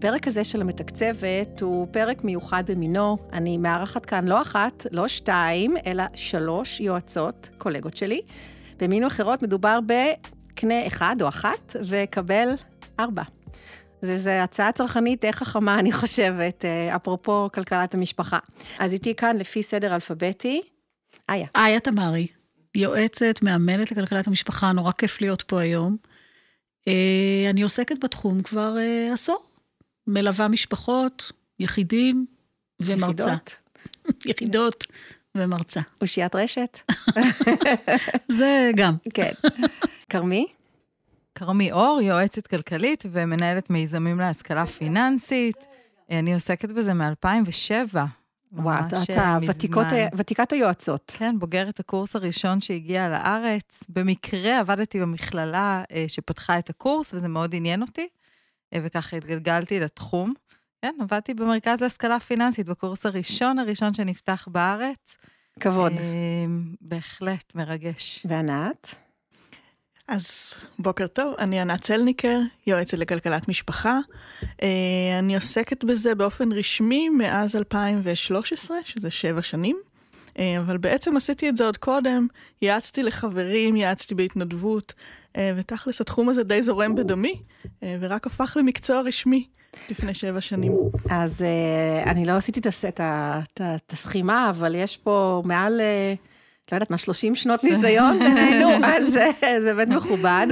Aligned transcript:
הפרק 0.00 0.26
הזה 0.26 0.44
של 0.44 0.60
המתקצבת 0.60 1.60
הוא 1.60 1.86
פרק 1.90 2.24
מיוחד 2.24 2.64
במינו. 2.70 3.18
אני 3.32 3.58
מארחת 3.58 4.06
כאן 4.06 4.28
לא 4.28 4.42
אחת, 4.42 4.86
לא 4.92 5.08
שתיים, 5.08 5.74
אלא 5.86 6.04
שלוש 6.14 6.80
יועצות, 6.80 7.50
קולגות 7.58 7.96
שלי. 7.96 8.20
במינו 8.78 9.06
אחרות 9.06 9.42
מדובר 9.42 9.78
בקנה 9.86 10.86
אחד 10.86 11.16
או 11.20 11.28
אחת, 11.28 11.76
וקבל 11.84 12.48
ארבע. 13.00 13.22
זו 14.02 14.30
הצעה 14.30 14.72
צרכנית 14.72 15.20
די 15.20 15.32
חכמה, 15.32 15.78
אני 15.78 15.92
חושבת, 15.92 16.64
אה, 16.64 16.96
אפרופו 16.96 17.48
כלכלת 17.54 17.94
המשפחה. 17.94 18.38
אז 18.78 18.92
איתי 18.92 19.14
כאן, 19.14 19.36
לפי 19.36 19.62
סדר 19.62 19.94
אלפביתי, 19.94 20.60
איה. 21.30 21.46
איה 21.56 21.80
תמרי, 21.80 22.26
יועצת, 22.74 23.42
מאמנת 23.42 23.92
לכלכלת 23.92 24.26
המשפחה, 24.26 24.72
נורא 24.72 24.92
כיף 24.92 25.20
להיות 25.20 25.42
פה 25.42 25.60
היום. 25.60 25.96
אה, 26.88 27.50
אני 27.50 27.62
עוסקת 27.62 28.04
בתחום 28.04 28.42
כבר 28.42 28.78
אה, 28.78 29.12
עשור. 29.12 29.49
מלווה 30.06 30.48
משפחות, 30.48 31.32
יחידים 31.58 32.26
ומרצה. 32.80 33.22
יחידות. 33.22 33.56
יחידות 34.30 34.84
ומרצה. 35.34 35.80
אושיית 36.00 36.34
רשת. 36.34 36.80
זה 38.38 38.70
גם. 38.76 38.94
כן. 39.14 39.32
כרמי? 40.08 40.46
כרמי 41.34 41.72
אור, 41.72 42.00
יועצת 42.02 42.46
כלכלית 42.46 43.04
ומנהלת 43.12 43.70
מיזמים 43.70 44.18
להשכלה 44.18 44.66
פיננסית. 44.66 45.64
אני 46.10 46.34
עוסקת 46.34 46.72
בזה 46.72 46.94
מ-2007. 46.94 47.96
וואו, 48.52 48.84
ותיקות, 49.46 49.86
ותיקת 50.16 50.52
היועצות. 50.52 51.14
כן, 51.18 51.38
בוגרת 51.38 51.80
הקורס 51.80 52.16
הראשון 52.16 52.60
שהגיע 52.60 53.08
לארץ. 53.08 53.84
במקרה 53.88 54.60
עבדתי 54.60 55.00
במכללה 55.00 55.82
אה, 55.92 56.04
שפתחה 56.08 56.58
את 56.58 56.70
הקורס, 56.70 57.14
וזה 57.14 57.28
מאוד 57.28 57.54
עניין 57.54 57.82
אותי, 57.82 58.08
וככה 58.74 59.16
התגלגלתי 59.16 59.80
לתחום. 59.80 60.34
כן, 60.82 60.94
עבדתי 61.00 61.34
במרכז 61.34 61.82
להשכלה 61.82 62.20
פיננסית, 62.20 62.68
בקורס 62.68 63.06
הראשון 63.06 63.58
הראשון 63.58 63.94
שנפתח 63.94 64.48
בארץ. 64.50 65.16
כבוד. 65.60 65.92
בהחלט, 66.80 67.54
מרגש. 67.54 68.26
וענת? 68.28 68.94
אז 70.08 70.54
בוקר 70.78 71.06
טוב, 71.06 71.34
אני 71.38 71.60
ענת 71.60 71.80
צלניקר, 71.80 72.40
יועצת 72.66 72.98
לכלכלת 72.98 73.48
משפחה. 73.48 73.98
אה, 74.62 75.18
אני 75.18 75.34
עוסקת 75.34 75.84
בזה 75.84 76.14
באופן 76.14 76.52
רשמי 76.52 77.08
מאז 77.08 77.56
2013, 77.56 78.76
שזה 78.84 79.10
שבע 79.10 79.42
שנים, 79.42 79.76
אה, 80.38 80.58
אבל 80.60 80.78
בעצם 80.78 81.16
עשיתי 81.16 81.48
את 81.48 81.56
זה 81.56 81.64
עוד 81.64 81.76
קודם, 81.76 82.26
יעצתי 82.62 83.02
לחברים, 83.02 83.76
יעצתי 83.76 84.14
בהתנדבות, 84.14 84.94
ותכלס 85.38 86.00
התחום 86.00 86.28
הזה 86.28 86.42
די 86.42 86.62
זורם 86.62 86.94
בדמי, 86.94 87.42
ורק 87.82 88.26
הפך 88.26 88.56
למקצוע 88.60 89.00
רשמי. 89.00 89.46
לפני 89.90 90.14
שבע 90.14 90.40
שנים. 90.40 90.72
אז 91.10 91.44
אני 92.06 92.24
לא 92.24 92.32
עשיתי 92.32 92.60
את 93.60 93.92
הסכימה, 93.92 94.50
אבל 94.50 94.74
יש 94.74 94.96
פה 94.96 95.42
מעל 95.44 95.80
לא 96.72 96.76
יודעת 96.76 96.90
מה, 96.90 96.98
30 96.98 97.34
שנות 97.34 97.64
ניסיון 97.70 98.18
בינינו, 98.18 98.86
אז 98.86 99.18
זה 99.58 99.74
באמת 99.74 99.88
מכובד. 99.88 100.46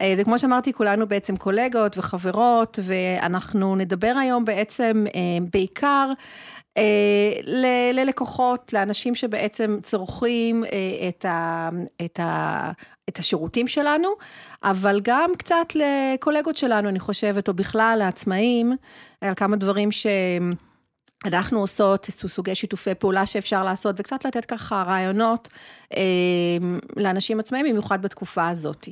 אה, 0.00 0.14
וכמו 0.18 0.38
שאמרתי, 0.38 0.72
כולנו 0.72 1.06
בעצם 1.06 1.36
קולגות 1.36 1.98
וחברות, 1.98 2.78
ואנחנו 2.82 3.76
נדבר 3.76 4.14
היום 4.20 4.44
בעצם 4.44 5.04
אה, 5.14 5.20
בעיקר 5.52 6.08
אה, 6.08 6.14
ללקוחות, 7.92 8.72
לאנשים 8.72 9.14
שבעצם 9.14 9.78
צורכים 9.82 10.64
את, 11.08 11.24
ה, 11.24 11.68
את, 12.04 12.20
ה, 12.20 12.72
את 13.08 13.18
השירותים 13.18 13.68
שלנו, 13.68 14.08
אבל 14.62 15.00
גם 15.02 15.30
קצת 15.38 15.66
לקולגות 15.74 16.56
שלנו, 16.56 16.88
אני 16.88 17.00
חושבת, 17.00 17.48
או 17.48 17.54
בכלל 17.54 17.96
לעצמאים, 17.98 18.72
על 19.20 19.34
כמה 19.34 19.56
דברים 19.56 19.92
שהם... 19.92 20.52
אנחנו 21.24 21.60
עושות 21.60 22.04
סוגי 22.10 22.54
שיתופי 22.54 22.94
פעולה 22.94 23.26
שאפשר 23.26 23.64
לעשות, 23.64 23.96
וקצת 23.98 24.24
לתת 24.24 24.44
ככה 24.44 24.82
רעיונות 24.82 25.48
אה, 25.96 26.00
לאנשים 26.96 27.40
עצמאים, 27.40 27.66
במיוחד 27.66 28.02
בתקופה 28.02 28.48
הזאת. 28.48 28.88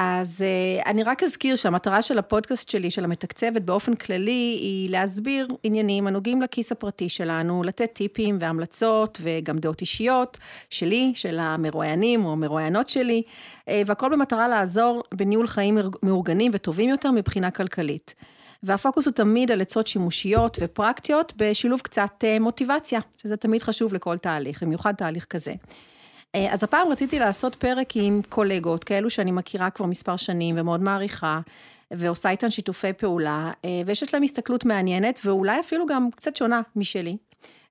אז 0.00 0.42
אה, 0.42 0.90
אני 0.90 1.02
רק 1.02 1.22
אזכיר 1.22 1.56
שהמטרה 1.56 2.02
של 2.02 2.18
הפודקאסט 2.18 2.70
שלי, 2.70 2.90
של 2.90 3.04
המתקצבת 3.04 3.62
באופן 3.62 3.94
כללי, 3.94 4.58
היא 4.60 4.90
להסביר 4.90 5.48
עניינים 5.62 6.06
הנוגעים 6.06 6.42
לכיס 6.42 6.72
הפרטי 6.72 7.08
שלנו, 7.08 7.62
לתת 7.62 7.90
טיפים 7.92 8.36
והמלצות 8.40 9.18
וגם 9.22 9.58
דעות 9.58 9.80
אישיות 9.80 10.38
שלי, 10.70 11.12
של 11.14 11.38
המרואיינים 11.38 12.24
או 12.24 12.32
המרואיינות 12.32 12.88
שלי, 12.88 13.22
אה, 13.68 13.82
והכל 13.86 14.08
במטרה 14.12 14.48
לעזור 14.48 15.02
בניהול 15.14 15.46
חיים 15.46 15.78
מאורגנים 16.02 16.50
וטובים 16.54 16.88
יותר 16.88 17.10
מבחינה 17.10 17.50
כלכלית. 17.50 18.14
והפוקוס 18.62 19.06
הוא 19.06 19.14
תמיד 19.14 19.50
על 19.50 19.60
עצות 19.60 19.86
שימושיות 19.86 20.58
ופרקטיות, 20.60 21.32
בשילוב 21.36 21.80
קצת 21.80 22.24
אה, 22.24 22.38
מוטיבציה, 22.40 23.00
שזה 23.22 23.36
תמיד 23.36 23.62
חשוב 23.62 23.94
לכל 23.94 24.16
תהליך, 24.16 24.62
במיוחד 24.62 24.94
תהליך 24.94 25.24
כזה. 25.24 25.52
אה, 26.34 26.52
אז 26.52 26.64
הפעם 26.64 26.88
רציתי 26.88 27.18
לעשות 27.18 27.54
פרק 27.54 27.88
עם 27.94 28.20
קולגות, 28.28 28.84
כאלו 28.84 29.10
שאני 29.10 29.30
מכירה 29.30 29.70
כבר 29.70 29.86
מספר 29.86 30.16
שנים 30.16 30.54
ומאוד 30.58 30.82
מעריכה, 30.82 31.40
ועושה 31.90 32.30
איתן 32.30 32.50
שיתופי 32.50 32.92
פעולה, 32.92 33.50
אה, 33.64 33.82
ויש 33.86 34.14
להם 34.14 34.22
הסתכלות 34.22 34.64
מעניינת, 34.64 35.20
ואולי 35.24 35.60
אפילו 35.60 35.86
גם 35.86 36.08
קצת 36.10 36.36
שונה 36.36 36.60
משלי. 36.76 37.16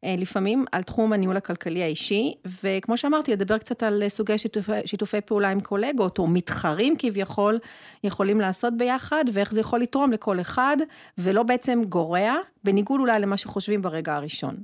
אה, 0.03 0.15
לפעמים 0.17 0.65
על 0.71 0.83
תחום 0.83 1.13
הניהול 1.13 1.37
הכלכלי 1.37 1.83
האישי, 1.83 2.33
וכמו 2.63 2.97
שאמרתי, 2.97 3.31
לדבר 3.31 3.57
קצת 3.57 3.83
על 3.83 4.03
סוגי 4.07 4.37
שיתופי, 4.37 4.71
שיתופי 4.85 5.21
פעולה 5.21 5.49
עם 5.49 5.59
קולגות, 5.59 6.19
או 6.19 6.27
מתחרים 6.27 6.95
כביכול, 6.99 7.59
יכולים 8.03 8.41
לעשות 8.41 8.77
ביחד, 8.77 9.25
ואיך 9.33 9.51
זה 9.51 9.59
יכול 9.59 9.79
לתרום 9.79 10.11
לכל 10.11 10.41
אחד, 10.41 10.77
ולא 11.17 11.43
בעצם 11.43 11.81
גורע, 11.89 12.35
בניגוד 12.63 12.99
אולי 12.99 13.19
למה 13.19 13.37
שחושבים 13.37 13.81
ברגע 13.81 14.15
הראשון. 14.15 14.57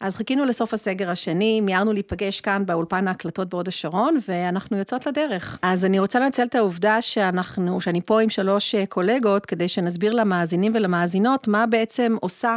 אז 0.00 0.16
חיכינו 0.16 0.44
לסוף 0.44 0.74
הסגר 0.74 1.10
השני, 1.10 1.60
מיהרנו 1.60 1.92
להיפגש 1.92 2.40
כאן 2.40 2.66
באולפן 2.66 3.08
ההקלטות 3.08 3.48
בהוד 3.48 3.68
השרון, 3.68 4.16
ואנחנו 4.28 4.76
יוצאות 4.76 5.06
לדרך. 5.06 5.58
אז 5.62 5.84
אני 5.84 5.98
רוצה 5.98 6.20
לנצל 6.20 6.42
את 6.42 6.54
העובדה 6.54 7.02
שאנחנו, 7.02 7.80
שאני 7.80 8.00
פה 8.04 8.20
עם 8.20 8.28
שלוש 8.28 8.74
אה, 8.74 8.86
קולגות, 8.86 9.46
כדי 9.46 9.68
שנסביר 9.68 10.14
למאזינים 10.14 10.72
ולמאזינות 10.74 11.48
מה 11.48 11.66
בעצם 11.66 12.16
עושה 12.20 12.56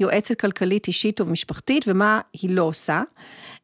יועצת 0.00 0.40
כלכלית 0.40 0.86
אישית 0.86 1.20
ומשפחתית 1.20 1.84
ומה 1.88 2.20
היא 2.32 2.50
לא 2.50 2.62
עושה. 2.62 3.02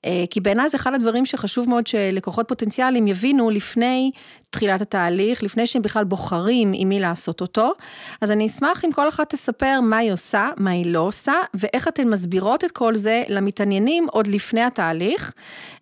אה, 0.05 0.25
כי 0.31 0.41
בעיניי 0.41 0.69
זה 0.69 0.77
אחד 0.77 0.95
הדברים 0.95 1.27
שחשוב 1.27 1.69
מאוד 1.69 1.87
שלקוחות 1.87 2.49
פוטנציאליים 2.49 3.07
יבינו 3.07 3.51
לפני 3.51 4.11
תחילת 4.51 4.81
התהליך, 4.81 5.43
לפני 5.43 5.67
שהם 5.67 5.83
בכלל 5.83 6.05
בוחרים 6.05 6.73
עם 6.75 6.89
מי 6.89 7.01
לעשות 7.01 7.41
אותו. 7.41 7.73
אז 8.21 8.31
אני 8.31 8.47
אשמח 8.47 8.85
אם 8.85 8.93
כל 8.93 9.09
אחת 9.09 9.31
תספר 9.31 9.81
מה 9.83 9.97
היא 9.97 10.13
עושה, 10.13 10.51
מה 10.57 10.71
היא 10.71 10.93
לא 10.93 11.01
עושה, 11.01 11.33
ואיך 11.55 11.89
אתן 11.89 12.09
מסבירות 12.09 12.65
את 12.65 12.71
כל 12.71 12.95
זה 12.95 13.23
למתעניינים 13.29 14.07
עוד 14.11 14.27
לפני 14.27 14.63
התהליך, 14.63 15.33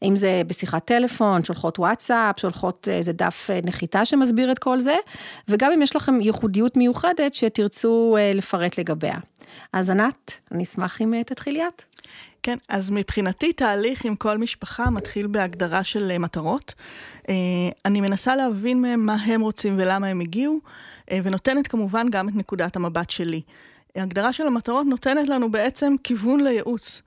אם 0.03 0.17
זה 0.17 0.43
בשיחת 0.47 0.85
טלפון, 0.85 1.45
שולחות 1.45 1.79
וואטסאפ, 1.79 2.41
שולחות 2.41 2.89
איזה 2.91 3.13
דף 3.13 3.47
אה, 3.51 3.61
נחיתה 3.65 4.05
שמסביר 4.05 4.53
את 4.53 4.59
כל 4.59 4.81
זה, 4.81 4.97
וגם 5.49 5.73
אם 5.73 5.83
יש 5.83 5.97
לכם 5.97 6.21
ייחודיות 6.21 6.77
מיוחדת 6.77 7.35
שתרצו 7.35 8.17
אה, 8.19 8.33
לפרט 8.35 8.79
לגביה. 8.79 9.17
אז 9.73 9.91
ענת, 9.91 10.35
אני 10.53 10.63
אשמח 10.63 11.03
אם 11.03 11.23
תתחילי 11.27 11.67
את. 11.69 11.83
כן, 12.47 12.59
אז 12.69 12.91
מבחינתי 12.91 13.53
תהליך 13.53 14.05
עם 14.05 14.17
כל 14.17 14.39
משפחה 14.39 14.91
מתחיל 14.91 15.27
בהגדרה 15.27 15.85
של 15.85 16.11
אה, 16.11 16.19
מטרות. 16.19 16.75
אה, 17.29 17.35
אני 17.85 18.01
מנסה 18.01 18.37
להבין 18.37 18.83
מהם 18.83 19.07
מה 19.07 19.15
הם 19.15 19.41
רוצים 19.41 19.75
ולמה 19.79 20.07
הם 20.07 20.21
הגיעו, 20.21 20.61
אה, 21.11 21.19
ונותנת 21.23 21.67
כמובן 21.67 22.07
גם 22.11 22.29
את 22.29 22.35
נקודת 22.35 22.77
המבט 22.77 23.11
שלי. 23.11 23.43
הגדרה 23.97 24.33
של 24.33 24.47
המטרות 24.47 24.87
נותנת 24.87 25.29
לנו 25.29 25.51
בעצם 25.53 25.95
כיוון 26.05 26.41
לייעוץ. 26.41 27.03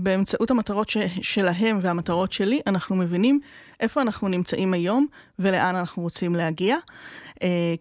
באמצעות 0.00 0.50
המטרות 0.50 0.88
ש- 0.88 0.98
שלהם 1.22 1.80
והמטרות 1.82 2.32
שלי, 2.32 2.60
אנחנו 2.66 2.96
מבינים 2.96 3.40
איפה 3.80 4.02
אנחנו 4.02 4.28
נמצאים 4.28 4.74
היום 4.74 5.06
ולאן 5.38 5.76
אנחנו 5.76 6.02
רוצים 6.02 6.34
להגיע. 6.34 6.76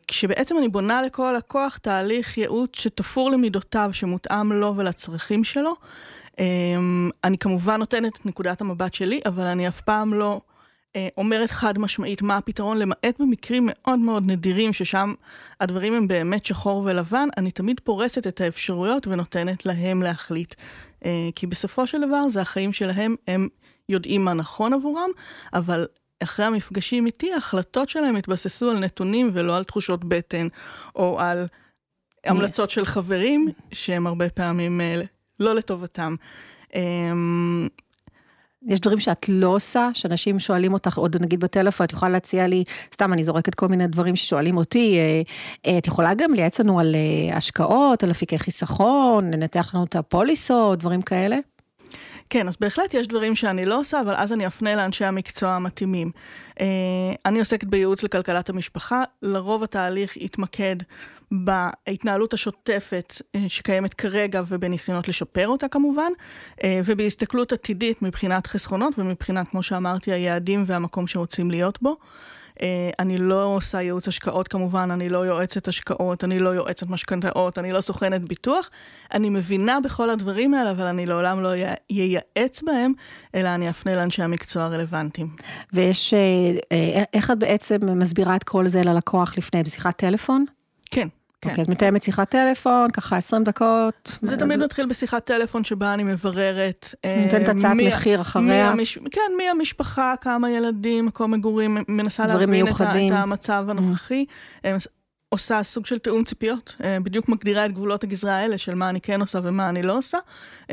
כשבעצם 0.08 0.58
אני 0.58 0.68
בונה 0.68 1.02
לכל 1.02 1.34
לקוח 1.38 1.78
תהליך 1.78 2.38
ייעוץ 2.38 2.80
שתפור 2.80 3.32
למידותיו, 3.32 3.90
שמותאם 3.94 4.52
לו 4.52 4.74
ולצרכים 4.78 5.44
שלו, 5.44 5.76
אמ, 6.40 7.10
אני 7.24 7.38
כמובן 7.38 7.80
נותנת 7.80 8.18
את 8.18 8.26
נקודת 8.26 8.62
המבט 8.62 8.94
שלי, 8.94 9.20
אבל 9.26 9.44
אני 9.44 9.68
אף 9.68 9.82
פעם 9.82 10.14
לא 10.14 10.42
אה, 10.96 11.08
אומרת 11.18 11.52
חד 11.52 11.80
משמעית 11.80 12.22
מה 12.22 12.38
הפתרון, 12.38 12.78
למעט 12.78 13.20
במקרים 13.20 13.70
מאוד 13.72 14.00
מאוד 14.00 14.24
נדירים, 14.26 14.74
ששם 14.74 15.14
הדברים 15.62 15.94
הם 15.94 16.08
באמת 16.08 16.46
שחור 16.46 16.84
ולבן, 16.86 17.28
אני 17.38 17.52
תמיד 17.52 17.80
פורסת 17.84 18.28
את 18.28 18.42
האפשרויות 18.42 19.08
ונותנת 19.08 19.66
להם 19.66 20.02
להחליט. 20.02 20.54
אה, 21.06 21.30
כי 21.36 21.48
בסופו 21.48 21.88
של 21.88 22.08
דבר 22.08 22.30
זה 22.30 22.42
החיים 22.42 22.74
שלהם, 22.74 23.16
הם 23.28 23.48
יודעים 23.90 24.26
מה 24.26 24.34
נכון 24.34 24.74
עבורם, 24.74 25.10
אבל 25.54 25.86
אחרי 26.24 26.46
המפגשים 26.46 27.06
איתי, 27.06 27.34
ההחלטות 27.34 27.90
שלהם 27.90 28.16
התבססו 28.16 28.70
על 28.70 28.80
נתונים 28.80 29.30
ולא 29.34 29.58
על 29.58 29.64
תחושות 29.64 30.06
בטן, 30.06 30.48
או 30.96 31.20
על 31.20 31.48
המלצות 32.26 32.70
של 32.70 32.86
חברים, 32.86 33.48
שהם 33.72 34.08
הרבה 34.08 34.30
פעמים 34.30 34.82
אה, 34.82 35.02
לא 35.40 35.56
לטובתם. 35.56 36.16
אמ, 36.76 37.68
יש 38.68 38.80
דברים 38.80 39.00
שאת 39.00 39.30
לא 39.30 39.48
עושה, 39.48 39.90
שאנשים 39.94 40.40
שואלים 40.40 40.74
אותך, 40.74 40.98
עוד 40.98 41.22
נגיד 41.22 41.40
בטלפון, 41.40 41.86
את 41.86 41.92
יכולה 41.92 42.12
להציע 42.12 42.48
לי, 42.48 42.64
סתם, 42.94 43.14
אני 43.14 43.24
זורקת 43.24 43.56
כל 43.56 43.68
מיני 43.68 43.88
דברים 43.88 44.16
ששואלים 44.16 44.58
אותי, 44.58 44.98
אה, 44.98 45.22
אה, 45.72 45.78
את 45.78 45.88
יכולה 45.88 46.14
גם 46.14 46.34
לייעץ 46.34 46.60
לנו 46.60 46.80
על 46.80 46.96
השקעות, 47.34 48.04
על 48.04 48.12
אפיקי 48.12 48.40
חיסכון, 48.40 49.34
לנתח 49.34 49.76
לנו 49.76 49.84
את 49.84 49.96
הפוליסות, 49.96 50.80
דברים 50.80 51.02
כאלה? 51.02 51.38
כן, 52.34 52.48
אז 52.48 52.58
בהחלט 52.60 52.94
יש 52.94 53.08
דברים 53.08 53.36
שאני 53.36 53.66
לא 53.66 53.80
עושה, 53.80 54.02
אבל 54.02 54.14
אז 54.18 54.34
אני 54.34 54.48
אפנה 54.48 54.76
לאנשי 54.76 55.06
המקצוע 55.06 55.52
המתאימים. 55.52 56.12
אני 57.26 57.40
עוסקת 57.40 57.68
בייעוץ 57.68 58.04
לכלכלת 58.04 58.50
המשפחה, 58.50 59.04
לרוב 59.22 59.64
התהליך 59.64 60.18
יתמקד 60.18 60.76
בהתנהלות 61.32 62.34
השוטפת 62.34 63.22
אה, 63.36 63.40
שקיימת 63.48 63.94
כרגע 63.94 64.42
ובניסיונות 64.48 65.08
לשפר 65.08 65.48
אותה 65.48 65.68
כמובן, 65.68 66.12
אה, 66.64 66.82
ובהסתכלות 66.86 67.52
עתידית 67.52 68.02
מבחינת 68.02 68.48
חסכונות 68.48 69.00
ומבחינת, 69.00 69.48
כמו 69.48 69.64
שאמרתי, 69.64 70.12
היעדים 70.12 70.64
והמקום 70.68 71.08
שרוצים 71.08 71.52
להיות 71.52 71.82
בו. 71.82 71.98
אה, 72.62 72.90
אני 73.00 73.18
לא 73.18 73.44
עושה 73.44 73.82
ייעוץ 73.82 74.08
השקעות 74.08 74.48
כמובן, 74.48 74.92
אני 74.92 75.10
לא 75.10 75.26
יועצת 75.26 75.68
השקעות, 75.68 76.24
אני 76.24 76.40
לא 76.40 76.50
יועצת 76.50 76.88
משכנתאות, 76.88 77.60
אני 77.60 77.72
לא 77.72 77.82
סוכנת 77.82 78.22
ביטוח. 78.28 78.70
אני 79.14 79.30
מבינה 79.30 79.80
בכל 79.84 80.10
הדברים 80.10 80.54
האלה, 80.54 80.72
אבל 80.72 80.86
אני 80.86 81.06
לעולם 81.06 81.44
לא 81.44 81.50
ייעץ 81.90 82.64
בהם, 82.64 82.94
אלא 83.36 83.50
אני 83.50 83.70
אפנה 83.70 83.96
לאנשי 83.96 84.24
המקצוע 84.24 84.64
הרלוונטיים. 84.64 85.36
ויש, 85.74 86.14
איך 87.14 87.32
את 87.32 87.38
בעצם 87.38 87.78
מסבירה 88.00 88.36
את 88.36 88.44
כל 88.44 88.68
זה 88.68 88.82
ללקוח 88.82 89.38
לפני, 89.38 89.64
בשיחת 89.64 89.98
טלפון? 89.98 90.46
כן. 90.92 91.08
כן. 91.42 91.50
אוקיי, 91.50 91.64
את 91.64 91.70
מתאמת 91.70 92.04
שיחת 92.04 92.30
טלפון, 92.30 92.92
ככה 92.92 93.18
20 93.18 93.44
דקות. 93.44 94.18
זה 94.22 94.38
תמיד 94.38 94.60
מתחיל 94.60 94.86
בשיחת 94.86 95.26
טלפון 95.26 95.64
שבה 95.64 95.94
אני 95.94 96.04
מבררת. 96.04 96.96
אה, 97.06 97.22
נותנת 97.26 97.50
הצעת 97.50 97.78
מחיר 97.78 98.22
אחריה. 98.22 98.74
כן, 99.12 99.32
מי 99.38 99.50
המשפחה, 99.50 100.14
כמה 100.22 100.52
ילדים, 100.52 101.06
מקום 101.06 101.32
מגורים, 101.32 101.78
מנסה 101.88 102.28
להבין 102.28 102.68
את 102.68 103.12
המצב 103.12 103.66
הנוכחי. 103.70 104.26
אה, 104.66 104.78
עושה 105.30 105.64
סוג 105.64 105.86
של 105.86 106.00
תיאום 106.00 106.24
ציפיות, 106.24 106.76
אה, 106.84 106.98
בדיוק 107.04 107.30
מגדירה 107.30 107.66
את 107.66 107.72
גבולות 107.72 108.04
הגזרה 108.04 108.34
האלה 108.34 108.58
של 108.58 108.76
מה 108.76 108.90
אני 108.90 109.02
כן 109.02 109.22
עושה 109.22 109.40
ומה 109.44 109.70
אני 109.70 109.82
לא 109.82 109.98
עושה. 109.98 110.18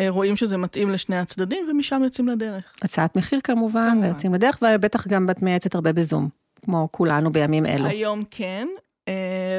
רואים 0.09 0.37
שזה 0.37 0.56
מתאים 0.56 0.91
לשני 0.91 1.19
הצדדים, 1.19 1.67
ומשם 1.70 2.00
יוצאים 2.05 2.29
לדרך. 2.29 2.75
הצעת 2.82 3.17
מחיר 3.17 3.41
כמובן, 3.44 4.00
ויוצאים 4.03 4.35
לדרך, 4.35 4.59
ובטח 4.62 5.06
גם 5.06 5.31
את 5.31 5.43
מייעצת 5.43 5.75
הרבה 5.75 5.93
בזום, 5.93 6.29
כמו 6.65 6.88
כולנו 6.91 7.32
בימים 7.32 7.67
אלו. 7.67 7.87
היום 7.87 8.25
כן, 8.31 8.69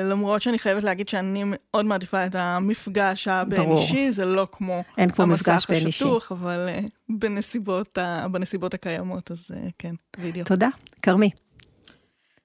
למרות 0.10 0.42
שאני 0.42 0.60
חייבת 0.60 0.84
להגיד 0.84 1.10
שאני 1.10 1.44
מאוד 1.46 1.86
מעדיפה 1.86 2.26
את 2.26 2.36
המפגש 2.36 3.28
הבין-אישי, 3.28 4.12
זה 4.12 4.26
לא 4.26 4.48
כמו 4.52 4.84
אין 4.98 5.10
כמו 5.10 5.26
מפגש 5.26 5.66
בין 5.70 5.76
אישי. 5.86 5.86
המסך 5.86 6.16
השטוח, 6.18 6.32
אבל 6.32 6.70
uh, 6.86 6.90
בנסיבות, 7.10 7.98
ה, 7.98 8.28
בנסיבות 8.28 8.74
הקיימות, 8.74 9.32
אז 9.32 9.48
uh, 9.52 9.56
כן, 9.80 9.96
וידאו. 10.20 10.44
תודה. 10.44 10.70
כרמי. 11.02 11.30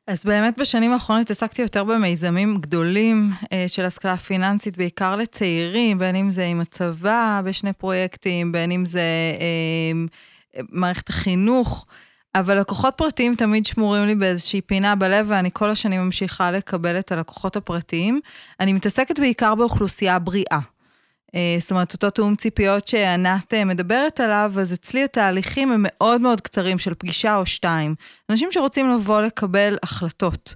אז 0.06 0.24
באמת 0.24 0.60
בשנים 0.60 0.92
האחרונות 0.92 1.24
התעסקתי 1.24 1.62
יותר 1.62 1.84
במיזמים 1.84 2.56
גדולים 2.56 3.30
uh, 3.44 3.48
של 3.66 3.84
השכלה 3.84 4.16
פיננסית, 4.16 4.76
בעיקר 4.76 5.16
לצעירים, 5.16 5.98
בין 5.98 6.16
אם 6.16 6.30
זה 6.30 6.44
עם 6.44 6.60
הצבא 6.60 7.40
בשני 7.44 7.72
פרויקטים, 7.72 8.52
בין 8.52 8.70
אם 8.72 8.86
זה 8.86 9.02
uh, 9.36 10.62
מערכת 10.70 11.08
החינוך. 11.08 11.86
אבל 12.34 12.60
לקוחות 12.60 12.94
פרטיים 12.96 13.34
תמיד 13.34 13.66
שמורים 13.66 14.06
לי 14.06 14.14
באיזושהי 14.14 14.60
פינה 14.60 14.94
בלב, 14.94 15.26
ואני 15.28 15.50
כל 15.52 15.70
השנים 15.70 16.00
ממשיכה 16.00 16.50
לקבל 16.50 16.98
את 16.98 17.12
הלקוחות 17.12 17.56
הפרטיים. 17.56 18.20
אני 18.60 18.72
מתעסקת 18.72 19.18
בעיקר 19.18 19.54
באוכלוסייה 19.54 20.18
בריאה. 20.18 20.58
אה, 21.34 21.56
זאת 21.60 21.70
אומרת, 21.70 21.92
אותו 21.92 22.10
תאום 22.10 22.36
ציפיות 22.36 22.88
שענת 22.88 23.54
אה, 23.54 23.64
מדברת 23.64 24.20
עליו, 24.20 24.52
אז 24.60 24.72
אצלי 24.72 25.04
התהליכים 25.04 25.72
הם 25.72 25.80
מאוד 25.88 26.20
מאוד 26.20 26.40
קצרים, 26.40 26.78
של 26.78 26.94
פגישה 26.94 27.36
או 27.36 27.46
שתיים. 27.46 27.94
אנשים 28.30 28.48
שרוצים 28.52 28.90
לבוא 28.90 29.22
לקבל 29.22 29.76
החלטות. 29.82 30.54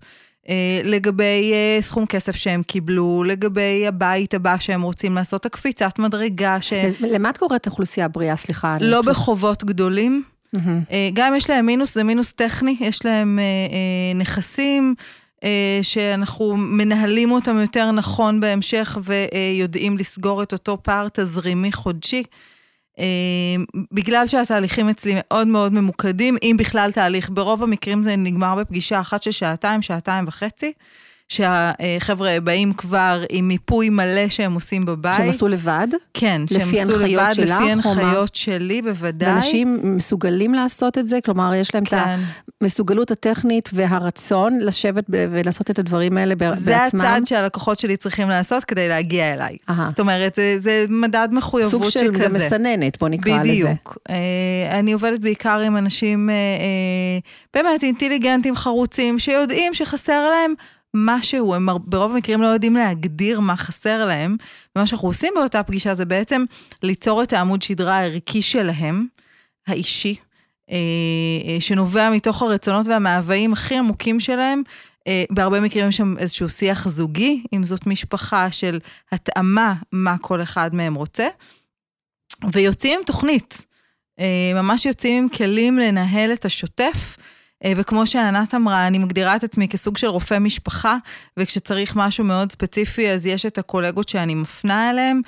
אה, 0.49 0.81
לגבי 0.85 1.53
סכום 1.81 2.07
כסף 2.07 2.37
שהם 2.37 2.63
קיבלו, 2.63 3.25
לגבי 3.27 3.87
הבית 3.87 4.35
הבא 4.35 4.59
שהם 4.59 4.83
רוצים 4.83 5.15
לעשות, 5.15 5.47
הקפיצת 5.47 5.99
מדרגה 5.99 6.61
ש... 6.61 6.73
למה 7.01 7.31
את 7.31 7.37
קוראת 7.37 7.67
אוכלוסייה 7.67 8.09
בריאה? 8.09 8.37
סליחה. 8.37 8.77
לא 8.81 9.03
בחובות 9.03 9.65
גדולים. 9.65 10.23
Mm-hmm. 10.57 10.95
גם 11.13 11.35
יש 11.35 11.51
להם 11.51 11.67
מינוס, 11.67 11.95
זה 11.95 12.05
מינוס 12.05 12.33
טכני, 12.33 12.77
יש 12.81 13.05
להם 13.05 13.39
אה, 13.39 13.45
אה, 13.45 14.19
נכסים 14.19 14.95
שאנחנו 15.83 16.57
מנהלים 16.57 17.33
אותם 17.33 17.59
יותר 17.59 17.91
נכון 17.91 18.41
בהמשך 18.41 18.99
ויודעים 19.03 19.99
לסגור 19.99 20.43
את 20.43 20.53
אותו 20.53 20.79
פער 20.83 21.09
תזרימי 21.13 21.73
חודשי. 21.73 22.23
בגלל 23.93 24.27
שהתהליכים 24.27 24.89
אצלי 24.89 25.15
מאוד 25.17 25.47
מאוד 25.47 25.73
ממוקדים, 25.73 26.37
אם 26.43 26.57
בכלל 26.59 26.93
תהליך, 26.93 27.31
ברוב 27.31 27.63
המקרים 27.63 28.03
זה 28.03 28.17
נגמר 28.17 28.55
בפגישה 28.55 29.01
אחת 29.01 29.23
של 29.23 29.31
שעתיים, 29.31 29.83
שעתיים 29.83 30.25
וחצי. 30.29 30.73
שהחבר'ה 31.29 32.41
באים 32.41 32.73
כבר 32.73 33.25
עם 33.31 33.49
מיפוי 33.49 33.91
מלא 33.91 34.29
שהם 34.29 34.55
עושים 34.55 34.85
בבית. 34.85 35.17
שהם 35.17 35.29
עשו 35.29 35.49
לבד? 35.49 35.89
כן, 36.15 36.43
שהם 36.53 36.69
עשו 36.83 36.99
לבד, 36.99 37.31
שלך, 37.33 37.61
לפי 37.61 37.73
הנחיות 37.73 38.37
שלי, 38.37 38.83
בוודאי. 38.83 39.33
ואנשים 39.33 39.81
מסוגלים 39.83 40.55
לעשות 40.55 40.99
את 40.99 41.09
זה? 41.09 41.19
כלומר, 41.25 41.55
יש 41.55 41.75
להם 41.75 41.85
כן. 41.85 41.97
את 41.97 42.19
המסוגלות 42.61 43.11
הטכנית 43.11 43.71
והרצון 43.73 44.59
לשבת 44.61 45.05
ולעשות 45.09 45.71
את 45.71 45.79
הדברים 45.79 46.17
האלה 46.17 46.35
זה 46.35 46.37
בעצמם? 46.37 46.65
זה 46.65 46.77
הצעד 46.85 47.27
שהלקוחות 47.27 47.79
שלי 47.79 47.97
צריכים 47.97 48.29
לעשות 48.29 48.65
כדי 48.65 48.89
להגיע 48.89 49.33
אליי. 49.33 49.57
Aha. 49.71 49.73
זאת 49.87 50.01
אומרת, 50.01 50.35
זה, 50.35 50.55
זה 50.59 50.85
מדד 50.89 51.29
מחויבות 51.33 51.71
שכזה. 51.71 52.07
סוג 52.07 52.17
של 52.17 52.25
גם 52.25 52.35
מסננת, 52.35 52.99
בוא 52.99 53.09
נקרא 53.09 53.39
בדיוק. 53.39 53.59
לזה. 53.59 53.69
בדיוק. 53.69 53.99
אה, 54.11 54.79
אני 54.79 54.93
עובדת 54.93 55.21
בעיקר 55.21 55.59
עם 55.59 55.77
אנשים 55.77 56.31
אה, 56.31 56.35
אה, 56.35 57.19
באמת 57.55 57.83
אינטליגנטים, 57.83 58.57
חרוצים, 58.57 59.19
שיודעים 59.19 59.75
שחסר 59.75 60.29
להם 60.29 60.55
משהו, 60.95 61.55
הם 61.55 61.69
ברוב 61.85 62.13
המקרים 62.13 62.43
לא 62.43 62.47
יודעים 62.47 62.75
להגדיר 62.75 63.41
מה 63.41 63.57
חסר 63.57 64.05
להם, 64.05 64.37
ומה 64.77 64.87
שאנחנו 64.87 65.09
עושים 65.09 65.33
באותה 65.37 65.63
פגישה 65.63 65.95
זה 65.95 66.05
בעצם 66.05 66.45
ליצור 66.83 67.23
את 67.23 67.33
העמוד 67.33 67.63
שדרה 67.63 67.99
הערכי 67.99 68.43
שלהם, 68.43 69.07
האישי, 69.67 70.15
אה, 70.71 70.77
אה, 71.47 71.61
שנובע 71.61 72.11
מתוך 72.11 72.43
הרצונות 72.43 72.87
והמאוויים 72.87 73.53
הכי 73.53 73.79
עמוקים 73.79 74.21
שלהם. 74.21 74.63
אה, 75.07 75.25
בהרבה 75.31 75.61
מקרים 75.61 75.89
יש 75.89 75.97
שם 75.97 76.15
איזשהו 76.19 76.49
שיח 76.49 76.89
זוגי, 76.89 77.43
אם 77.53 77.63
זאת 77.63 77.87
משפחה 77.87 78.51
של 78.51 78.79
התאמה 79.13 79.75
מה 79.93 80.19
כל 80.19 80.43
אחד 80.43 80.75
מהם 80.75 80.95
רוצה, 80.95 81.29
ויוצאים 82.53 82.99
עם 82.99 83.05
תוכנית. 83.05 83.65
ממש 84.55 84.87
יוצאים 84.87 85.23
עם 85.23 85.29
כלים 85.29 85.79
לנהל 85.79 86.33
את 86.33 86.45
השוטף. 86.45 87.17
אה, 87.65 87.73
וכמו 87.77 88.07
שענת 88.07 88.55
אמרה, 88.55 88.87
אני 88.87 88.99
מגדירה 88.99 89.37
את 89.37 89.45
עצמי 89.45 89.69
כסוג 89.69 89.97
של 89.97 90.07
רופא 90.07 90.39
משפחה, 90.39 90.97
וכשצריך 91.37 91.97
משהו 91.97 92.25
מאוד 92.25 92.53
ספציפי, 92.53 93.11
אז 93.11 93.27
יש 93.27 93.47
את 93.47 93.59
הקולגות 93.59 94.09
שאני 94.09 94.35
מפנה 94.35 94.91
אליהם, 94.91 95.21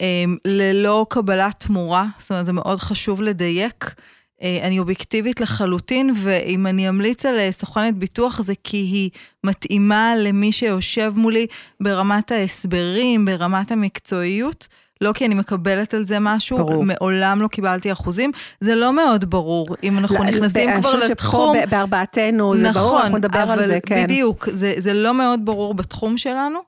אה, 0.00 0.24
ללא 0.44 1.06
קבלת 1.10 1.60
תמורה, 1.60 2.06
זאת 2.18 2.30
אומרת, 2.30 2.44
זה 2.44 2.52
מאוד 2.52 2.78
חשוב 2.78 3.22
לדייק. 3.22 3.94
אה, 4.42 4.58
אני 4.62 4.78
אובייקטיבית 4.78 5.40
לחלוטין, 5.40 6.12
ואם 6.16 6.66
אני 6.66 6.88
אמליץ 6.88 7.26
על 7.26 7.50
סוכנת 7.50 7.94
ביטוח 7.94 8.42
זה 8.42 8.52
כי 8.64 8.76
היא 8.76 9.10
מתאימה 9.44 10.16
למי 10.16 10.52
שיושב 10.52 11.12
מולי 11.16 11.46
ברמת 11.80 12.32
ההסברים, 12.32 13.24
ברמת 13.24 13.72
המקצועיות. 13.72 14.68
לא 15.02 15.12
כי 15.12 15.26
אני 15.26 15.34
מקבלת 15.34 15.94
על 15.94 16.04
זה 16.04 16.18
משהו, 16.20 16.58
ברור. 16.58 16.84
מעולם 16.84 17.40
לא 17.40 17.48
קיבלתי 17.48 17.92
אחוזים, 17.92 18.30
זה 18.60 18.74
לא 18.74 18.92
מאוד 18.92 19.30
ברור. 19.30 19.66
אם 19.82 19.98
אנחנו 19.98 20.24
נכנסים 20.24 20.70
כבר 20.80 20.98
לתחום... 20.98 21.00
אני 21.00 21.06
חושבת 21.06 21.18
שפה 21.18 21.52
בארבעתנו, 21.70 22.56
זה 22.56 22.70
נכון, 22.70 22.82
ברור, 22.82 23.00
אנחנו 23.00 23.18
נדבר 23.18 23.38
על 23.50 23.66
זה, 23.66 23.78
כן. 23.86 24.04
בדיוק, 24.04 24.48
זה, 24.52 24.74
זה 24.78 24.94
לא 24.94 25.14
מאוד 25.14 25.40
ברור 25.44 25.74
בתחום 25.74 26.18
שלנו. 26.18 26.58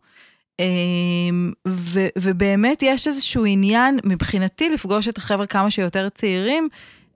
אמ, 0.60 1.52
ו, 1.68 2.00
ובאמת 2.18 2.82
יש 2.82 3.06
איזשהו 3.06 3.44
עניין, 3.44 3.98
מבחינתי, 4.04 4.68
לפגוש 4.68 5.08
את 5.08 5.18
החבר'ה 5.18 5.46
כמה 5.46 5.70
שיותר 5.70 6.08
צעירים, 6.08 6.68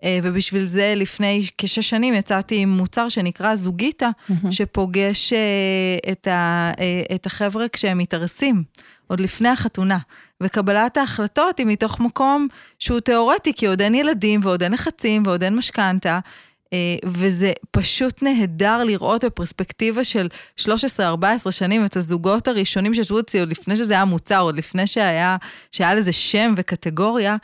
אה, 0.04 0.18
ובשביל 0.22 0.66
זה 0.66 0.94
לפני 0.96 1.46
כשש 1.58 1.90
שנים 1.90 2.14
יצאתי 2.14 2.56
עם 2.56 2.68
מוצר 2.68 3.08
שנקרא 3.08 3.54
זוגיטה, 3.54 4.10
mm-hmm. 4.10 4.50
שפוגש 4.50 5.32
אה, 5.32 6.12
את, 6.12 6.26
ה, 6.26 6.72
אה, 6.80 7.02
את 7.14 7.26
החבר'ה 7.26 7.68
כשהם 7.68 7.98
מתארסים, 7.98 8.62
עוד 9.06 9.20
לפני 9.20 9.48
החתונה. 9.48 9.98
וקבלת 10.42 10.96
ההחלטות 10.96 11.58
היא 11.58 11.66
מתוך 11.66 12.00
מקום 12.00 12.48
שהוא 12.78 13.00
תיאורטי, 13.00 13.52
כי 13.52 13.66
עוד 13.66 13.80
אין 13.80 13.94
ילדים 13.94 14.40
ועוד 14.42 14.62
אין 14.62 14.72
לחצים 14.72 15.22
ועוד 15.26 15.42
אין 15.42 15.54
משכנתה. 15.54 16.18
וזה 17.04 17.52
פשוט 17.70 18.22
נהדר 18.22 18.84
לראות 18.84 19.24
בפרספקטיבה 19.24 20.04
של 20.04 20.28
13-14 20.60 20.64
שנים 21.50 21.84
את 21.84 21.96
הזוגות 21.96 22.48
הראשונים 22.48 22.94
שישבו 22.94 23.20
אצלי 23.20 23.40
עוד 23.40 23.50
לפני 23.50 23.76
שזה 23.76 23.94
היה 23.94 24.04
מוצר, 24.04 24.40
עוד 24.40 24.56
לפני 24.56 24.86
שהיה, 24.86 25.36
שהיה 25.72 25.94
לזה 25.94 26.12
שם 26.12 26.54
וקטגוריה, 26.56 27.32
אה, 27.32 27.36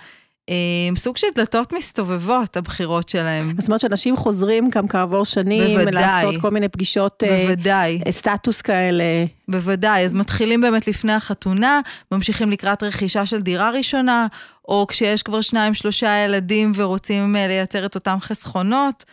סוג 0.96 1.16
של 1.16 1.26
דלתות 1.34 1.72
מסתובבות, 1.72 2.56
הבחירות 2.56 3.08
שלהם. 3.08 3.54
זאת 3.58 3.68
אומרת 3.68 3.80
שאנשים 3.80 4.16
חוזרים 4.16 4.70
גם 4.70 4.88
כעבור 4.88 5.24
שנים, 5.24 5.78
בוודאי. 5.78 5.92
לעשות 5.92 6.40
כל 6.40 6.50
מיני 6.50 6.68
פגישות 6.68 7.22
אה, 7.26 7.44
בוודאי. 7.44 8.00
אה, 8.06 8.12
סטטוס 8.12 8.62
כאלה. 8.62 9.04
בוודאי, 9.48 10.04
אז 10.04 10.14
מתחילים 10.14 10.60
באמת 10.60 10.86
לפני 10.88 11.12
החתונה, 11.12 11.80
ממשיכים 12.12 12.50
לקראת 12.50 12.82
רכישה 12.82 13.26
של 13.26 13.40
דירה 13.40 13.70
ראשונה, 13.70 14.26
או 14.68 14.86
כשיש 14.88 15.22
כבר 15.22 15.40
שניים, 15.40 15.74
שלושה 15.74 16.24
ילדים 16.24 16.72
ורוצים 16.74 17.36
אה, 17.36 17.46
לייצר 17.46 17.86
את 17.86 17.94
אותם 17.94 18.16
חסכונות, 18.20 19.04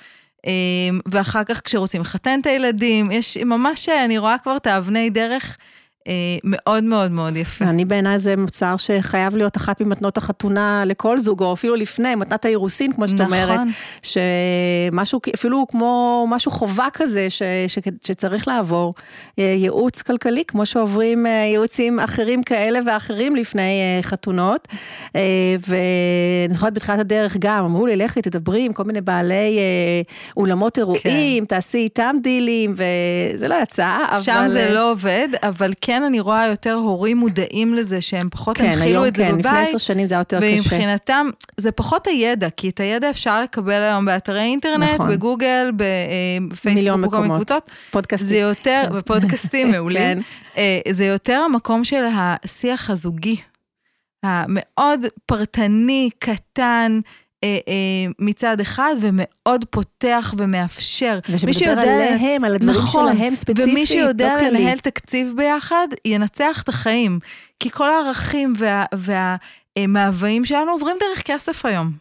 אה, 0.47 0.51
ואחר 1.05 1.43
כך 1.43 1.61
כשרוצים 1.65 2.01
לחתן 2.01 2.39
את 2.41 2.45
הילדים, 2.45 3.11
יש 3.11 3.37
ממש, 3.37 3.89
אה, 3.89 4.05
אני 4.05 4.17
רואה 4.17 4.37
כבר 4.37 4.57
את 4.57 4.67
האבני 4.67 5.09
דרך 5.09 5.57
אה, 5.59 5.65
מאוד 6.43 6.83
מאוד 6.83 7.11
מאוד 7.11 7.37
יפה. 7.37 7.65
אני 7.65 7.85
בעיניי 7.85 8.19
זה 8.19 8.35
מוצר 8.37 8.77
שחייב 8.77 9.35
להיות 9.35 9.57
אחת 9.57 9.81
ממתנות 9.81 10.17
החתונה 10.17 10.83
לכל 10.85 11.19
זוג, 11.19 11.43
או 11.43 11.53
אפילו 11.53 11.75
לפני, 11.75 12.15
מתנת 12.15 12.45
האירוסין, 12.45 12.93
כמו 12.93 13.07
שאת 13.07 13.21
נכון. 13.21 13.33
אומרת. 13.33 13.59
שמשהו, 14.01 15.19
אפילו 15.35 15.65
כמו 15.69 16.25
משהו 16.29 16.51
חובה 16.51 16.87
כזה, 16.93 17.29
ש, 17.29 17.41
ש, 17.67 17.79
שצריך 18.03 18.47
לעבור. 18.47 18.93
אה, 19.39 19.43
ייעוץ 19.43 20.01
כלכלי, 20.01 20.43
כמו 20.47 20.65
שעוברים 20.65 21.25
אה, 21.25 21.31
ייעוצים 21.31 21.99
אחרים 21.99 22.43
כאלה 22.43 22.79
ואחרים 22.85 23.35
לפני 23.35 23.61
אה, 23.81 24.03
חתונות. 24.03 24.67
אה, 25.15 25.21
ואני 25.67 26.53
זוכרת 26.53 26.73
בתחילת 26.73 26.99
הדרך 26.99 27.37
גם, 27.39 27.65
אמרו 27.65 27.85
לי, 27.85 27.95
לכי, 27.95 28.21
תדברי 28.21 28.65
עם 28.65 28.73
כל 28.73 28.83
מיני 28.83 29.01
בעלי 29.01 29.57
אה, 29.57 30.01
אולמות 30.37 30.77
אירועים, 30.77 31.45
תעשי 31.45 31.77
איתם 31.77 32.15
דילים, 32.23 32.73
וזה 32.75 33.47
לא 33.47 33.55
יצא, 33.63 33.97
אבל... 34.11 34.17
שם 34.17 34.43
זה 34.47 34.69
לא 34.73 34.91
עובד, 34.91 35.27
אבל 35.43 35.73
כן 35.81 35.90
אני 35.97 36.19
רואה 36.19 36.47
יותר 36.47 36.73
הורים 36.73 37.17
מודעים 37.17 37.73
לזה 37.73 38.01
שהם 38.01 38.29
פחות 38.29 38.57
כן, 38.57 38.65
הנחילו 38.65 38.83
היום 38.85 39.05
את 39.05 39.15
זה 39.15 39.23
כן, 39.23 39.31
בבית. 39.31 39.45
לפני 39.45 39.59
עשר 39.59 39.77
שנים 39.77 40.05
זה 40.05 40.15
היה 40.15 40.21
יותר 40.21 40.37
קשה. 40.37 40.47
ומבחינתם, 40.53 41.29
זה 41.57 41.71
פחות 41.71 42.07
הידע, 42.07 42.49
כי 42.49 42.69
את 42.69 42.79
הידע 42.79 43.09
אפשר 43.09 43.41
לקבל 43.41 43.81
היום 43.81 44.05
באתרי 44.05 44.39
אינטרנט, 44.39 44.89
נכון. 44.93 45.09
בגוגל, 45.11 45.71
בפייסבוק, 45.75 46.99
בכל 47.01 47.19
מיני. 47.21 47.35
קבוצות. 47.35 47.71
פודקאסטים. 47.91 48.27
זה 48.29 48.37
יותר, 48.37 48.83
כן. 48.89 48.95
בפודקאסטים 48.97 49.71
מעולים. 49.71 50.01
כן. 50.01 50.19
אה, 50.57 50.79
זה 50.91 51.05
יותר 51.05 51.41
המקום 51.45 51.83
של 51.83 52.03
השיח 52.15 52.89
הזוגי, 52.89 53.35
המאוד 54.23 55.05
פרטני, 55.25 56.09
קטן. 56.19 56.99
אה, 57.43 57.57
אה, 57.67 58.11
מצד 58.19 58.59
אחד, 58.59 58.95
ומאוד 59.01 59.65
פותח 59.69 60.33
ומאפשר. 60.37 61.19
מי 61.29 61.51
ושמדבר 61.51 61.81
עליהם, 61.81 62.43
על 62.43 62.55
הדברים 62.55 62.77
נכון, 62.77 63.13
שלהם 63.15 63.35
ספציפית, 63.35 63.71
ומי 63.71 63.85
שיודע 63.85 64.41
לא. 64.41 64.47
לנהל 64.47 64.77
תקציב 64.77 65.33
ביחד, 65.35 65.87
ינצח 66.05 66.61
את 66.61 66.69
החיים. 66.69 67.19
כי 67.59 67.69
כל 67.69 67.91
הערכים 67.91 68.53
וה, 68.57 68.85
והמאוויים 69.77 70.45
שלנו 70.45 70.71
עוברים 70.71 70.97
דרך 70.99 71.21
כסף 71.21 71.65
היום. 71.65 71.91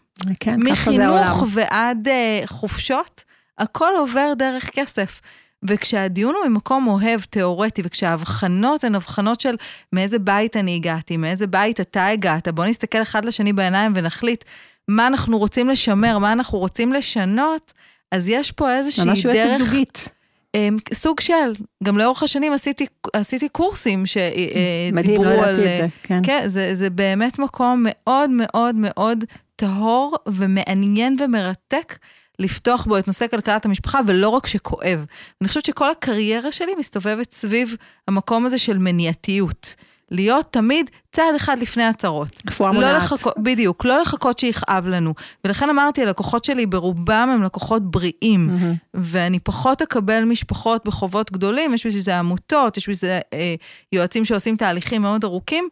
כן, 0.41 0.59
ככה 0.71 0.91
זה 0.91 1.07
העולם. 1.07 1.23
מחינוך 1.23 1.45
ועד 1.53 2.09
uh, 2.09 2.47
חופשות, 2.47 3.25
הכל 3.59 3.93
עובר 3.99 4.33
דרך 4.37 4.71
כסף. 4.71 5.21
וכשהדיון 5.63 6.35
הוא 6.35 6.47
ממקום 6.47 6.87
אוהב, 6.87 7.21
תיאורטי, 7.21 7.83
וכשההבחנות 7.85 8.85
הן 8.85 8.95
הבחנות 8.95 9.41
של 9.41 9.57
מאיזה 9.93 10.19
בית 10.19 10.57
אני 10.57 10.77
הגעתי, 10.77 11.17
מאיזה 11.17 11.47
בית 11.47 11.81
אתה 11.81 12.07
הגעת, 12.07 12.49
בוא 12.49 12.65
נסתכל 12.65 13.03
אחד 13.03 13.25
לשני 13.25 13.53
בעיניים 13.53 13.93
ונחליט 13.95 14.45
מה 14.91 15.07
אנחנו 15.07 15.39
רוצים 15.39 15.69
לשמר, 15.69 16.19
מה 16.19 16.33
אנחנו 16.33 16.59
רוצים 16.59 16.93
לשנות, 16.93 17.73
אז 18.11 18.29
יש 18.29 18.53
פה 18.53 18.77
איזושהי 18.77 19.05
ממש 19.05 19.27
דרך... 19.27 19.35
יועצת 19.37 19.65
זוגית. 19.65 20.09
אמ, 20.55 20.77
סוג 20.95 21.21
של, 21.21 21.53
גם 21.85 21.99
לאורך 21.99 22.23
השנים 22.23 22.53
עשיתי, 22.53 22.87
עשיתי 23.13 23.49
קורסים 23.49 24.03
מדהים, 24.03 25.05
שדיברו 25.05 25.25
לא 25.25 25.31
על... 25.31 25.39
ידעתי 25.39 25.63
את 25.63 25.81
זה, 25.81 25.87
כן. 26.03 26.21
כן, 26.23 26.49
זה, 26.49 26.75
זה 26.75 26.91
באמת 26.91 27.39
מקום 27.39 27.85
מאוד 27.87 28.31
מאוד 28.31 28.75
מאוד 28.75 29.25
טהור 29.57 30.17
ומעניין 30.29 31.17
ומרתק 31.21 31.99
לפתוח 32.39 32.85
בו 32.85 32.99
את 32.99 33.07
נושא 33.07 33.27
כלכלת 33.27 33.65
המשפחה, 33.65 34.01
ולא 34.07 34.29
רק 34.29 34.47
שכואב. 34.47 35.05
אני 35.41 35.49
חושבת 35.49 35.65
שכל 35.65 35.91
הקריירה 35.91 36.53
שלי 36.53 36.73
מסתובבת 36.79 37.33
סביב 37.33 37.77
המקום 38.09 38.47
הזה 38.47 38.59
של 38.59 38.79
מניעתיות. 38.79 39.75
להיות 40.11 40.47
תמיד 40.51 40.91
צעד 41.13 41.35
אחד 41.37 41.59
לפני 41.59 41.85
הצהרות. 41.85 42.43
רפואה 42.49 42.71
לא 42.71 42.75
מונעת. 42.75 43.03
לחכות, 43.03 43.35
בדיוק, 43.39 43.85
לא 43.85 44.01
לחכות 44.01 44.39
שיכאב 44.39 44.89
לנו. 44.89 45.15
ולכן 45.45 45.71
אמרתי, 45.71 46.03
הלקוחות 46.03 46.45
שלי 46.45 46.67
ברובם 46.67 47.29
הם 47.35 47.43
לקוחות 47.43 47.91
בריאים, 47.91 48.47
מהמם. 48.47 48.75
ואני 48.95 49.39
פחות 49.39 49.83
אקבל 49.83 50.25
משפחות 50.25 50.85
בחובות 50.85 51.33
גדולים, 51.33 51.75
יש 51.75 51.87
בשביל 51.87 52.03
זה 52.03 52.19
עמותות, 52.19 52.77
יש 52.77 52.83
בשביל 52.83 52.97
זה 52.97 53.21
אה, 53.33 53.55
יועצים 53.93 54.25
שעושים 54.25 54.57
תהליכים 54.57 55.03
מאוד 55.03 55.25
ארוכים. 55.25 55.69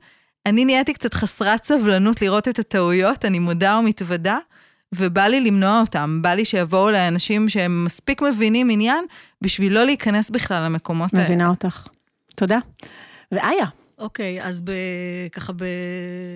אני 0.47 0.65
נהייתי 0.65 0.93
קצת 0.93 1.15
חסרת 1.15 1.65
סבלנות 1.65 2.23
לראות 2.23 2.49
את 2.49 2.59
הטעויות, 2.59 3.25
אני 3.25 3.39
מודה 3.39 3.79
ומתוודה, 3.79 4.39
ובא 4.95 5.27
לי 5.27 5.41
למנוע 5.41 5.81
אותם. 5.81 6.19
בא 6.23 6.35
לי 6.35 6.45
שיבואו 6.45 6.89
אליי 6.89 7.09
אנשים 7.09 7.49
שהם 7.49 7.85
מספיק 7.85 8.23
מבינים 8.23 8.71
עניין, 8.71 9.05
בשביל 9.43 9.75
לא 9.75 9.85
להיכנס 9.85 10.31
בכלל 10.31 10.65
למקומות 10.65 11.15
האלה. 11.15 11.25
מבינה 11.25 11.49
אותך. 11.49 11.87
תודה. 12.35 12.59
ואיה, 13.33 13.67
אוקיי, 13.99 14.43
אז 14.43 14.61
ב, 14.61 14.73
ככה 15.33 15.53
ב, 15.53 15.65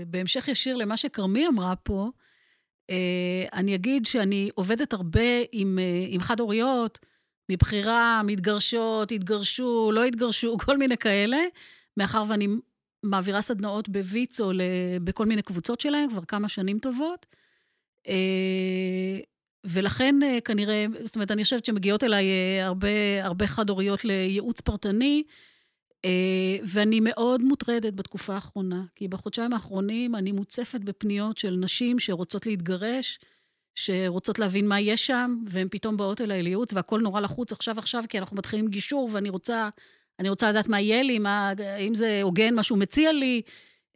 בהמשך 0.07 0.49
ישיר 0.49 0.77
למה 0.77 0.97
שכרמי 0.97 1.49
אמרה 1.49 1.77
פה, 1.77 2.11
אה, 2.91 3.45
אני 3.53 3.75
אגיד 3.75 4.07
שאני 4.07 4.51
עובדת 4.55 4.93
הרבה 4.93 5.21
עם, 5.53 5.79
אה, 5.79 6.07
עם 6.09 6.21
חד-הוריות, 6.21 6.99
מבחירה, 7.49 8.23
מתגרשות, 8.25 9.13
התגרשו, 9.13 9.91
לא 9.95 10.05
התגרשו, 10.05 10.57
כל 10.65 10.77
מיני 10.77 10.97
כאלה, 10.97 11.39
מאחר 11.97 12.25
ואני 12.29 12.49
מעבירה 13.03 13.41
סדנאות 13.41 13.89
בוויצו 13.89 14.53
בכל 15.05 15.27
מיני 15.27 15.43
קבוצות 15.43 15.81
שלהם 15.81 16.11
כבר 16.11 16.25
כמה 16.25 16.49
שנים 16.49 16.79
טובות. 16.79 17.27
אה, 18.09 19.21
ולכן 19.65 20.15
אה, 20.23 20.39
כנראה, 20.45 20.87
זאת 21.05 21.15
אומרת, 21.15 21.31
אני 21.31 21.45
חושבת 21.45 21.65
שמגיעות 21.65 22.05
אליי 22.05 22.25
אה, 22.31 22.67
הרבה, 22.67 22.89
הרבה 23.23 23.47
חד-הוריות 23.47 24.05
לייעוץ 24.05 24.61
פרטני, 24.61 25.23
ואני 26.65 27.01
מאוד 27.01 27.43
מוטרדת 27.43 27.95
בתקופה 27.95 28.35
האחרונה, 28.35 28.85
כי 28.95 29.09
בחודשיים 29.09 29.53
האחרונים 29.53 30.15
אני 30.15 30.33
מוצפת 30.33 30.81
בפניות 30.81 31.37
של 31.37 31.51
נשים 31.51 31.99
שרוצות 31.99 32.47
להתגרש, 32.47 33.19
שרוצות 33.75 34.39
להבין 34.39 34.69
מה 34.69 34.81
יש 34.81 35.07
שם, 35.07 35.37
והן 35.47 35.69
פתאום 35.71 35.97
באות 35.97 36.21
אליי 36.21 36.43
לייעוץ, 36.43 36.73
והכל 36.73 37.01
נורא 37.01 37.21
לחוץ 37.21 37.53
עכשיו 37.53 37.79
עכשיו, 37.79 38.05
כי 38.09 38.19
אנחנו 38.19 38.37
מתחילים 38.37 38.69
גישור, 38.69 39.09
ואני 39.13 39.29
רוצה, 39.29 39.69
אני 40.19 40.29
רוצה 40.29 40.51
לדעת 40.51 40.69
מה 40.69 40.81
יהיה 40.81 41.03
לי, 41.03 41.19
מה, 41.19 41.53
האם 41.59 41.95
זה 41.95 42.23
הוגן, 42.23 42.55
מה 42.55 42.63
שהוא 42.63 42.79
מציע 42.79 43.13
לי, 43.13 43.43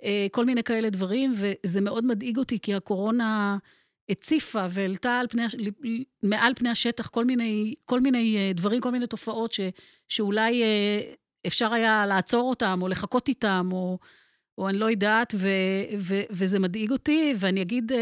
אה, 0.02 0.26
כל 0.30 0.44
מיני 0.44 0.62
כאלה 0.62 0.90
דברים, 0.90 1.34
וזה 1.36 1.80
מאוד 1.80 2.04
מדאיג 2.04 2.38
אותי, 2.38 2.58
כי 2.58 2.74
הקורונה 2.74 3.58
הציפה 4.08 4.66
והעלתה 4.70 5.20
מעל 6.22 6.54
פני 6.54 6.68
השטח 6.68 7.08
כל 7.08 7.24
מיני, 7.24 7.74
כל 7.84 8.00
מיני 8.00 8.36
אה, 8.36 8.52
דברים, 8.54 8.80
כל 8.80 8.90
מיני 8.90 9.06
תופעות 9.06 9.52
ש, 9.52 9.60
שאולי 10.08 10.62
אה, 10.62 11.00
אפשר 11.46 11.72
היה 11.72 12.06
לעצור 12.06 12.50
אותם, 12.50 12.78
או 12.82 12.88
לחכות 12.88 13.28
איתם, 13.28 13.68
או, 13.72 13.98
או 14.58 14.68
אני 14.68 14.78
לא 14.78 14.90
יודעת, 14.90 15.34
ו, 15.38 15.48
ו, 15.98 16.20
וזה 16.30 16.58
מדאיג 16.58 16.90
אותי, 16.90 17.34
ואני 17.38 17.62
אגיד 17.62 17.92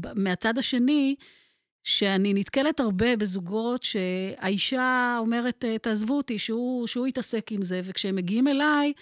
ב- 0.00 0.08
מהצד 0.14 0.58
השני, 0.58 1.14
שאני 1.84 2.34
נתקלת 2.34 2.80
הרבה 2.80 3.16
בזוגות 3.16 3.82
שהאישה 3.82 5.16
אומרת, 5.20 5.64
אה, 5.64 5.78
תעזבו 5.78 6.16
אותי, 6.16 6.38
שהוא, 6.38 6.86
שהוא 6.86 7.06
יתעסק 7.06 7.52
עם 7.52 7.62
זה, 7.62 7.80
וכשהם 7.84 8.16
מגיעים 8.16 8.48
אליי, 8.48 8.92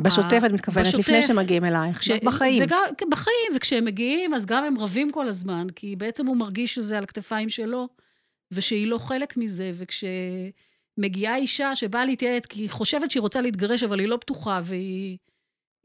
בשוטף 0.00 0.42
את 0.46 0.50
מתכוונת, 0.50 0.86
בשוטף. 0.86 0.98
לפני 0.98 1.22
שמגיעים 1.22 1.64
אלייך, 1.64 1.98
כש- 1.98 2.10
בחיים. 2.10 2.62
וגם, 2.62 2.78
כן, 2.98 3.06
בחיים, 3.10 3.52
וכשהם 3.56 3.84
מגיעים, 3.84 4.34
אז 4.34 4.46
גם 4.46 4.64
הם 4.64 4.78
רבים 4.78 5.12
כל 5.12 5.28
הזמן, 5.28 5.66
כי 5.76 5.96
בעצם 5.96 6.26
הוא 6.26 6.36
מרגיש 6.36 6.74
שזה 6.74 6.98
על 6.98 7.04
הכתפיים 7.04 7.48
שלו, 7.48 7.88
ושהיא 8.52 8.86
לא 8.86 8.98
חלק 8.98 9.36
מזה, 9.36 9.72
וכשמגיעה 10.98 11.36
אישה 11.36 11.76
שבאה 11.76 12.04
להתייעץ, 12.04 12.46
כי 12.46 12.60
היא 12.60 12.70
חושבת 12.70 13.10
שהיא 13.10 13.20
רוצה 13.20 13.40
להתגרש, 13.40 13.82
אבל 13.82 13.98
היא 13.98 14.08
לא 14.08 14.16
פתוחה, 14.16 14.60
והיא 14.62 15.18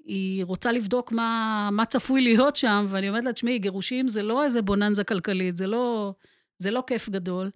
היא 0.05 0.45
רוצה 0.45 0.71
לבדוק 0.71 1.11
מה, 1.11 1.69
מה 1.71 1.85
צפוי 1.85 2.21
להיות 2.21 2.55
שם, 2.55 2.85
ואני 2.89 3.09
אומרת 3.09 3.25
לה, 3.25 3.33
תשמעי, 3.33 3.59
גירושים 3.59 4.07
זה 4.07 4.23
לא 4.23 4.43
איזה 4.43 4.61
בוננזה 4.61 5.03
כלכלית, 5.03 5.57
זה 5.57 5.67
לא, 5.67 6.13
זה 6.57 6.71
לא 6.71 6.83
כיף 6.87 7.09
גדול. 7.09 7.49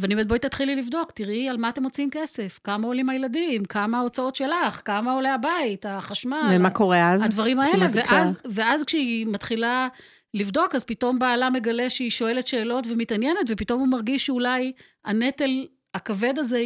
ואני 0.00 0.14
אומרת, 0.14 0.28
בואי 0.28 0.38
תתחילי 0.38 0.76
לבדוק, 0.76 1.10
תראי 1.10 1.48
על 1.48 1.56
מה 1.56 1.68
אתם 1.68 1.82
מוצאים 1.82 2.10
כסף, 2.10 2.60
כמה 2.64 2.86
עולים 2.86 3.10
הילדים, 3.10 3.64
כמה 3.64 3.98
ההוצאות 3.98 4.36
שלך, 4.36 4.82
כמה 4.84 5.12
עולה 5.12 5.34
הבית, 5.34 5.86
החשמל. 5.86 6.52
ומה 6.56 6.70
קורה 6.70 7.12
אז? 7.12 7.22
הדברים 7.22 7.60
האלה? 7.60 7.86
ואז, 7.92 8.38
ואז 8.50 8.84
כשהיא 8.84 9.26
מתחילה 9.26 9.88
לבדוק, 10.34 10.74
אז 10.74 10.84
פתאום 10.84 11.18
בעלה 11.18 11.50
מגלה 11.50 11.90
שהיא 11.90 12.10
שואלת 12.10 12.46
שאלות 12.46 12.86
ומתעניינת, 12.88 13.40
ופתאום 13.48 13.80
הוא 13.80 13.88
מרגיש 13.88 14.26
שאולי 14.26 14.72
הנטל 15.04 15.66
הכבד 15.94 16.38
הזה 16.38 16.64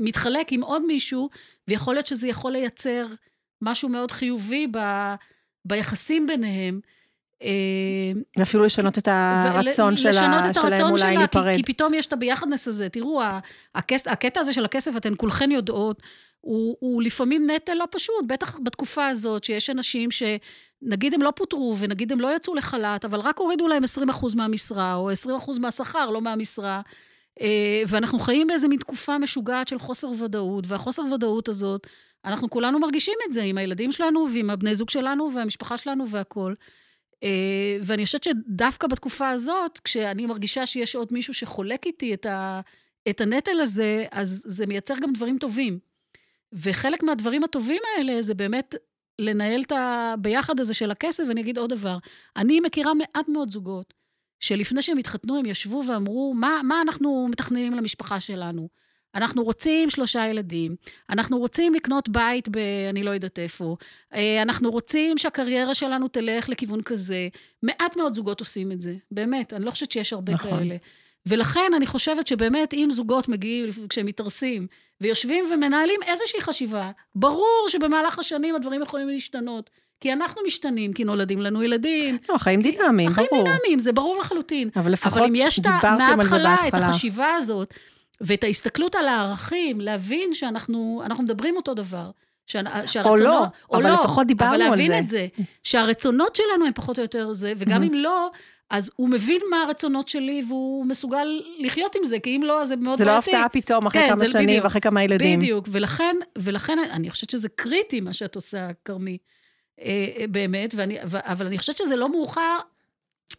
מתחלק 0.00 0.52
עם 0.52 0.62
עוד 0.62 0.86
מישהו, 0.86 1.30
ויכול 1.68 1.94
להיות 1.94 2.06
שזה 2.06 2.28
יכול 2.28 2.52
לייצר 2.52 3.06
משהו 3.62 3.88
מאוד 3.88 4.10
חיובי 4.10 4.66
ב, 4.70 4.78
ביחסים 5.64 6.26
ביניהם. 6.26 6.80
אה, 7.42 7.48
ואפילו 8.36 8.64
לשנות 8.64 8.98
את 8.98 9.08
הרצון 9.08 9.92
ול- 9.92 9.96
שלה, 9.96 10.10
לשנות 10.10 10.50
את 10.50 10.54
שלהם 10.54 10.72
הרצון 10.72 10.90
אולי 10.90 10.98
שלה, 10.98 11.12
להיפרד. 11.12 11.56
כי, 11.56 11.62
כי 11.62 11.72
פתאום 11.72 11.94
יש 11.94 12.06
את 12.06 12.12
הביחדנס 12.12 12.68
הזה. 12.68 12.88
תראו, 12.88 13.22
הכס, 13.74 14.06
הקטע 14.06 14.40
הזה 14.40 14.52
של 14.52 14.64
הכסף, 14.64 14.96
אתן 14.96 15.12
כולכן 15.16 15.50
יודעות, 15.50 16.02
הוא, 16.40 16.76
הוא 16.80 17.02
לפעמים 17.02 17.50
נטל 17.50 17.74
לא 17.74 17.84
פשוט, 17.90 18.24
בטח 18.26 18.58
בתקופה 18.62 19.06
הזאת, 19.06 19.44
שיש 19.44 19.70
אנשים 19.70 20.08
נגיד 20.82 21.14
הם 21.14 21.22
לא 21.22 21.30
פוטרו, 21.36 21.76
ונגיד 21.78 22.12
הם 22.12 22.20
לא 22.20 22.36
יצאו 22.36 22.54
לחל"ת, 22.54 23.04
אבל 23.04 23.20
רק 23.20 23.38
הורידו 23.38 23.68
להם 23.68 23.82
20% 23.84 24.36
מהמשרה, 24.36 24.94
או 24.94 25.10
20% 25.10 25.60
מהשכר, 25.60 26.10
לא 26.10 26.20
מהמשרה, 26.20 26.80
ואנחנו 27.86 28.18
חיים 28.18 28.46
באיזה 28.46 28.68
מין 28.68 28.78
תקופה 28.78 29.18
משוגעת 29.18 29.68
של 29.68 29.78
חוסר 29.78 30.08
ודאות, 30.08 30.64
והחוסר 30.68 31.02
ודאות 31.02 31.48
הזאת, 31.48 31.86
אנחנו 32.24 32.50
כולנו 32.50 32.78
מרגישים 32.78 33.14
את 33.28 33.32
זה 33.32 33.42
עם 33.42 33.58
הילדים 33.58 33.92
שלנו, 33.92 34.26
ועם 34.34 34.50
הבני 34.50 34.74
זוג 34.74 34.90
שלנו, 34.90 35.30
והמשפחה 35.34 35.78
שלנו 35.78 36.08
והכול. 36.08 36.54
אה, 37.22 37.78
ואני 37.82 38.04
חושבת 38.04 38.22
שדווקא 38.22 38.86
בתקופה 38.86 39.28
הזאת, 39.28 39.78
כשאני 39.84 40.26
מרגישה 40.26 40.66
שיש 40.66 40.96
עוד 40.96 41.08
מישהו 41.12 41.34
שחולק 41.34 41.86
איתי 41.86 42.14
את, 42.14 42.26
ה, 42.26 42.60
את 43.08 43.20
הנטל 43.20 43.60
הזה, 43.60 44.04
אז 44.10 44.42
זה 44.46 44.66
מייצר 44.66 44.94
גם 45.02 45.12
דברים 45.12 45.38
טובים. 45.38 45.78
וחלק 46.52 47.02
מהדברים 47.02 47.44
הטובים 47.44 47.82
האלה 47.96 48.22
זה 48.22 48.34
באמת 48.34 48.74
לנהל 49.18 49.62
את 49.62 49.72
הביחד 49.76 50.60
הזה 50.60 50.74
של 50.74 50.90
הכסף, 50.90 51.24
ואני 51.28 51.40
אגיד 51.40 51.58
עוד 51.58 51.70
דבר. 51.70 51.98
אני 52.36 52.60
מכירה 52.60 52.94
מעט 52.94 53.28
מאוד 53.28 53.50
זוגות, 53.50 53.94
שלפני 54.42 54.82
שהם 54.82 54.98
התחתנו, 54.98 55.38
הם 55.38 55.46
ישבו 55.46 55.82
ואמרו, 55.88 56.34
מה, 56.34 56.60
מה 56.64 56.80
אנחנו 56.80 57.28
מתכננים 57.30 57.72
למשפחה 57.72 58.20
שלנו? 58.20 58.68
אנחנו 59.14 59.44
רוצים 59.44 59.90
שלושה 59.90 60.28
ילדים, 60.28 60.76
אנחנו 61.10 61.38
רוצים 61.38 61.74
לקנות 61.74 62.08
בית 62.08 62.48
ב... 62.48 62.58
אני 62.90 63.02
לא 63.02 63.10
יודעת 63.10 63.38
איפה, 63.38 63.76
אה, 64.14 64.42
אנחנו 64.42 64.70
רוצים 64.70 65.18
שהקריירה 65.18 65.74
שלנו 65.74 66.08
תלך 66.08 66.48
לכיוון 66.48 66.82
כזה. 66.82 67.28
מעט 67.62 67.96
מאוד 67.96 68.14
זוגות 68.14 68.40
עושים 68.40 68.72
את 68.72 68.80
זה, 68.80 68.94
באמת, 69.10 69.52
אני 69.52 69.64
לא 69.64 69.70
חושבת 69.70 69.90
שיש 69.90 70.12
הרבה 70.12 70.32
נכון. 70.32 70.50
כאלה. 70.50 70.76
ולכן 71.26 71.72
אני 71.76 71.86
חושבת 71.86 72.26
שבאמת, 72.26 72.74
אם 72.74 72.88
זוגות 72.92 73.28
מגיעים, 73.28 73.68
כשהם 73.88 74.06
מתארסים, 74.06 74.66
ויושבים 75.00 75.44
ומנהלים 75.52 76.00
איזושהי 76.06 76.40
חשיבה, 76.40 76.90
ברור 77.14 77.66
שבמהלך 77.68 78.18
השנים 78.18 78.54
הדברים 78.54 78.82
יכולים 78.82 79.08
להשתנות. 79.08 79.70
כי 80.02 80.12
אנחנו 80.12 80.42
משתנים, 80.46 80.92
כי 80.92 81.04
נולדים 81.04 81.40
לנו 81.40 81.62
ילדים. 81.62 82.18
לא, 82.28 82.34
החיים 82.34 82.62
דינמיים, 82.62 83.10
ברור. 83.10 83.28
החיים 83.28 83.44
דינמיים, 83.44 83.78
זה 83.78 83.92
ברור 83.92 84.20
לחלוטין. 84.20 84.68
אבל 84.76 84.92
לפחות 84.92 85.22
דיברתם 85.32 85.86
על 86.00 86.10
זה 86.10 86.16
בהתחלה. 86.16 86.54
אבל 86.54 86.68
את 86.68 86.74
החשיבה 86.74 87.34
הזאת, 87.34 87.74
ואת 88.20 88.44
ההסתכלות 88.44 88.94
על 88.94 89.08
הערכים, 89.08 89.80
להבין 89.80 90.34
שאנחנו 90.34 91.02
מדברים 91.18 91.56
אותו 91.56 91.74
דבר. 91.74 92.10
שהרצונות, 92.46 93.06
או 93.06 93.16
לא, 93.16 93.44
או 93.70 93.76
אבל 93.76 93.90
לא, 93.90 93.94
לפחות 93.94 94.26
דיברנו 94.26 94.52
על 94.52 94.58
זה. 94.58 94.68
אבל 94.68 94.76
להבין 94.76 94.98
את 94.98 95.08
זה, 95.08 95.26
שהרצונות 95.62 96.36
שלנו 96.36 96.66
הם 96.66 96.72
פחות 96.74 96.98
או 96.98 97.02
יותר 97.02 97.32
זה, 97.32 97.52
וגם 97.58 97.82
אם 97.82 97.94
לא, 97.94 98.30
אז 98.70 98.90
הוא 98.96 99.08
מבין 99.08 99.40
מה 99.50 99.62
הרצונות 99.62 100.08
שלי, 100.08 100.42
והוא 100.48 100.86
מסוגל 100.86 101.42
לחיות 101.58 101.94
עם 101.96 102.04
זה, 102.04 102.18
כי 102.18 102.36
אם 102.36 102.42
לא, 102.42 102.62
אז 102.62 102.68
זה 102.68 102.76
מאוד 102.76 102.98
בעייתי. 102.98 103.04
זה 103.04 103.04
לא 103.04 103.18
הפתעה 103.18 103.48
פתאום, 103.48 103.86
אחרי 103.86 104.02
כן, 104.02 104.08
כמה 104.08 104.24
שנים 104.24 104.62
ואחרי 104.62 104.80
כמה 104.80 105.04
ילדים. 105.04 105.38
בדיוק, 105.38 105.68
ולכן, 105.72 106.16
ולכן 106.38 106.78
אני 106.90 107.10
חושבת 107.10 107.30
שזה 107.30 107.48
קריטי, 107.48 108.00
מה 108.00 108.12
שאת 108.12 108.36
עושה, 108.36 108.68
כרמי, 108.84 109.18
באמת, 110.30 110.74
ואני, 110.76 110.98
אבל 111.02 111.46
אני 111.46 111.58
חושבת 111.58 111.76
שזה 111.76 111.96
לא 111.96 112.08
מאוחר 112.08 112.58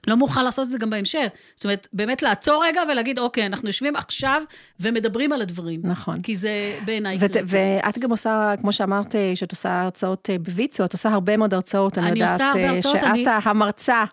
לא 0.07 0.15
מוכן 0.15 0.43
לעשות 0.43 0.65
את 0.65 0.71
זה 0.71 0.77
גם 0.77 0.89
בהמשך. 0.89 1.27
זאת 1.55 1.63
אומרת, 1.63 1.87
באמת 1.93 2.21
לעצור 2.21 2.63
רגע 2.65 2.81
ולהגיד, 2.91 3.19
אוקיי, 3.19 3.45
אנחנו 3.45 3.69
יושבים 3.69 3.95
עכשיו 3.95 4.41
ומדברים 4.79 5.33
על 5.33 5.41
הדברים. 5.41 5.81
נכון. 5.83 6.21
כי 6.21 6.35
זה 6.35 6.79
בעיניי 6.85 7.19
קריטי. 7.19 7.39
ואת 7.45 7.97
גם 7.97 8.11
עושה, 8.11 8.53
כמו 8.61 8.73
שאמרת, 8.73 9.15
שאת 9.35 9.51
עושה 9.51 9.81
הרצאות 9.81 10.29
אה, 10.29 10.39
בוויצו, 10.39 10.85
את 10.85 10.93
עושה 10.93 11.09
הרבה 11.09 11.37
מאוד 11.37 11.53
הרצאות. 11.53 11.97
אני, 11.97 12.07
אני 12.07 12.19
יודעת 12.19 12.31
עושה 12.31 12.47
הרבה 12.47 12.69
הרצאות, 12.69 12.95
שאת 12.95 13.03
אני... 13.03 13.23
המרצה 13.27 14.03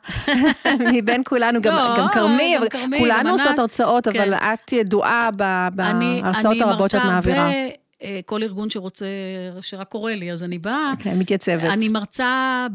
מבין 0.94 1.22
כולנו, 1.26 1.62
גם, 1.62 1.76
לא, 1.76 1.96
גם 1.98 2.08
כרמי, 2.12 2.56
כולנו 2.98 3.30
עושות 3.30 3.58
הרצאות, 3.58 4.08
כן. 4.08 4.22
אבל 4.22 4.34
את 4.34 4.72
ידועה 4.72 5.30
בהרצאות 5.74 6.60
הרבות 6.60 6.90
שאת 6.90 7.04
מעבירה. 7.04 7.46
אני 7.46 7.64
מרצה 7.64 7.74
אה, 7.74 7.79
כל 8.26 8.42
ארגון 8.42 8.70
שרוצה, 8.70 9.06
שרק 9.60 9.88
קורא 9.88 10.12
לי, 10.12 10.32
אז 10.32 10.44
אני 10.44 10.58
באה. 10.58 10.92
כן, 11.02 11.18
מתייצבת. 11.18 11.62
אני 11.62 11.88
מרצה 11.88 12.66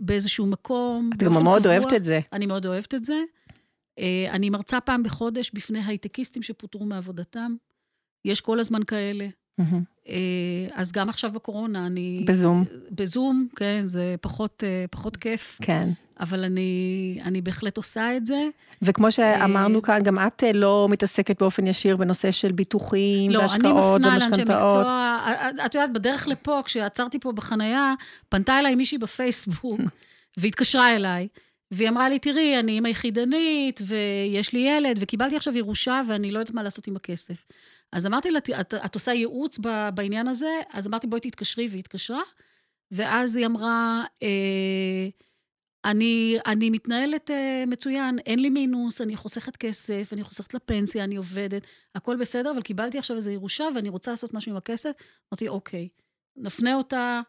באיזשהו 0.00 0.46
מקום. 0.46 1.10
את 1.14 1.22
גם 1.22 1.42
מאוד 1.42 1.66
אוהבת 1.66 1.94
את 1.94 2.04
זה. 2.04 2.20
אני 2.32 2.46
מאוד 2.46 2.66
אוהבת 2.66 2.94
את 2.94 3.04
זה. 3.04 3.22
אה, 3.98 4.26
אני 4.30 4.50
מרצה 4.50 4.80
פעם 4.80 5.02
בחודש 5.02 5.50
בפני 5.54 5.80
הייטקיסטים 5.86 6.42
שפוטרו 6.42 6.84
מעבודתם. 6.84 7.54
יש 8.24 8.40
כל 8.40 8.60
הזמן 8.60 8.84
כאלה. 8.84 9.26
Mm-hmm. 9.60 10.10
אז 10.72 10.92
גם 10.92 11.08
עכשיו 11.08 11.32
בקורונה, 11.32 11.86
אני... 11.86 12.24
בזום. 12.26 12.64
בזום, 12.90 13.48
כן, 13.56 13.82
זה 13.84 14.14
פחות, 14.20 14.62
פחות 14.90 15.16
כיף. 15.16 15.58
כן. 15.62 15.88
אבל 16.20 16.44
אני, 16.44 17.18
אני 17.24 17.40
בהחלט 17.40 17.76
עושה 17.76 18.16
את 18.16 18.26
זה. 18.26 18.48
וכמו 18.82 19.10
שאמרנו 19.10 19.82
כאן, 19.82 20.02
גם 20.02 20.18
את 20.18 20.44
לא 20.54 20.86
מתעסקת 20.90 21.42
באופן 21.42 21.66
ישיר 21.66 21.96
בנושא 21.96 22.30
של 22.30 22.52
ביטוחים 22.52 23.30
לא, 23.30 23.38
והשקעות 23.38 24.00
ומשכנתאות. 24.04 24.04
לא, 24.04 24.06
אני 24.06 24.16
מפנה 24.16 24.18
לאנשי 24.18 24.42
מקצוע. 24.42 25.66
את 25.66 25.74
יודעת, 25.74 25.92
בדרך 25.92 26.28
לפה, 26.28 26.60
כשעצרתי 26.64 27.18
פה 27.18 27.32
בחנייה, 27.32 27.94
פנתה 28.28 28.58
אליי 28.58 28.74
מישהי 28.74 28.98
בפייסבוק, 28.98 29.80
והתקשרה 30.38 30.96
אליי. 30.96 31.28
והיא 31.70 31.88
אמרה 31.88 32.08
לי, 32.08 32.18
תראי, 32.18 32.60
אני 32.60 32.72
אימא 32.72 32.88
יחידנית, 32.88 33.80
ויש 33.86 34.52
לי 34.52 34.58
ילד, 34.58 34.98
וקיבלתי 35.00 35.36
עכשיו 35.36 35.56
ירושה, 35.56 36.00
ואני 36.08 36.30
לא 36.30 36.38
יודעת 36.38 36.54
מה 36.54 36.62
לעשות 36.62 36.86
עם 36.86 36.96
הכסף. 36.96 37.46
אז 37.92 38.06
אמרתי 38.06 38.30
לה, 38.30 38.38
את, 38.38 38.74
את 38.74 38.94
עושה 38.94 39.12
ייעוץ 39.12 39.58
בעניין 39.94 40.28
הזה? 40.28 40.60
אז 40.72 40.86
אמרתי, 40.86 41.06
בואי 41.06 41.20
תתקשרי, 41.20 41.68
והיא 41.68 41.80
התקשרה. 41.80 42.22
ואז 42.90 43.36
היא 43.36 43.46
אמרה, 43.46 44.04
אה, 44.22 45.08
אני, 45.84 46.38
אני 46.46 46.70
מתנהלת 46.70 47.30
uh, 47.30 47.66
מצוין, 47.66 48.18
אין 48.18 48.38
לי 48.38 48.50
מינוס, 48.50 49.00
אני 49.00 49.16
חוסכת 49.16 49.56
כסף, 49.56 50.08
אני 50.12 50.24
חוסכת 50.24 50.54
לפנסיה, 50.54 51.04
אני 51.04 51.16
עובדת, 51.16 51.62
הכל 51.94 52.16
בסדר, 52.16 52.50
אבל 52.50 52.62
קיבלתי 52.62 52.98
עכשיו 52.98 53.16
איזו 53.16 53.30
ירושה 53.30 53.64
ואני 53.74 53.88
רוצה 53.88 54.10
לעשות 54.10 54.34
משהו 54.34 54.52
עם 54.52 54.56
הכסף. 54.56 54.90
אמרתי, 55.32 55.48
אוקיי, 55.48 55.88
נפנה 56.36 56.74
אותה 56.74 57.20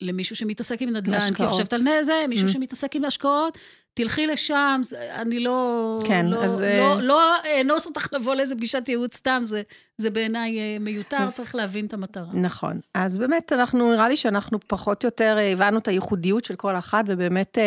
למישהו 0.00 0.36
שמתעסק 0.36 0.82
עם 0.82 0.88
נדל"ן, 0.88 1.34
כי 1.34 1.42
היא 1.42 1.50
חושבת 1.50 1.72
על 1.72 1.80
זה, 2.02 2.24
מישהו 2.28 2.48
mm. 2.48 2.52
שמתעסק 2.52 2.96
עם 2.96 3.04
השקעות, 3.04 3.58
תלכי 3.94 4.26
לשם, 4.26 4.80
אני 5.14 5.40
לא... 5.40 6.00
כן, 6.04 6.26
לא, 6.26 6.44
אז... 6.44 6.60
לא, 6.60 6.66
אה, 6.66 7.00
לא 7.00 7.34
אאנוס 7.58 7.86
אותך 7.86 8.08
לבוא 8.12 8.34
לאיזה 8.34 8.54
פגישת 8.54 8.88
ייעוץ 8.88 9.16
סתם, 9.16 9.42
זה, 9.44 9.62
זה 9.96 10.10
בעיניי 10.10 10.58
אה, 10.58 10.76
מיותר, 10.80 11.16
אז, 11.16 11.36
צריך 11.36 11.54
להבין 11.54 11.86
את 11.86 11.92
המטרה. 11.92 12.26
נכון. 12.34 12.80
אז 12.94 13.18
באמת, 13.18 13.52
אנחנו, 13.52 13.92
נראה 13.92 14.08
לי 14.08 14.16
שאנחנו 14.16 14.58
פחות 14.66 15.04
או 15.04 15.06
יותר 15.06 15.36
אה, 15.38 15.52
הבנו 15.52 15.78
את 15.78 15.88
הייחודיות 15.88 16.44
של 16.44 16.54
כל 16.54 16.76
אחת, 16.76 17.04
ובאמת, 17.08 17.58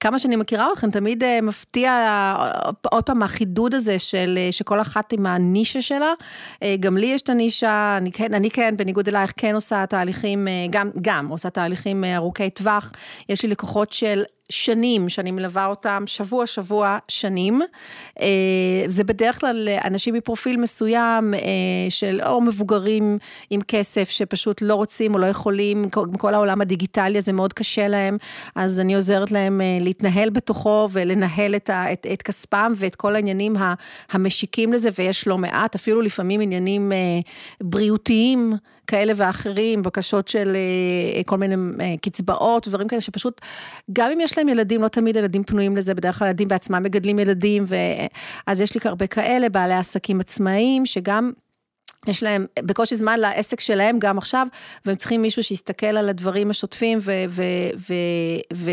כמה 0.00 0.18
שאני 0.18 0.36
מכירה 0.36 0.72
אתכם, 0.72 0.90
תמיד 0.90 1.24
מפתיע 1.42 2.34
עוד 2.90 3.04
פעם 3.04 3.22
החידוד 3.22 3.74
הזה 3.74 3.98
של 3.98 4.38
שכל 4.50 4.80
אחת 4.80 5.12
עם 5.12 5.26
הנישה 5.26 5.82
שלה. 5.82 6.12
גם 6.80 6.96
לי 6.96 7.06
יש 7.06 7.22
את 7.22 7.28
הנישה, 7.28 7.94
אני 7.96 8.12
כן, 8.12 8.34
אני 8.34 8.50
כן, 8.50 8.74
בניגוד 8.76 9.08
אלייך, 9.08 9.32
כן 9.36 9.54
עושה 9.54 9.86
תהליכים, 9.86 10.46
גם, 10.70 10.90
גם 11.00 11.28
עושה 11.28 11.50
תהליכים 11.50 12.04
ארוכי 12.04 12.50
טווח. 12.50 12.92
יש 13.28 13.42
לי 13.42 13.48
לקוחות 13.48 13.92
של 13.92 14.22
שנים, 14.50 15.08
שאני 15.08 15.30
מלווה 15.30 15.66
אותם 15.66 16.02
שבוע-שבוע 16.06 16.98
שנים. 17.08 17.60
אה, 18.20 18.26
זה 18.86 19.04
בדרך 19.04 19.40
כלל 19.40 19.68
אנשים 19.84 20.14
מפרופיל 20.14 20.56
מסוים 20.56 21.34
אה, 21.34 21.40
של 21.90 22.20
או 22.26 22.40
מבוגרים 22.40 23.18
עם 23.50 23.60
כסף 23.60 24.10
שפשוט 24.10 24.62
לא 24.62 24.74
רוצים 24.74 25.14
או 25.14 25.18
לא 25.18 25.26
יכולים, 25.26 25.90
כל 26.18 26.34
העולם 26.34 26.60
הדיגיטלי 26.60 27.18
הזה 27.18 27.32
מאוד 27.32 27.52
קשה 27.52 27.88
להם, 27.88 28.16
אז 28.54 28.80
אני 28.80 28.94
עוזרת 28.94 29.30
להם 29.30 29.60
אה, 29.60 29.78
להתנהל 29.80 30.30
בתוכו 30.30 30.88
ולנהל 30.92 31.56
את, 31.56 31.70
את, 31.70 32.06
את 32.12 32.22
כספם 32.22 32.72
ואת 32.76 32.94
כל 32.94 33.14
העניינים 33.14 33.56
המשיקים 34.10 34.72
לזה, 34.72 34.90
ויש 34.98 35.28
לא 35.28 35.38
מעט, 35.38 35.74
אפילו 35.74 36.00
לפעמים 36.00 36.40
עניינים 36.40 36.92
בריאותיים. 37.60 38.52
כאלה 38.88 39.12
ואחרים, 39.16 39.82
בקשות 39.82 40.28
של 40.28 40.56
אה, 41.16 41.22
כל 41.24 41.36
מיני 41.36 41.54
אה, 41.80 41.94
קצבאות, 42.02 42.68
דברים 42.68 42.88
כאלה 42.88 43.00
שפשוט, 43.00 43.40
גם 43.92 44.10
אם 44.10 44.20
יש 44.20 44.38
להם 44.38 44.48
ילדים, 44.48 44.82
לא 44.82 44.88
תמיד 44.88 45.16
ילדים 45.16 45.44
פנויים 45.44 45.76
לזה, 45.76 45.94
בדרך 45.94 46.18
כלל 46.18 46.28
ילדים 46.28 46.48
בעצמם 46.48 46.82
מגדלים 46.82 47.18
ילדים, 47.18 47.66
אז 48.46 48.60
יש 48.60 48.74
לי 48.74 48.80
הרבה 48.84 49.06
כאלה, 49.06 49.48
בעלי 49.48 49.74
עסקים 49.74 50.20
עצמאיים, 50.20 50.86
שגם... 50.86 51.32
יש 52.06 52.22
להם 52.22 52.46
בקושי 52.62 52.96
זמן 52.96 53.20
לעסק 53.20 53.60
שלהם 53.60 53.98
גם 53.98 54.18
עכשיו, 54.18 54.46
והם 54.84 54.96
צריכים 54.96 55.22
מישהו 55.22 55.42
שיסתכל 55.42 55.86
על 55.86 56.08
הדברים 56.08 56.50
השוטפים 56.50 56.98
ו... 57.00 57.12
ו, 57.28 57.42
ו, 57.76 57.94
ו 58.54 58.70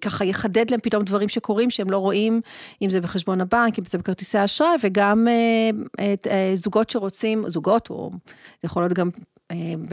ככה 0.00 0.24
יחדד 0.24 0.70
להם 0.70 0.80
פתאום 0.80 1.04
דברים 1.04 1.28
שקורים 1.28 1.70
שהם 1.70 1.90
לא 1.90 1.98
רואים, 1.98 2.40
אם 2.82 2.90
זה 2.90 3.00
בחשבון 3.00 3.40
הבנק, 3.40 3.78
אם 3.78 3.84
זה 3.84 3.98
בכרטיסי 3.98 4.44
אשראי, 4.44 4.76
וגם 4.82 5.28
אה, 5.28 6.14
אה, 6.30 6.50
זוגות 6.54 6.90
שרוצים, 6.90 7.48
זוגות, 7.48 7.90
או 7.90 8.10
יכול 8.64 8.82
להיות 8.82 8.92
גם 8.92 9.10
אה, 9.14 9.35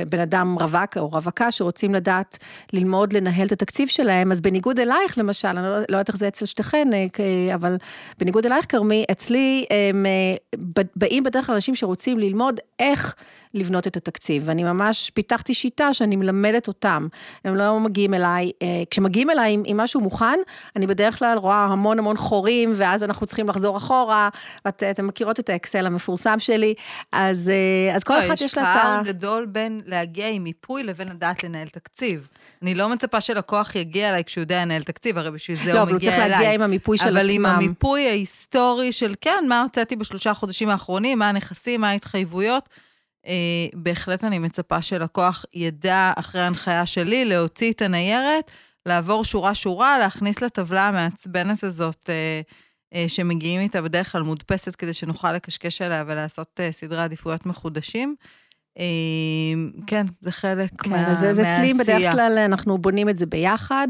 בן 0.10 0.20
אדם 0.20 0.56
רווק 0.60 0.98
או 0.98 1.08
רווקה 1.08 1.52
שרוצים 1.52 1.94
לדעת 1.94 2.38
ללמוד 2.74 3.14
לנהל 3.14 3.48
את 3.48 3.52
התקציב 3.52 3.88
שלהם, 3.88 4.32
אז 4.32 4.42
בניגוד 4.42 4.80
אלייך 4.80 5.18
למשל, 5.18 5.48
אני 5.48 5.68
לא, 5.68 5.80
לא 5.80 5.84
יודעת 5.90 6.08
איך 6.08 6.18
זה 6.18 6.28
אצל 6.28 6.46
שתיכן, 6.46 6.88
אה, 6.94 7.56
אבל 7.56 7.78
בניגוד 8.20 8.46
אלייך 8.46 8.66
כרמי, 8.70 9.06
אצלי 9.12 9.66
הם 9.90 10.06
אה, 10.06 10.84
באים 10.96 11.24
בדרך 11.24 11.46
כלל 11.46 11.56
אנשים 11.56 11.76
שרוצים 11.76 12.20
ללמוד 12.20 12.60
איך 12.80 13.16
לבנות 13.54 13.88
את 13.88 13.98
התקציב, 13.98 14.44
ואני 14.46 14.64
ממש 14.64 15.12
פיתחתי 15.14 15.54
שיטה 15.54 15.94
שאני 15.94 16.16
מלמדת 16.16 16.68
אותם, 16.68 17.08
הם 17.46 17.56
לא 17.56 17.80
מגיעים 17.80 18.14
אליי, 18.14 18.52
כשמגיעים 18.90 19.30
אליי 19.30 19.54
עם, 19.54 19.64
עם 19.66 19.78
משהו 19.78 20.02
מוכן, 20.02 20.40
אני 20.76 20.88
בדרך 20.88 21.20
כלל 21.20 21.38
רואה 21.38 21.64
המון 21.64 22.00
המון 22.00 22.18
חורים, 22.18 22.72
ואז 22.76 23.04
אנחנו 23.04 23.26
צריכים 23.26 23.50
לחזור 23.50 23.78
אחורה, 23.78 24.30
ואתם 24.66 25.08
מכירות 25.08 25.40
את 25.40 25.50
האקסל 25.50 25.86
המפורסם 25.86 26.40
שלי, 26.40 26.74
אז, 27.12 27.52
אז 27.96 28.04
כל 28.04 28.14
לא, 28.14 28.26
אחת 28.26 28.42
יש 28.42 28.58
לה 28.58 28.64
את 28.64 28.68
ה... 28.68 28.72
יש 28.78 28.84
פער 28.84 29.02
גדול 29.04 29.46
בין 29.46 29.82
להגיע 29.86 30.28
עם 30.28 30.44
מיפוי 30.44 30.84
לבין 30.84 31.08
לדעת 31.08 31.44
לנהל 31.44 31.68
תקציב. 31.68 32.28
אני 32.62 32.76
לא 32.76 32.90
מצפה 32.90 33.22
שלקוח 33.22 33.76
יגיע 33.76 34.10
אליי 34.10 34.24
כשהוא 34.24 34.42
יודע 34.42 34.62
לנהל 34.62 34.84
תקציב, 34.84 35.18
הרי 35.18 35.32
בשביל 35.32 35.58
זה 35.58 35.74
לא, 35.74 35.74
הוא 35.74 35.82
אבל 35.82 35.92
הוא 35.92 35.98
מגיע 35.98 36.10
צריך 36.10 36.22
אליי. 36.22 36.30
להגיע 36.30 36.54
עם 36.54 36.62
המיפוי 36.62 36.98
של 36.98 37.18
אבל 37.18 37.30
עם 37.30 37.46
עצמם. 37.46 37.56
המיפוי 37.56 38.08
ההיסטורי 38.08 38.92
של 38.92 39.14
כן, 39.22 39.46
מה 39.48 39.62
הוצאתי 39.62 39.96
בשלושה 39.96 40.34
חודשים 40.34 40.70
האחרונים, 40.70 41.20
מה 41.20 41.30
הנכסים, 41.30 41.82
מה 41.82 41.90
ההתחייבויות, 41.90 42.70
אה, 42.70 42.84
בהחלט 43.74 44.24
אני 44.24 44.40
מצפה 44.40 44.82
שלקוח 44.82 45.46
ידע, 45.54 46.14
אחרי 46.16 46.42
ההנחיה 46.42 46.86
שלי, 46.86 47.26
להוציא 47.26 47.72
את 47.72 47.82
הניירת, 47.82 48.52
לעבור 48.86 49.26
שורה-שורה, 49.26 49.98
להכניס 50.00 50.42
לטבלה 50.42 50.88
המעצבנת 50.88 51.64
הזאת, 51.64 52.10
אה, 52.10 52.42
אה, 52.94 53.10
שמגיעים 53.10 53.62
איתה 53.62 53.82
בדרך 53.82 54.12
כלל 54.12 54.22
מודפסת, 54.22 54.76
כדי 54.76 54.94
שנוכל 54.94 55.32
לקשקש 55.32 55.82
עליה 55.82 56.04
ולעשות 56.08 56.60
אה, 56.60 56.72
סדרי 56.72 57.02
עדיפויות 57.04 57.46
מחודשים. 57.46 58.16
אה, 58.80 58.84
כן, 59.88 60.06
זה 60.22 60.32
חלק 60.32 60.70
כן, 60.84 60.90
מה, 60.90 61.12
אז 61.12 61.20
זה, 61.20 61.34
זה 61.34 61.50
אצלי 61.54 61.74
בדרך 61.74 61.88
מהעשייה. 61.90 62.12
כלל, 62.12 62.38
אנחנו 62.38 62.78
בונים 62.78 63.10
את 63.10 63.20
זה 63.20 63.26
ביחד. 63.26 63.88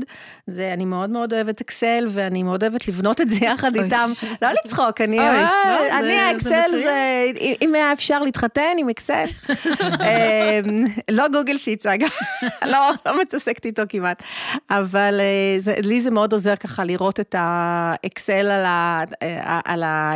זה, 0.48 0.74
אני 0.74 0.86
מאוד 0.86 1.10
מאוד 1.10 1.34
אוהבת 1.34 1.62
אקסל, 1.62 2.06
ואני 2.10 2.44
מאוד 2.44 2.64
אוהבת 2.64 2.88
לבנות 2.88 3.22
את 3.22 3.30
זה 3.30 3.46
יחד 3.46 3.76
אוי. 3.78 3.86
איתם. 3.86 4.10
לא 4.42 4.48
לצחוק, 4.66 5.02
אני, 5.02 5.20
אוי, 5.20 5.28
אה, 5.28 5.42
לא, 5.66 5.90
זה- 5.90 6.00
אני 6.00 6.08
זה 6.14 6.22
האקסל, 6.28 6.62
מצוין. 6.66 6.84
זה, 6.84 7.24
אם- 7.62 7.76
היה 7.76 7.92
אפשר 7.94 8.20
להתחתן 8.20 8.76
עם 8.78 8.90
אקסל. 8.90 9.26
אמ, 10.02 10.86
לא 11.12 11.28
גוגל 11.28 11.58
שיט, 11.58 11.86
אגב, 11.86 12.08
לא, 12.72 12.80
לא 13.06 13.22
מתעסקת 13.22 13.66
איתו 13.66 13.82
כמעט. 13.90 14.24
אבל 14.70 15.20
אה, 15.20 15.60
זה, 15.60 15.76
לי 15.84 16.02
זה 16.02 16.12
מאוד 16.12 16.32
עוזר 16.32 16.56
ככה 16.56 16.84
לראות 16.84 17.20
את 17.20 17.36
האקסל 17.38 18.34
על 18.52 18.66
ה... 18.66 19.04
אה, 19.24 19.60
על 19.66 19.84
ה... 19.84 20.14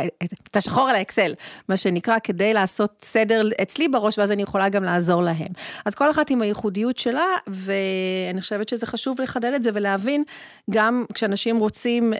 את 0.48 0.56
השחור 0.56 0.88
על 0.88 0.94
האקסל, 0.96 1.34
מה 1.68 1.76
שנקרא, 1.76 2.16
כדי 2.22 2.52
לעשות 2.52 2.90
סדר 3.04 3.48
אצלי 3.62 3.88
בראש, 3.88 4.18
ואז 4.18 4.32
אני 4.32 4.42
יכולה 4.42 4.57
גם 4.68 4.84
לעזור 4.84 5.22
להם. 5.22 5.48
אז 5.84 5.94
כל 5.94 6.10
אחת 6.10 6.30
עם 6.30 6.42
הייחודיות 6.42 6.98
שלה, 6.98 7.26
ואני 7.46 8.40
חושבת 8.40 8.68
שזה 8.68 8.86
חשוב 8.86 9.20
לחדד 9.20 9.52
את 9.54 9.62
זה 9.62 9.70
ולהבין, 9.74 10.24
גם 10.70 11.04
כשאנשים 11.14 11.58
רוצים 11.58 12.12
אה, 12.12 12.18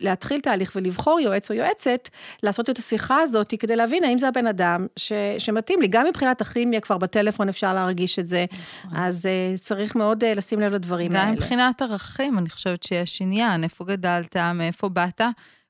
להתחיל 0.00 0.40
תהליך 0.40 0.72
ולבחור 0.76 1.20
יועץ 1.20 1.50
או 1.50 1.54
יועצת, 1.54 2.08
לעשות 2.42 2.70
את 2.70 2.78
השיחה 2.78 3.20
הזאת 3.20 3.54
כדי 3.58 3.76
להבין 3.76 4.04
האם 4.04 4.18
זה 4.18 4.28
הבן 4.28 4.46
אדם 4.46 4.86
ש, 4.96 5.12
שמתאים 5.38 5.80
לי. 5.80 5.88
גם 5.88 6.06
מבחינת 6.06 6.40
הכימיה, 6.40 6.80
כבר 6.80 6.98
בטלפון 6.98 7.48
אפשר 7.48 7.74
להרגיש 7.74 8.18
את 8.18 8.28
זה, 8.28 8.44
אז 8.92 9.26
אה, 9.26 9.54
צריך 9.58 9.96
מאוד 9.96 10.24
אה, 10.24 10.34
לשים 10.34 10.60
לב 10.60 10.72
לדברים 10.72 11.12
גם 11.12 11.16
האלה. 11.16 11.30
מבחינת 11.30 11.82
ערכים, 11.82 12.38
אני 12.38 12.50
חושבת 12.50 12.82
שיש 12.82 13.22
עניין, 13.22 13.64
איפה 13.64 13.84
גדלת, 13.84 14.36
מאיפה 14.36 14.88
באת, 14.88 15.20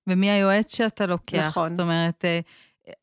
ומי 0.07 0.31
היועץ 0.31 0.77
שאתה 0.77 1.07
לוקח. 1.07 1.47
נכון. 1.47 1.69
זאת 1.69 1.81
אומרת, 1.81 2.25
אה, 2.25 2.41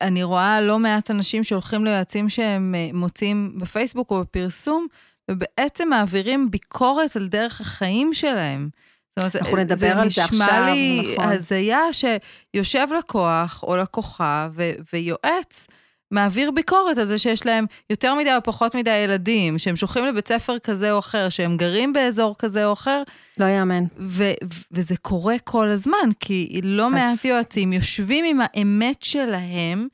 אני 0.00 0.22
רואה 0.22 0.60
לא 0.60 0.78
מעט 0.78 1.10
אנשים 1.10 1.44
שהולכים 1.44 1.84
ליועצים 1.84 2.28
שהם 2.28 2.74
אה, 2.74 2.88
מוצאים 2.92 3.52
בפייסבוק 3.56 4.10
או 4.10 4.20
בפרסום, 4.20 4.86
ובעצם 5.30 5.88
מעבירים 5.88 6.50
ביקורת 6.50 7.16
על 7.16 7.28
דרך 7.28 7.60
החיים 7.60 8.14
שלהם. 8.14 8.68
זאת 9.08 9.18
אומרת, 9.18 9.36
אנחנו 9.36 9.56
נדבר 9.56 9.98
על 9.98 10.08
זה 10.10 10.22
נשמע 10.22 10.44
עכשיו, 10.44 10.64
לי 10.66 11.12
נכון. 11.12 11.32
הזיה 11.32 11.80
שיושב 11.92 12.86
לקוח 12.98 13.62
או 13.62 13.76
לקוחה 13.76 14.48
ו- 14.54 14.72
ויועץ, 14.92 15.66
מעביר 16.10 16.50
ביקורת 16.50 16.98
על 16.98 17.04
זה 17.04 17.18
שיש 17.18 17.46
להם 17.46 17.66
יותר 17.90 18.14
מדי 18.14 18.34
או 18.34 18.42
פחות 18.44 18.74
מדי 18.74 18.90
ילדים, 18.96 19.58
שהם 19.58 19.76
שולחים 19.76 20.04
לבית 20.06 20.28
ספר 20.28 20.58
כזה 20.58 20.92
או 20.92 20.98
אחר, 20.98 21.28
שהם 21.28 21.56
גרים 21.56 21.92
באזור 21.92 22.34
כזה 22.38 22.66
או 22.66 22.72
אחר, 22.72 23.02
לא 23.38 23.44
יאמן. 23.44 23.84
ו- 23.98 24.24
ו- 24.44 24.62
וזה 24.72 24.94
קורה 24.96 25.34
כל 25.44 25.68
הזמן, 25.68 26.08
כי 26.20 26.60
לא 26.64 26.86
אז- 26.86 26.92
מעט 26.92 27.24
יועצים 27.24 27.72
יושבים 27.72 28.24
עם 28.24 28.38
האמת 28.42 29.02
שלהם, 29.02 29.88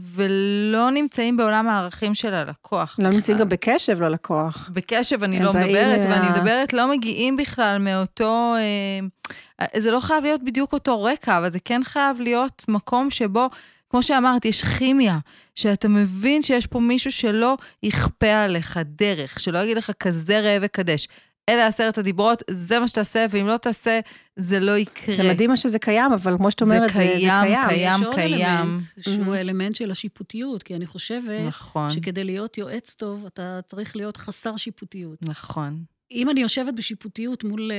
ולא 0.00 0.90
נמצאים 0.90 1.36
בעולם 1.36 1.68
הערכים 1.68 2.14
של 2.14 2.34
הלקוח. 2.34 2.96
לא 2.98 3.08
נמצאים. 3.08 3.38
גם 3.38 3.48
בקשב 3.48 4.00
ללקוח. 4.02 4.70
בקשב 4.72 5.24
אני 5.24 5.40
לא 5.40 5.52
מדברת, 5.52 5.98
מה- 6.08 6.14
ואני 6.14 6.28
מדברת, 6.38 6.72
לא 6.72 6.90
מגיעים 6.90 7.36
בכלל 7.36 7.78
מאותו... 7.78 8.54
אה, 9.60 9.66
זה 9.76 9.90
לא 9.90 10.00
חייב 10.00 10.24
להיות 10.24 10.42
בדיוק 10.42 10.72
אותו 10.72 11.02
רקע, 11.02 11.38
אבל 11.38 11.50
זה 11.50 11.58
כן 11.64 11.80
חייב 11.84 12.20
להיות 12.20 12.62
מקום 12.68 13.10
שבו, 13.10 13.48
כמו 13.90 14.02
שאמרת, 14.02 14.44
יש 14.44 14.64
כימיה, 14.64 15.18
שאתה 15.54 15.88
מבין 15.88 16.42
שיש 16.42 16.66
פה 16.66 16.80
מישהו 16.80 17.12
שלא 17.12 17.56
יכפה 17.82 18.30
עליך 18.44 18.78
דרך, 18.84 19.40
שלא 19.40 19.58
יגיד 19.58 19.76
לך 19.76 19.90
כזה 20.00 20.40
ראה 20.40 20.58
וקדש. 20.62 21.08
אלה 21.48 21.66
עשרת 21.66 21.98
הדיברות, 21.98 22.42
זה 22.50 22.78
מה 22.80 22.88
שתעשה, 22.88 23.26
ואם 23.30 23.46
לא 23.46 23.56
תעשה, 23.56 24.00
זה 24.36 24.60
לא 24.60 24.78
יקרה. 24.78 25.16
זה 25.16 25.28
מדהים 25.32 25.50
מה 25.50 25.56
שזה 25.56 25.78
קיים, 25.78 26.12
אבל 26.12 26.36
כמו 26.36 26.50
שאת 26.50 26.62
זה 26.64 26.74
אומרת, 26.74 26.90
זה, 26.90 26.96
זה 26.96 27.02
קיים, 27.02 27.44
קיים. 27.44 27.68
קיים. 27.68 28.00
יש 28.00 28.06
עוד 28.06 28.14
קיים. 28.14 28.42
אלמנט, 28.44 28.80
שהוא 29.00 29.34
Mhm. 29.34 29.36
האלמנט 29.36 29.76
של 29.76 29.90
השיפוטיות, 29.90 30.62
כי 30.62 30.74
אני 30.74 30.86
חושבת 30.86 31.46
נכון, 31.46 31.90
שכדי 31.90 32.24
להיות 32.24 32.58
יועץ 32.58 32.94
טוב, 32.94 33.26
אתה 33.26 33.60
צריך 33.68 33.96
להיות 33.96 34.16
חסר 34.16 34.56
שיפוטיות. 34.56 35.18
נכון. 35.22 35.82
אם 36.12 36.30
אני 36.30 36.40
יושבת 36.40 36.74
בשיפוטיות 36.74 37.44
מול 37.44 37.70
אה, 37.72 37.76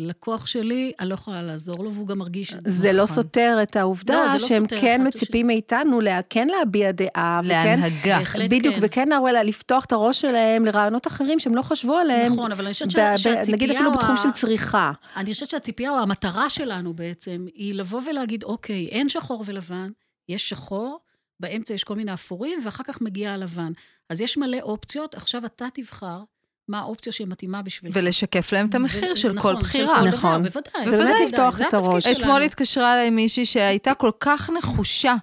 לקוח 0.00 0.46
שלי, 0.46 0.92
אני 1.00 1.08
לא 1.08 1.14
יכולה 1.14 1.42
לעזור 1.42 1.84
לו, 1.84 1.92
והוא 1.94 2.06
גם 2.06 2.18
מרגיש 2.18 2.54
את 2.54 2.66
זה. 2.66 2.72
זה 2.72 2.92
לא 2.92 3.04
נכון. 3.04 3.14
סותר 3.16 3.58
את 3.62 3.76
העובדה 3.76 4.14
לא, 4.26 4.32
לא 4.32 4.38
שהם 4.38 4.62
סותר 4.62 4.80
כן 4.80 5.00
מצפים 5.06 5.46
מאיתנו 5.46 6.00
לה, 6.00 6.20
כן 6.30 6.46
להביע 6.58 6.92
דעה, 6.92 7.40
וכן, 7.44 7.48
להנהגה. 7.48 8.18
בהחלט 8.18 8.50
בדיוק, 8.50 8.74
כן. 8.74 8.80
וכן 8.82 9.08
לפתוח 9.44 9.84
את 9.84 9.92
הראש 9.92 10.20
שלהם 10.20 10.64
לרעיונות 10.64 11.06
אחרים 11.06 11.38
שהם 11.40 11.54
לא 11.54 11.62
חשבו 11.62 11.96
עליהם. 11.96 12.32
נכון, 12.32 12.52
אבל 12.52 12.64
אני 12.64 12.72
חושבת 12.72 12.88
ב- 12.88 12.92
ש- 12.92 12.96
ב- 12.96 13.16
שהציפייה... 13.16 13.56
נגיד 13.56 13.70
אפילו 13.70 13.90
או 13.90 13.94
בתחום 13.94 14.14
ה- 14.14 14.22
של 14.22 14.30
צריכה. 14.30 14.92
אני 15.16 15.32
חושבת 15.32 15.50
שהציפייה 15.50 15.90
או 15.90 15.96
המטרה 15.98 16.50
שלנו 16.50 16.94
בעצם, 16.94 17.46
היא 17.54 17.74
לבוא 17.74 18.00
ולהגיד, 18.10 18.44
אוקיי, 18.44 18.88
אין 18.88 19.08
שחור 19.08 19.44
ולבן, 19.46 19.90
יש 20.28 20.48
שחור, 20.48 20.98
באמצע 21.40 21.74
יש 21.74 21.84
כל 21.84 21.94
מיני 21.94 22.14
אפורים, 22.14 22.58
ואחר 22.64 22.84
כך 22.84 23.00
מגיע 23.00 23.32
הלבן. 23.32 23.72
אז 24.10 24.20
יש 24.20 24.36
מלא 24.36 24.58
אופציות, 24.62 25.14
עכשיו 25.14 25.46
אתה 25.46 25.66
תבחר 25.74 26.22
מה 26.68 26.78
האופציה 26.78 27.12
שמתאימה 27.12 27.62
בשבילך. 27.62 27.96
ולשקף 27.96 28.52
להם 28.52 28.66
את 28.66 28.74
המחיר 28.74 29.12
ו- 29.12 29.16
של 29.16 29.32
נכון, 29.32 29.54
כל 29.54 29.60
בחירה. 29.60 30.00
כל 30.00 30.00
דבר, 30.00 30.18
נכון. 30.18 30.42
בוודאי. 30.42 30.88
זה 30.88 30.96
באמת 30.96 31.20
לפתוח 31.26 31.60
את 31.60 31.74
הראש. 31.74 32.06
אתמול 32.06 32.42
התקשרה 32.42 32.94
אליי 32.94 33.10
מישהי 33.10 33.44
שהייתה 33.44 33.94
כל 33.94 34.10
כך 34.20 34.50
נחושה 34.50 35.14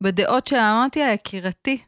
בדעות 0.00 0.46
שלה, 0.46 0.72
אמרתי 0.72 1.00
לה, 1.00 1.12
יקירתי, 1.12 1.78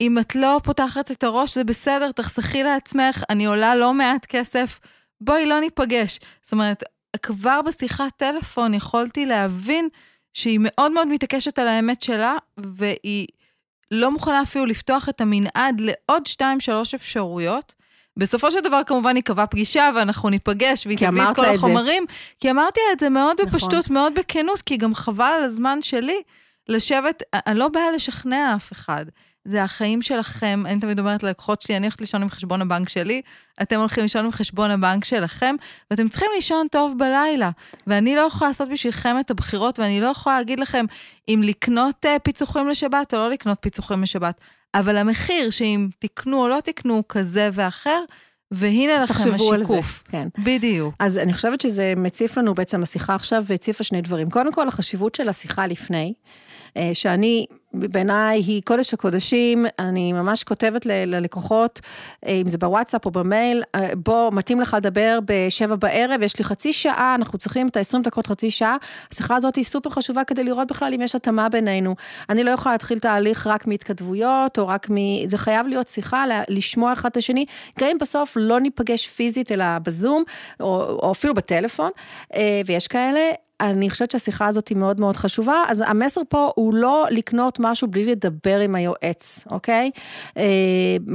אם 0.00 0.18
את 0.18 0.34
לא 0.34 0.60
פותחת 0.64 1.10
את 1.10 1.24
הראש, 1.24 1.54
זה 1.54 1.64
בסדר, 1.64 2.12
תחסכי 2.12 2.62
לעצמך, 2.62 3.24
אני 3.30 3.46
עולה 3.46 3.76
לא 3.76 3.94
מעט 3.94 4.26
כסף, 4.26 4.80
בואי 5.20 5.46
לא 5.46 5.60
ניפגש. 5.60 6.18
זאת 6.42 6.52
אומרת, 6.52 6.82
כבר 7.22 7.60
בשיחת 7.62 8.12
טלפון 8.16 8.74
יכולתי 8.74 9.26
להבין 9.26 9.88
שהיא 10.34 10.58
מאוד 10.62 10.92
מאוד 10.92 11.08
מתעקשת 11.08 11.58
על 11.58 11.68
האמת 11.68 12.02
שלה, 12.02 12.36
והיא 12.56 13.26
לא 13.90 14.10
מוכנה 14.10 14.42
אפילו 14.42 14.66
לפתוח 14.66 15.08
את 15.08 15.20
המנעד 15.20 15.80
לעוד 15.80 16.26
שתיים, 16.26 16.60
שלוש 16.60 16.94
אפשרויות. 16.94 17.74
בסופו 18.16 18.50
של 18.50 18.60
דבר 18.60 18.80
כמובן 18.86 19.16
ייקבע 19.16 19.46
פגישה 19.46 19.90
ואנחנו 19.96 20.28
ניפגש 20.28 20.86
והיא 20.86 20.98
תביא 20.98 21.22
את 21.22 21.36
כל 21.36 21.42
את 21.42 21.46
זה. 21.46 21.50
החומרים, 21.50 22.06
כי 22.40 22.50
אמרתי 22.50 22.80
לה 22.86 22.92
את 22.92 23.00
זה 23.00 23.10
מאוד 23.10 23.36
נכון. 23.40 23.52
בפשטות, 23.52 23.90
מאוד 23.90 24.12
בכנות, 24.14 24.62
כי 24.62 24.76
גם 24.76 24.94
חבל 24.94 25.32
על 25.38 25.42
הזמן 25.42 25.82
שלי 25.82 26.22
לשבת, 26.68 27.22
אני 27.34 27.58
לא 27.58 27.68
באה 27.68 27.90
לשכנע 27.90 28.54
אף 28.56 28.72
אחד. 28.72 29.04
זה 29.44 29.62
החיים 29.62 30.02
שלכם, 30.02 30.62
אני 30.66 30.80
תמיד 30.80 30.98
אומרת 30.98 31.22
ללקוחות 31.22 31.62
שלי, 31.62 31.76
אני 31.76 31.86
הולכת 31.86 32.00
לישון 32.00 32.22
עם 32.22 32.28
חשבון 32.28 32.62
הבנק 32.62 32.88
שלי, 32.88 33.22
אתם 33.62 33.78
הולכים 33.80 34.02
לישון 34.02 34.24
עם 34.24 34.32
חשבון 34.32 34.70
הבנק 34.70 35.04
שלכם, 35.04 35.56
ואתם 35.90 36.08
צריכים 36.08 36.30
לישון 36.34 36.66
טוב 36.70 36.98
בלילה. 36.98 37.50
ואני 37.86 38.16
לא 38.16 38.20
יכולה 38.20 38.50
לעשות 38.50 38.68
בשבילכם 38.68 39.16
את 39.20 39.30
הבחירות, 39.30 39.78
ואני 39.78 40.00
לא 40.00 40.06
יכולה 40.06 40.38
להגיד 40.38 40.60
לכם 40.60 40.84
אם 41.28 41.40
לקנות 41.44 42.06
uh, 42.06 42.18
פיצוחים 42.18 42.68
לשבת 42.68 43.14
או 43.14 43.18
לא 43.18 43.30
לקנות 43.30 43.58
פיצוחים 43.60 44.02
לשבת. 44.02 44.40
אבל 44.78 44.96
המחיר, 44.96 45.50
שאם 45.50 45.88
תקנו 45.98 46.42
או 46.42 46.48
לא 46.48 46.58
תקנו, 46.64 47.02
כזה 47.08 47.48
ואחר, 47.52 48.00
והנה 48.50 49.02
לכם 49.02 49.14
תחשבו 49.14 49.52
על 49.52 49.64
זה. 49.64 49.74
השיקוף. 49.74 50.02
כן. 50.08 50.28
בדיוק. 50.38 50.94
אז 50.98 51.18
אני 51.18 51.32
חושבת 51.32 51.60
שזה 51.60 51.94
מציף 51.96 52.38
לנו 52.38 52.54
בעצם 52.54 52.82
השיחה 52.82 53.14
עכשיו, 53.14 53.44
והציפה 53.46 53.84
שני 53.84 54.02
דברים. 54.02 54.30
קודם 54.30 54.52
כל, 54.52 54.68
החשיבות 54.68 55.14
של 55.14 55.28
השיחה 55.28 55.66
לפני, 55.66 56.14
אה, 56.76 56.90
שאני, 56.94 57.46
בעיניי 57.78 58.40
היא 58.40 58.62
קודש 58.64 58.94
הקודשים, 58.94 59.66
אני 59.78 60.12
ממש 60.12 60.44
כותבת 60.44 60.86
ל- 60.86 61.14
ללקוחות, 61.14 61.80
אה, 62.26 62.32
אם 62.32 62.48
זה 62.48 62.58
בוואטסאפ 62.58 63.06
או 63.06 63.10
במייל, 63.10 63.62
אה, 63.74 63.88
בוא, 63.96 64.32
מתאים 64.32 64.60
לך 64.60 64.76
לדבר 64.78 65.18
בשבע 65.24 65.76
בערב, 65.76 66.22
יש 66.22 66.38
לי 66.38 66.44
חצי 66.44 66.72
שעה, 66.72 67.14
אנחנו 67.14 67.38
צריכים 67.38 67.68
את 67.68 67.76
ה-20 67.76 68.02
דקות, 68.02 68.26
חצי 68.26 68.50
שעה. 68.50 68.76
השיחה 69.12 69.36
הזאת 69.36 69.56
היא 69.56 69.64
סופר 69.64 69.90
חשובה 69.90 70.24
כדי 70.24 70.44
לראות 70.44 70.68
בכלל 70.68 70.94
אם 70.94 71.00
יש 71.00 71.14
התאמה 71.14 71.48
בינינו. 71.48 71.94
אני 72.30 72.44
לא 72.44 72.50
יכולה 72.50 72.74
להתחיל 72.74 72.98
תהליך 72.98 73.46
רק 73.46 73.66
מהתכתבויות, 73.66 74.58
או 74.58 74.68
רק 74.68 74.90
מ... 74.90 74.94
זה 75.28 75.38
חייב 75.38 75.66
להיות 75.66 75.88
שיחה, 75.88 76.24
לשמוע 76.48 76.92
אחד 76.92 77.08
את 77.08 77.16
השני, 77.16 77.44
גם 77.80 77.88
אם 77.92 77.98
בסוף 78.00 78.32
לא 78.40 78.60
ניפגש 78.60 79.08
פיזית, 79.08 79.52
אלא 79.52 79.64
בזום, 79.82 80.24
או, 80.60 80.82
או 81.02 81.12
אפילו 81.12 81.34
בטלפון, 81.34 81.90
אה, 82.34 82.60
ויש 82.66 82.88
כאלה. 82.88 83.45
אני 83.60 83.90
חושבת 83.90 84.10
שהשיחה 84.10 84.46
הזאת 84.46 84.68
היא 84.68 84.78
מאוד 84.78 85.00
מאוד 85.00 85.16
חשובה, 85.16 85.64
אז 85.68 85.84
המסר 85.86 86.20
פה 86.28 86.50
הוא 86.54 86.74
לא 86.74 87.06
לקנות 87.10 87.58
משהו 87.60 87.88
בלי 87.88 88.04
לדבר 88.04 88.60
עם 88.60 88.74
היועץ, 88.74 89.44
אוקיי? 89.50 89.90
אה, 90.36 90.42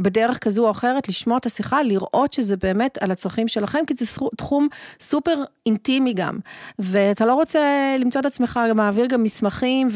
בדרך 0.01 0.37
כזו 0.37 0.65
או 0.65 0.71
אחרת, 0.71 1.09
לשמוע 1.09 1.37
את 1.37 1.45
השיחה, 1.45 1.83
לראות 1.83 2.33
שזה 2.33 2.57
באמת 2.57 2.97
על 3.01 3.11
הצרכים 3.11 3.47
שלכם, 3.47 3.79
כי 3.87 3.93
זה 3.93 4.05
תחום 4.37 4.67
סופר 4.99 5.43
אינטימי 5.65 6.13
גם, 6.13 6.39
ואתה 6.79 7.25
לא 7.25 7.33
רוצה 7.33 7.95
למצוא 7.99 8.21
את 8.21 8.25
עצמך 8.25 8.59
מעביר 8.75 9.05
גם 9.05 9.23
מסמכים 9.23 9.87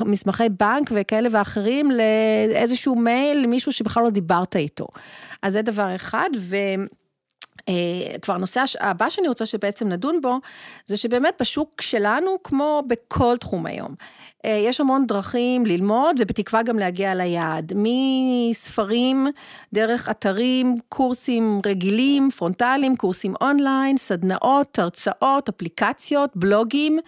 ומסמכי 0.00 0.48
בנק 0.48 0.90
וכאלה 0.94 1.28
ואחרים 1.32 1.90
לאיזשהו 1.90 2.96
מייל 2.96 3.42
למישהו 3.42 3.72
שבכלל 3.72 4.02
לא 4.02 4.10
דיברת 4.10 4.56
איתו. 4.56 4.86
אז 5.42 5.52
זה 5.52 5.62
דבר 5.62 5.94
אחד, 5.94 6.30
ו... 6.38 6.56
אה, 7.68 8.18
כבר 8.22 8.34
הנושא 8.34 8.64
הבא 8.80 9.10
שאני 9.10 9.28
רוצה 9.28 9.46
שבעצם 9.46 9.88
נדון 9.88 10.20
בו, 10.20 10.38
זה 10.86 10.96
שבאמת 10.96 11.34
בשוק 11.40 11.82
שלנו, 11.82 12.36
כמו 12.44 12.82
בכל 12.86 13.36
תחום 13.36 13.66
היום, 13.66 13.94
יש 14.44 14.80
המון 14.80 15.06
דרכים 15.06 15.66
ללמוד 15.66 16.16
ובתקווה 16.18 16.62
גם 16.62 16.78
להגיע 16.78 17.14
ליעד. 17.14 17.72
מספרים, 17.76 19.26
דרך 19.72 20.08
אתרים, 20.10 20.76
קורסים 20.88 21.60
רגילים, 21.66 22.30
פרונטליים, 22.30 22.96
קורסים 22.96 23.34
אונליין, 23.40 23.96
סדנאות, 23.96 24.78
הרצאות, 24.78 25.48
אפליקציות, 25.48 26.30
בלוגים, 26.34 26.98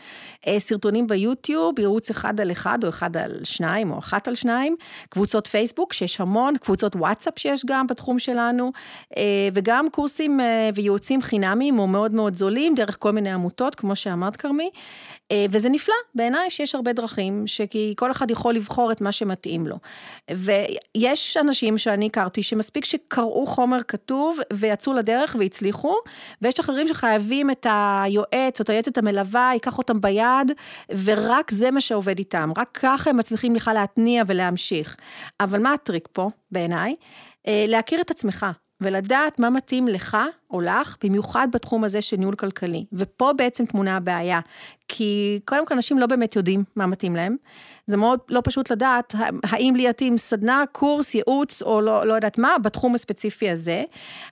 אה, 0.46 0.58
סרטונים 0.58 1.06
ביוטיוב, 1.06 1.78
ייעוץ 1.78 2.10
אחד 2.10 2.40
על 2.40 2.52
אחד 2.52 2.84
או 2.84 2.88
אחד 2.88 3.16
על 3.16 3.40
שניים 3.44 3.90
או 3.90 3.98
אחת 3.98 4.28
על 4.28 4.34
שניים, 4.34 4.76
קבוצות 5.08 5.46
פייסבוק 5.46 5.92
שיש 5.92 6.20
המון, 6.20 6.56
קבוצות 6.56 6.96
וואטסאפ 6.96 7.38
שיש 7.38 7.64
גם 7.66 7.86
בתחום 7.86 8.18
שלנו, 8.18 8.72
אה, 9.16 9.22
וגם 9.54 9.86
קורסים 9.90 10.40
וייעוצים 10.74 11.22
חינמיים 11.22 11.78
או 11.78 11.86
מאוד 11.86 12.12
מאוד 12.12 12.36
זולים 12.36 12.74
דרך 12.74 12.96
כל 13.00 13.10
מיני 13.10 13.30
עמותות, 13.30 13.74
כמו 13.74 13.96
שאמרת 13.96 14.36
כרמי. 14.36 14.70
אה, 15.32 15.46
וזה 15.50 15.68
נפלא, 15.68 15.94
בעיניי 16.14 16.50
שיש 16.50 16.74
הרבה 16.74 16.92
דרכים, 16.92 17.46
שכי 17.46 17.94
כל 17.96 18.10
אחד 18.10 18.30
יכול 18.30 18.54
לבחור 18.54 18.92
את 18.92 19.00
מה 19.00 19.12
שמתאים 19.12 19.66
לו. 19.66 19.76
ויש 20.30 21.36
אנשים 21.36 21.78
שאני 21.78 22.06
הכרתי 22.06 22.42
שמספיק 22.42 22.84
שקראו 22.84 23.46
חומר 23.46 23.78
כתוב 23.88 24.38
ויצאו 24.52 24.92
לדרך 24.92 25.36
והצליחו, 25.38 25.94
ויש 26.42 26.60
אחרים 26.60 26.88
שחייבים 26.88 27.50
את 27.50 27.66
היועץ 27.70 28.60
או 28.60 28.62
את 28.62 28.70
היועצת 28.70 28.98
המלווה, 28.98 29.50
ייקח 29.52 29.78
אותם 29.78 30.00
ביד, 30.00 30.52
ורק 31.04 31.50
זה 31.50 31.70
מה 31.70 31.80
שעובד 31.80 32.18
איתם, 32.18 32.52
רק 32.56 32.78
ככה 32.82 33.10
הם 33.10 33.16
מצליחים 33.16 33.54
בכלל 33.54 33.74
להתניע 33.74 34.22
ולהמשיך. 34.26 34.96
אבל 35.40 35.62
מה 35.62 35.72
הטריק 35.72 36.08
פה, 36.12 36.30
בעיניי? 36.50 36.94
אה, 37.46 37.64
להכיר 37.68 38.00
את 38.00 38.10
עצמך. 38.10 38.46
ולדעת 38.80 39.38
מה 39.38 39.50
מתאים 39.50 39.88
לך 39.88 40.16
או 40.50 40.60
לך, 40.60 40.96
במיוחד 41.04 41.48
בתחום 41.52 41.84
הזה 41.84 42.02
של 42.02 42.16
ניהול 42.16 42.34
כלכלי. 42.34 42.84
ופה 42.92 43.32
בעצם 43.36 43.66
תמונה 43.66 43.96
הבעיה, 43.96 44.40
כי 44.88 45.40
קודם 45.44 45.66
כל 45.66 45.74
אנשים 45.74 45.98
לא 45.98 46.06
באמת 46.06 46.36
יודעים 46.36 46.64
מה 46.76 46.86
מתאים 46.86 47.16
להם. 47.16 47.36
זה 47.86 47.96
מאוד 47.96 48.20
לא 48.28 48.40
פשוט 48.44 48.70
לדעת 48.70 49.14
האם 49.42 49.74
לי 49.76 49.88
יתאים 49.88 50.18
סדנה, 50.18 50.64
קורס, 50.72 51.14
ייעוץ 51.14 51.62
או 51.62 51.80
לא, 51.80 52.06
לא 52.06 52.14
יודעת 52.14 52.38
מה, 52.38 52.58
בתחום 52.62 52.94
הספציפי 52.94 53.50
הזה. 53.50 53.84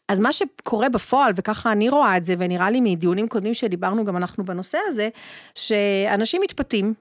אז 0.09 0.20
מה 0.20 0.33
שקורה 0.33 0.88
בפועל, 0.88 1.33
וככה 1.37 1.72
אני 1.72 1.88
רואה 1.88 2.16
את 2.16 2.24
זה, 2.24 2.35
ונראה 2.38 2.70
לי 2.70 2.80
מדיונים 2.80 3.28
קודמים 3.28 3.54
שדיברנו 3.54 4.04
גם 4.04 4.16
אנחנו 4.16 4.44
בנושא 4.44 4.78
הזה, 4.88 5.09
שאנשים 5.54 6.40
מתפתים 6.44 6.94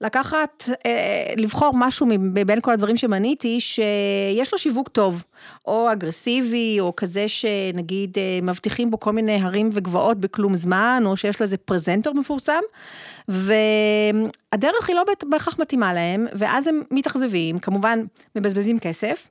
לקחת, 0.00 0.68
אה, 0.86 1.34
לבחור 1.36 1.70
משהו 1.74 2.06
מבין 2.18 2.60
כל 2.60 2.72
הדברים 2.72 2.96
שמניתי, 2.96 3.60
שיש 3.60 4.52
לו 4.52 4.58
שיווק 4.58 4.88
טוב, 4.88 5.24
או 5.66 5.92
אגרסיבי, 5.92 6.76
או 6.80 6.96
כזה 6.96 7.28
שנגיד 7.28 8.18
אה, 8.18 8.38
מבטיחים 8.42 8.90
בו 8.90 9.00
כל 9.00 9.12
מיני 9.12 9.42
הרים 9.42 9.70
וגבעות 9.72 10.18
בכלום 10.18 10.54
זמן, 10.54 11.02
או 11.06 11.16
שיש 11.16 11.40
לו 11.40 11.44
איזה 11.44 11.56
פרזנטור 11.56 12.14
מפורסם, 12.14 12.60
והדרך 13.28 14.88
היא 14.88 14.96
לא 14.96 15.04
בהכרח 15.28 15.58
מתאימה 15.58 15.94
להם, 15.94 16.26
ואז 16.32 16.68
הם 16.68 16.82
מתאכזבים, 16.90 17.58
כמובן 17.58 18.04
מבזבזים 18.36 18.78
כסף, 18.78 19.28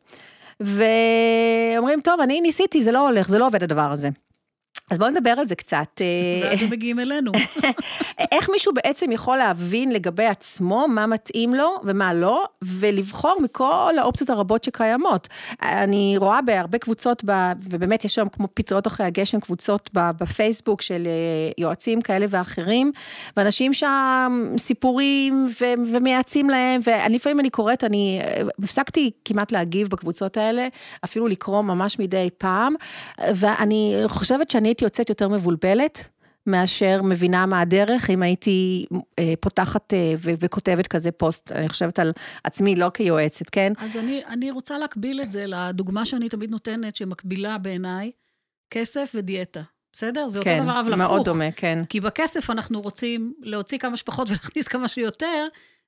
ואומרים, 0.59 2.01
טוב, 2.01 2.19
אני 2.21 2.41
ניסיתי, 2.41 2.81
זה 2.81 2.91
לא 2.91 3.07
הולך, 3.07 3.29
זה 3.29 3.39
לא 3.39 3.47
עובד 3.47 3.63
הדבר 3.63 3.91
הזה. 3.91 4.09
אז 4.91 4.97
בואו 4.97 5.09
נדבר 5.09 5.29
על 5.29 5.45
זה 5.45 5.55
קצת. 5.55 6.01
אה, 6.01 6.05
ואז 6.43 6.61
הם 6.61 6.69
מגיעים 6.69 6.99
אלינו. 6.99 7.31
איך 8.31 8.49
מישהו 8.49 8.73
בעצם 8.73 9.11
יכול 9.11 9.37
להבין 9.37 9.91
לגבי 9.91 10.25
עצמו 10.25 10.87
מה 10.87 11.07
מתאים 11.07 11.53
לו 11.53 11.75
ומה 11.83 12.13
לא, 12.13 12.45
ולבחור 12.61 13.37
מכל 13.43 13.93
האופציות 13.97 14.29
הרבות 14.29 14.63
שקיימות. 14.63 15.27
אני 15.61 16.15
רואה 16.17 16.41
בהרבה 16.41 16.77
קבוצות, 16.77 17.23
ובאמת 17.63 18.05
יש 18.05 18.15
שם 18.15 18.29
כמו 18.29 18.47
פטריות 18.53 18.87
אחרי 18.87 19.05
הגשם, 19.05 19.39
קבוצות 19.39 19.89
בפייסבוק 19.93 20.81
של 20.81 21.03
אה, 21.07 21.51
יועצים 21.57 22.01
כאלה 22.01 22.25
ואחרים, 22.29 22.91
ואנשים 23.37 23.73
שם 23.73 24.53
סיפורים 24.57 25.47
ומייעצים 25.91 26.49
להם, 26.49 26.81
ולפעמים 26.83 27.39
אני 27.39 27.49
קוראת, 27.49 27.83
אני 27.83 28.19
אה, 28.23 28.41
הפסקתי 28.63 29.11
כמעט 29.25 29.51
להגיב 29.51 29.89
בקבוצות 29.89 30.37
האלה, 30.37 30.67
אפילו 31.05 31.27
לקרוא 31.27 31.61
ממש 31.61 31.99
מדי 31.99 32.29
פעם, 32.37 32.75
ואני 33.35 33.95
חושבת 34.07 34.51
שאני 34.51 34.76
הייתי 34.77 34.85
יוצאת 34.85 35.09
יותר 35.09 35.27
מבולבלת. 35.27 36.09
מאשר 36.47 37.01
מבינה 37.03 37.45
מה 37.45 37.61
הדרך, 37.61 38.09
אם 38.09 38.21
הייתי 38.23 38.85
אה, 39.19 39.33
פותחת 39.39 39.93
אה, 39.93 40.13
ו- 40.17 40.31
וכותבת 40.39 40.87
כזה 40.87 41.11
פוסט, 41.11 41.51
אני 41.51 41.69
חושבת 41.69 41.99
על 41.99 42.11
עצמי, 42.43 42.75
לא 42.75 42.91
כיועצת, 42.93 43.49
כן? 43.49 43.73
אז 43.77 43.97
אני, 43.97 44.21
אני 44.25 44.51
רוצה 44.51 44.77
להקביל 44.77 45.21
את 45.21 45.31
זה 45.31 45.45
לדוגמה 45.47 46.05
שאני 46.05 46.29
תמיד 46.29 46.49
נותנת, 46.49 46.95
שמקבילה 46.95 47.57
בעיניי, 47.57 48.11
כסף 48.71 49.11
ודיאטה. 49.15 49.61
בסדר? 49.93 50.27
זה 50.27 50.39
כן, 50.43 50.51
אותו 50.53 50.63
דבר, 50.63 50.79
אבל 50.79 50.93
הפוך. 50.93 51.01
הפוך. 51.01 51.13
מאוד 51.15 51.25
דומה, 51.25 51.51
כן. 51.51 51.83
כי 51.89 51.99
בכסף 51.99 52.49
אנחנו 52.49 52.81
רוצים 52.81 53.33
להוציא 53.39 53.77
כמה 53.77 53.97
שפחות 53.97 54.29
ולהכניס 54.29 54.67
כמה 54.67 54.87
שיותר, 54.87 55.47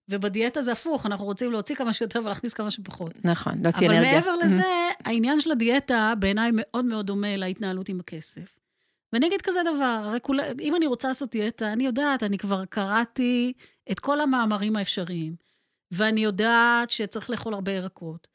ובדיאטה 0.09 0.61
זה 0.61 0.71
הפוך, 0.71 1.05
אנחנו 1.05 1.25
רוצים 1.25 1.51
להוציא 1.51 1.75
כמה 1.75 1.93
שיותר 1.93 2.21
ולהכניס 2.25 2.53
כמה 2.53 2.71
שפחות. 2.71 3.11
נכון, 3.23 3.53
להוציא 3.63 3.87
אבל 3.87 3.95
אנרגיה. 3.95 4.19
מעבר 4.19 4.35
לזה, 4.35 4.63
העניין 5.05 5.39
של 5.39 5.51
הדיאטה 5.51 6.13
בעיניי 6.19 6.51
מאוד 6.53 6.85
מאוד 6.85 7.05
דומה 7.07 7.35
להתנהלות 7.35 7.89
עם 7.89 7.99
הכסף. 7.99 8.59
ואני 9.13 9.27
אגיד 9.27 9.41
כזה 9.41 9.59
דבר, 9.75 10.01
הרי 10.05 10.19
כול, 10.21 10.39
אם 10.59 10.75
אני 10.75 10.87
רוצה 10.87 11.07
לעשות 11.07 11.31
דיאטה, 11.31 11.73
אני 11.73 11.85
יודעת, 11.85 12.23
אני 12.23 12.37
כבר 12.37 12.65
קראתי 12.65 13.53
את 13.91 13.99
כל 13.99 14.21
המאמרים 14.21 14.75
האפשריים, 14.75 15.35
ואני 15.91 16.21
יודעת 16.21 16.89
שצריך 16.89 17.29
לאכול 17.29 17.53
הרבה 17.53 17.71
ירקות, 17.71 18.27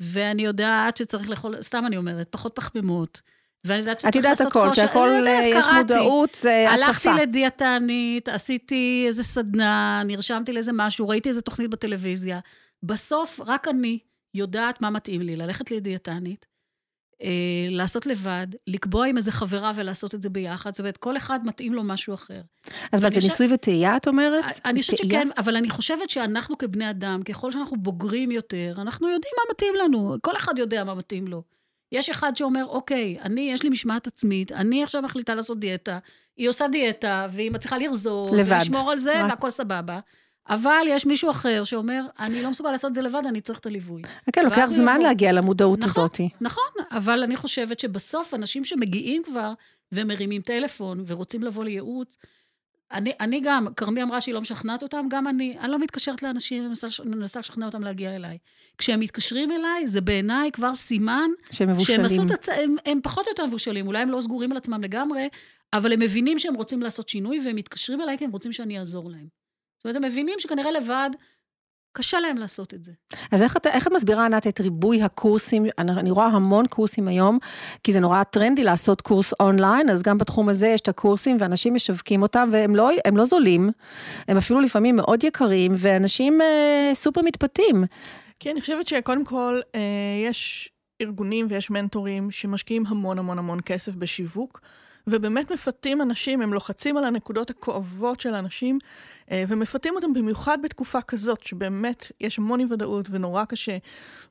ואני 0.00 0.42
יודעת 0.42 0.96
שצריך 0.96 1.30
לאכול, 1.30 1.62
סתם 1.62 1.86
אני 1.86 1.96
אומרת, 1.96 2.28
פחות 2.30 2.52
פחמימות, 2.54 3.20
ואני 3.64 3.78
יודעת 3.80 4.00
שצריך 4.00 4.24
לעשות 4.24 4.46
את 4.46 4.54
יודעת 4.54 4.68
הכל, 4.68 4.74
שהכל, 4.74 5.08
יש 5.44 5.64
קראתי. 5.64 5.78
מודעות, 5.78 6.34
זה 6.34 6.64
הצפה. 6.70 6.86
הלכתי 6.86 7.08
לדיאטנית, 7.22 8.28
עשיתי 8.28 9.04
איזה 9.06 9.22
סדנה, 9.24 10.02
נרשמתי 10.04 10.52
לאיזה 10.52 10.72
משהו, 10.74 11.08
ראיתי 11.08 11.28
איזה 11.28 11.42
תוכנית 11.42 11.70
בטלוויזיה. 11.70 12.40
בסוף, 12.82 13.40
רק 13.46 13.68
אני 13.68 13.98
יודעת 14.34 14.82
מה 14.82 14.90
מתאים 14.90 15.20
לי, 15.20 15.36
ללכת 15.36 15.70
לדיאטנית, 15.70 16.44
אה, 16.44 16.49
לעשות 17.70 18.06
לבד, 18.06 18.46
לקבוע 18.66 19.06
עם 19.06 19.16
איזה 19.16 19.32
חברה 19.32 19.72
ולעשות 19.74 20.14
את 20.14 20.22
זה 20.22 20.30
ביחד, 20.30 20.70
זאת 20.70 20.78
אומרת, 20.78 20.96
כל 20.96 21.16
אחד 21.16 21.40
מתאים 21.44 21.74
לו 21.74 21.82
משהו 21.84 22.14
אחר. 22.14 22.40
אז 22.92 23.00
מה, 23.00 23.10
זה 23.10 23.20
ניסוי 23.20 23.54
וטעייה, 23.54 23.96
את 23.96 24.08
אומרת? 24.08 24.44
אני 24.64 24.80
חושבת? 24.80 24.98
שכן, 24.98 25.28
אבל 25.38 25.56
אני 25.56 25.70
חושבת 25.70 26.10
שאנחנו 26.10 26.58
כבני 26.58 26.90
אדם, 26.90 27.22
ככל 27.22 27.52
שאנחנו 27.52 27.76
בוגרים 27.76 28.30
יותר, 28.30 28.74
אנחנו 28.78 29.08
יודעים 29.08 29.32
מה 29.36 29.42
מתאים 29.54 29.74
לנו, 29.84 30.16
כל 30.22 30.36
אחד 30.36 30.58
יודע 30.58 30.84
מה 30.84 30.94
מתאים 30.94 31.28
לו. 31.28 31.42
יש 31.92 32.10
אחד 32.10 32.36
שאומר, 32.36 32.64
אוקיי, 32.66 33.16
אני, 33.22 33.40
יש 33.52 33.62
לי 33.62 33.68
משמעת 33.68 34.06
עצמית, 34.06 34.52
אני 34.52 34.84
עכשיו 34.84 35.02
מחליטה 35.02 35.34
לעשות 35.34 35.60
דיאטה, 35.60 35.98
היא 36.36 36.48
עושה 36.48 36.68
דיאטה, 36.68 37.26
והיא 37.30 37.50
מצליחה 37.50 37.78
לרזור, 37.78 38.36
לבד. 38.36 38.56
ולשמור 38.56 38.90
על 38.92 38.98
זה, 38.98 39.22
רק- 39.22 39.30
והכל 39.30 39.50
סבבה. 39.50 39.98
אבל 40.50 40.86
יש 40.88 41.06
מישהו 41.06 41.30
אחר 41.30 41.64
שאומר, 41.64 42.02
אני 42.18 42.42
לא 42.42 42.50
מסוגל 42.50 42.70
לעשות 42.70 42.88
את 42.88 42.94
זה 42.94 43.02
לבד, 43.02 43.22
אני 43.28 43.40
צריך 43.40 43.58
את 43.58 43.66
הליווי. 43.66 44.02
כן, 44.32 44.44
לוקח 44.44 44.66
זמן 44.66 44.94
יבוא. 44.94 45.08
להגיע 45.08 45.32
למודעות 45.32 45.78
נכון. 45.78 46.04
הזאת. 46.04 46.20
נכון, 46.40 46.84
אבל 46.90 47.22
אני 47.22 47.36
חושבת 47.36 47.80
שבסוף 47.80 48.34
אנשים 48.34 48.64
שמגיעים 48.64 49.22
כבר 49.22 49.52
ומרימים 49.92 50.42
טלפון 50.42 51.04
ורוצים 51.06 51.42
לבוא 51.42 51.64
לייעוץ, 51.64 52.16
אני, 52.92 53.12
אני 53.20 53.40
גם, 53.40 53.66
כרמי 53.76 54.02
אמרה 54.02 54.20
שהיא 54.20 54.34
לא 54.34 54.40
משכנעת 54.40 54.82
אותם, 54.82 55.06
גם 55.10 55.28
אני, 55.28 55.56
אני 55.60 55.70
לא 55.72 55.78
מתקשרת 55.78 56.22
לאנשים 56.22 56.64
ומנסה 56.64 56.86
מנסה 57.04 57.40
לשכנע 57.40 57.66
אותם 57.66 57.82
להגיע 57.82 58.16
אליי. 58.16 58.38
כשהם 58.78 59.00
מתקשרים 59.00 59.52
אליי, 59.52 59.86
זה 59.86 60.00
בעיניי 60.00 60.50
כבר 60.52 60.74
סימן 60.74 61.30
שהם 61.50 61.80
שהם 61.80 62.00
מבושלים. 62.00 62.26
את 62.26 62.30
הצ... 62.30 62.48
הם, 62.48 62.76
הם 62.86 63.00
פחות 63.02 63.26
או 63.26 63.30
יותר 63.30 63.46
מבושלים, 63.46 63.86
אולי 63.86 63.98
הם 63.98 64.10
לא 64.10 64.20
סגורים 64.20 64.52
על 64.52 64.56
עצמם 64.56 64.82
לגמרי, 64.82 65.28
אבל 65.72 65.92
הם 65.92 66.00
מבינים 66.00 66.38
שהם 66.38 66.54
רוצים 66.54 66.82
לעשות 66.82 67.08
שינוי, 67.08 67.40
והם 67.44 67.56
מתקשרים 67.56 68.00
אליי 68.00 68.18
כי 68.18 68.24
הם 68.24 68.30
רוצים 68.30 68.52
שאני 68.52 68.78
אעזור 68.78 69.10
להם. 69.10 69.39
זאת 69.80 69.84
אומרת, 69.84 69.96
הם 69.96 70.04
מבינים 70.04 70.34
שכנראה 70.38 70.70
לבד, 70.70 71.10
קשה 71.92 72.20
להם 72.20 72.36
לעשות 72.36 72.74
את 72.74 72.84
זה. 72.84 72.92
אז 73.32 73.42
איך 73.42 73.56
את, 73.56 73.66
איך 73.66 73.86
את 73.86 73.92
מסבירה, 73.92 74.24
ענת, 74.24 74.46
את 74.46 74.60
ריבוי 74.60 75.02
הקורסים? 75.02 75.66
אני, 75.78 75.92
אני 75.92 76.10
רואה 76.10 76.26
המון 76.26 76.66
קורסים 76.66 77.08
היום, 77.08 77.38
כי 77.84 77.92
זה 77.92 78.00
נורא 78.00 78.22
טרנדי 78.22 78.64
לעשות 78.64 79.00
קורס 79.00 79.32
אונליין, 79.40 79.90
אז 79.90 80.02
גם 80.02 80.18
בתחום 80.18 80.48
הזה 80.48 80.68
יש 80.68 80.80
את 80.80 80.88
הקורסים, 80.88 81.36
ואנשים 81.40 81.74
משווקים 81.74 82.22
אותם, 82.22 82.48
והם 82.52 82.76
לא, 82.76 82.90
הם 83.04 83.16
לא 83.16 83.24
זולים, 83.24 83.70
הם 84.28 84.36
אפילו 84.36 84.60
לפעמים 84.60 84.96
מאוד 84.96 85.24
יקרים, 85.24 85.72
ואנשים 85.76 86.40
אה, 86.40 86.90
סופר 86.94 87.22
מתפתים. 87.22 87.84
כן, 88.38 88.50
אני 88.50 88.60
חושבת 88.60 88.88
שקודם 88.88 89.24
כל, 89.24 89.60
אה, 89.74 89.80
יש 90.26 90.70
ארגונים 91.02 91.46
ויש 91.48 91.70
מנטורים 91.70 92.30
שמשקיעים 92.30 92.86
המון 92.86 93.18
המון 93.18 93.38
המון 93.38 93.58
כסף 93.66 93.94
בשיווק, 93.94 94.60
ובאמת 95.06 95.52
מפתים 95.52 96.02
אנשים, 96.02 96.42
הם 96.42 96.52
לוחצים 96.52 96.96
על 96.96 97.04
הנקודות 97.04 97.50
הכואבות 97.50 98.20
של 98.20 98.34
אנשים, 98.34 98.78
ומפתים 99.48 99.94
אותם 99.96 100.12
במיוחד 100.12 100.58
בתקופה 100.62 101.02
כזאת, 101.02 101.42
שבאמת 101.42 102.12
יש 102.20 102.38
המון 102.38 102.60
אי 102.60 102.66
ודאות 102.70 103.08
ונורא 103.10 103.44
קשה, 103.44 103.76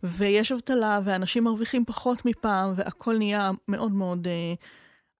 ויש 0.04 0.52
אבטלה, 0.52 1.00
ואנשים 1.04 1.44
מרוויחים 1.44 1.86
פחות 1.86 2.26
מפעם, 2.26 2.74
והכל 2.76 3.18
נהיה 3.18 3.52
מאוד 3.68 3.92
מאוד 3.92 4.28
אה, 4.28 4.54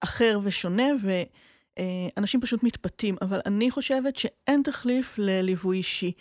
אחר 0.00 0.40
ושונה, 0.42 0.84
ואנשים 2.16 2.40
פשוט 2.40 2.62
מתפתים. 2.62 3.16
אבל 3.22 3.40
אני 3.46 3.70
חושבת 3.70 4.16
שאין 4.16 4.62
תחליף 4.62 5.14
לליווי 5.18 5.76
אישי. 5.76 6.12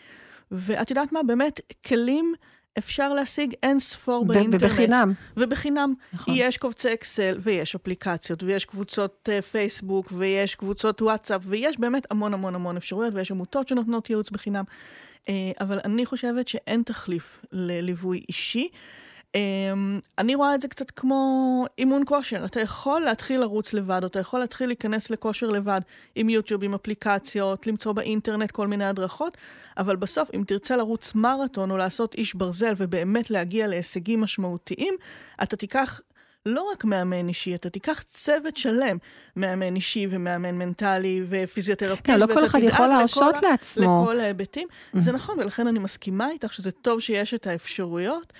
ואת 0.52 0.90
יודעת 0.90 1.12
מה, 1.12 1.24
באמת, 1.24 1.60
כלים 1.86 2.34
אפשר 2.78 3.14
להשיג 3.14 3.54
אין 3.64 3.80
ספור 3.80 4.26
באינטרנט. 4.26 4.64
ובחינם. 4.64 5.14
ובחינם. 5.38 5.94
נכון. 6.14 6.34
יש 6.38 6.58
קובצי 6.58 6.94
אקסל, 6.94 7.38
ויש 7.42 7.76
אפליקציות, 7.76 8.44
ויש 8.44 8.66
קבוצות 8.66 9.30
uh, 9.30 9.42
פייסבוק, 9.42 10.14
ויש 10.18 10.56
קבוצות 10.56 11.02
וואטסאפ, 11.02 11.42
ויש 11.46 11.80
באמת 11.80 12.08
המון 12.12 12.34
המון 12.34 12.56
המון 12.56 12.78
אפשרויות, 12.78 13.14
ויש 13.14 13.32
עמותות 13.32 13.68
שנותנות 13.68 14.10
ייעוץ 14.10 14.30
בחינם. 14.30 14.64
Uh, 15.26 15.30
אבל 15.60 15.80
אני 15.86 16.06
חושבת 16.06 16.48
שאין 16.48 16.82
תחליף 16.86 17.40
לליווי 17.52 18.24
אישי. 18.30 18.70
Um, 18.72 18.76
אני 20.18 20.36
רואה 20.36 20.56
את 20.56 20.62
זה 20.62 20.68
קצת 20.68 20.92
כמו 20.92 21.66
אימון 21.78 22.04
כושר. 22.06 22.46
אתה 22.46 22.62
יכול 22.62 23.02
להתחיל 23.02 23.40
לרוץ 23.40 23.74
לבד, 23.74 24.04
אתה 24.04 24.20
יכול 24.20 24.40
להתחיל 24.40 24.68
להיכנס 24.68 25.10
לכושר 25.10 25.48
לבד, 25.48 25.82
עם 26.16 26.30
יוטיוב, 26.30 26.64
עם 26.64 26.74
אפליקציות, 26.74 27.68
למצוא 27.68 27.94
באינטרנט 27.94 28.52
כל 28.52 28.68
מיני 28.68 28.86
הדרכות, 28.86 29.38
אבל 29.78 29.96
בסוף, 29.96 30.30
אם 30.34 30.44
תרצה 30.48 30.76
לרוץ 30.76 31.16
מרתון 31.16 31.72
או 31.72 31.78
לעשות 31.78 32.16
איש 32.16 32.36
ברזל 32.36 32.74
ובאמת 32.78 33.30
להגיע 33.30 33.68
להישגים 33.68 34.22
משמעותיים, 34.22 34.94
אתה 35.44 35.56
תיקח 35.56 36.02
לא 36.46 36.70
רק 36.72 36.86
מאמן 36.86 37.28
אישי, 37.28 37.56
אתה 37.56 37.70
תיקח 37.70 38.04
צוות 38.08 38.58
שלם, 38.58 38.98
מאמן 39.36 39.76
אישי 39.76 40.08
ומאמן 40.10 40.56
מנטלי 40.56 41.22
ופיזיותרפיסט. 41.30 42.02
כן, 42.04 42.20
לא 42.20 42.26
כל 42.34 42.46
אחד 42.46 42.60
יכול 42.62 42.88
להרשות 42.88 43.36
לעצמו. 43.44 44.04
לכל 44.04 44.20
ההיבטים. 44.20 44.68
Mm-hmm. 44.68 45.00
זה 45.00 45.12
נכון, 45.12 45.40
ולכן 45.40 45.68
אני 45.68 45.80
מסכימה 45.80 46.30
איתך 46.32 46.54
שזה 46.54 46.72
טוב 46.72 47.00
שיש 47.00 47.34
את 47.34 47.48
האפשרויות. 47.48 48.34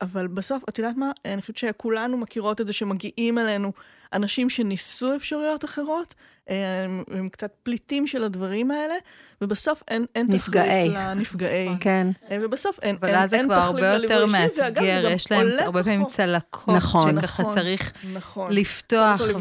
אבל 0.00 0.26
בסוף, 0.26 0.62
את 0.68 0.78
יודעת 0.78 0.96
מה? 0.96 1.10
אני 1.24 1.40
חושבת 1.40 1.56
שכולנו 1.56 2.16
מכירות 2.16 2.60
את 2.60 2.66
זה 2.66 2.72
שמגיעים 2.72 3.38
אלינו 3.38 3.72
אנשים 4.12 4.50
שניסו 4.50 5.16
אפשרויות 5.16 5.64
אחרות, 5.64 6.14
הם, 6.48 7.04
הם 7.10 7.28
קצת 7.28 7.52
פליטים 7.62 8.06
של 8.06 8.24
הדברים 8.24 8.70
האלה, 8.70 8.94
ובסוף 9.40 9.82
אין, 9.88 10.06
אין 10.14 10.26
נפגעי. 10.28 10.88
תחליף 10.88 11.06
לנפגעי. 11.06 11.68
כן. 11.80 12.06
ובסוף 12.30 12.78
אין, 12.82 12.96
אבל 13.00 13.08
אין, 13.08 13.18
אז 13.18 13.30
זה 13.30 13.36
אין 13.36 13.44
כבר 13.46 13.54
הרבה 13.54 13.86
יותר 13.86 14.26
מאתגר, 14.26 15.10
יש 15.10 15.32
להם 15.32 15.48
הרבה 15.58 15.84
פעמים 15.84 16.04
צלקות, 16.04 16.74
נכון, 16.74 17.20
שככה 17.20 17.42
נכון, 17.42 17.54
צריך 17.54 17.92
נכון. 18.14 18.52
לפתוח, 18.52 19.18
צריכים 19.18 19.36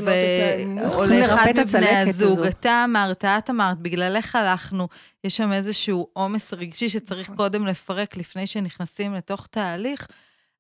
או 0.77 1.06
לאחד 1.10 1.51
מבני 1.65 1.97
הזוג, 1.97 2.39
הזו. 2.39 2.49
אתה 2.49 2.84
אמרת, 2.84 3.25
את 3.25 3.49
אמרת, 3.49 3.77
בגללך 3.77 4.36
הלכנו, 4.36 4.88
יש 5.23 5.38
שם 5.38 5.51
איזשהו 5.51 6.08
עומס 6.13 6.53
רגשי 6.53 6.89
שצריך 6.89 7.32
קודם 7.36 7.65
לפרק 7.65 8.17
לפני 8.17 8.47
שנכנסים 8.47 9.13
לתוך 9.13 9.47
תהליך. 9.47 10.08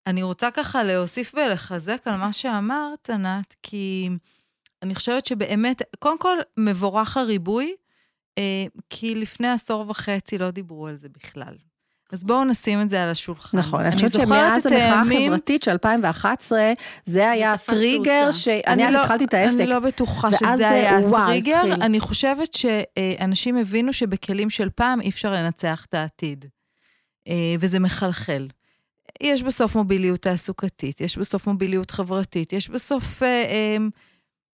אני 0.07 0.23
רוצה 0.23 0.51
ככה 0.51 0.83
להוסיף 0.83 1.33
ולחזק 1.35 2.01
על 2.05 2.17
מה 2.17 2.33
שאמרת, 2.33 3.09
ענת, 3.09 3.55
כי 3.63 4.09
אני 4.83 4.95
חושבת 4.95 5.25
שבאמת, 5.25 5.81
קודם 5.99 6.17
כל, 6.19 6.37
מבורך 6.57 7.17
הריבוי, 7.17 7.75
אה, 8.37 8.65
כי 8.89 9.15
לפני 9.15 9.47
עשור 9.47 9.85
וחצי 9.89 10.37
לא 10.37 10.51
דיברו 10.51 10.87
על 10.87 10.95
זה 10.95 11.07
בכלל. 11.09 11.53
אז 12.11 12.23
בואו 12.23 12.43
נשים 12.43 12.81
את 12.81 12.89
זה 12.89 13.03
על 13.03 13.09
השולחן. 13.09 13.57
נכון, 13.57 13.79
אני 13.79 13.91
חושבת 13.91 14.11
שמאז 14.13 14.65
המחאה 14.65 15.01
החברתית 15.01 15.63
של 15.63 15.71
2011, 15.71 16.73
זה 17.03 17.29
היה 17.29 17.53
הטריגר, 17.53 18.31
שאני 18.31 18.87
אז 18.87 18.95
התחלתי 18.95 19.25
את 19.25 19.33
העסק. 19.33 19.59
אני 19.59 19.69
לא 19.69 19.79
בטוחה 19.79 20.31
שזה 20.31 20.55
זה, 20.55 20.69
היה 20.69 20.97
הטריגר. 20.97 21.73
אני 21.81 21.99
חושבת 21.99 22.53
שאנשים 22.53 23.57
הבינו 23.57 23.93
שבכלים 23.93 24.49
של 24.49 24.69
פעם 24.69 25.01
אי 25.01 25.09
אפשר 25.09 25.33
לנצח 25.33 25.85
את 25.89 25.93
העתיד. 25.93 26.45
אה, 27.27 27.55
וזה 27.59 27.79
מחלחל. 27.79 28.47
יש 29.21 29.43
בסוף 29.43 29.75
מוביליות 29.75 30.21
תעסוקתית, 30.21 31.01
יש 31.01 31.17
בסוף 31.17 31.47
מוביליות 31.47 31.91
חברתית, 31.91 32.53
יש 32.53 32.69
בסוף 32.69 33.23
אה, 33.23 33.27
אה, 33.27 33.77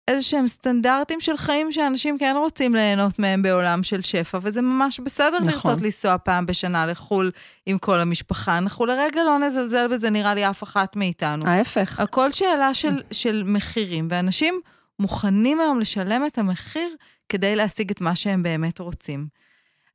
איזה 0.09 0.23
שהם 0.23 0.49
סטנדרטים 0.49 1.21
של 1.21 1.37
חיים 1.37 1.73
שאנשים 1.73 2.18
כן 2.18 2.35
רוצים 2.38 2.75
ליהנות 2.75 3.18
מהם 3.18 3.42
בעולם 3.42 3.83
של 3.83 4.01
שפע, 4.01 4.38
וזה 4.42 4.62
ממש 4.62 5.01
בסדר 5.01 5.38
נכון. 5.38 5.49
לרצות 5.49 5.83
לנסוע 5.83 6.18
פעם 6.18 6.47
בשנה 6.47 6.87
לחו"ל 6.87 7.31
עם 7.66 7.79
כל 7.79 8.01
המשפחה. 8.01 8.59
אנחנו 8.59 8.87
לרגע 8.87 9.25
לא 9.25 9.38
נזלזל 9.38 9.88
בזה, 9.88 10.11
נראה 10.11 10.35
לי 10.35 10.51
אף 10.51 10.62
אחת 10.62 10.97
מאיתנו. 10.97 11.47
ההפך. 11.47 12.01
הכל 12.01 12.33
שאלה 12.33 12.75
של, 12.75 13.03
של 13.12 13.42
מחירים, 13.47 14.09
ואנשים 14.11 14.61
מוכנים 14.99 15.61
היום 15.61 15.81
לשלם 15.81 16.27
את 16.27 16.38
המחיר 16.38 16.88
כדי 17.29 17.57
להשיג 17.57 17.90
את 17.90 18.01
מה 18.01 18.16
שהם 18.16 18.42
באמת 18.42 18.79
רוצים. 18.79 19.27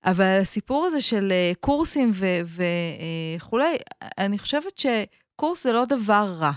אבל 0.05 0.39
הסיפור 0.41 0.85
הזה 0.85 1.01
של 1.01 1.31
אה, 1.31 1.51
קורסים 1.59 2.11
וכולי, 3.37 3.77
אני 4.17 4.39
חושבת 4.39 4.77
שקורס 4.77 5.63
זה 5.63 5.71
לא 5.71 5.85
דבר 5.85 6.35
רע. 6.39 6.51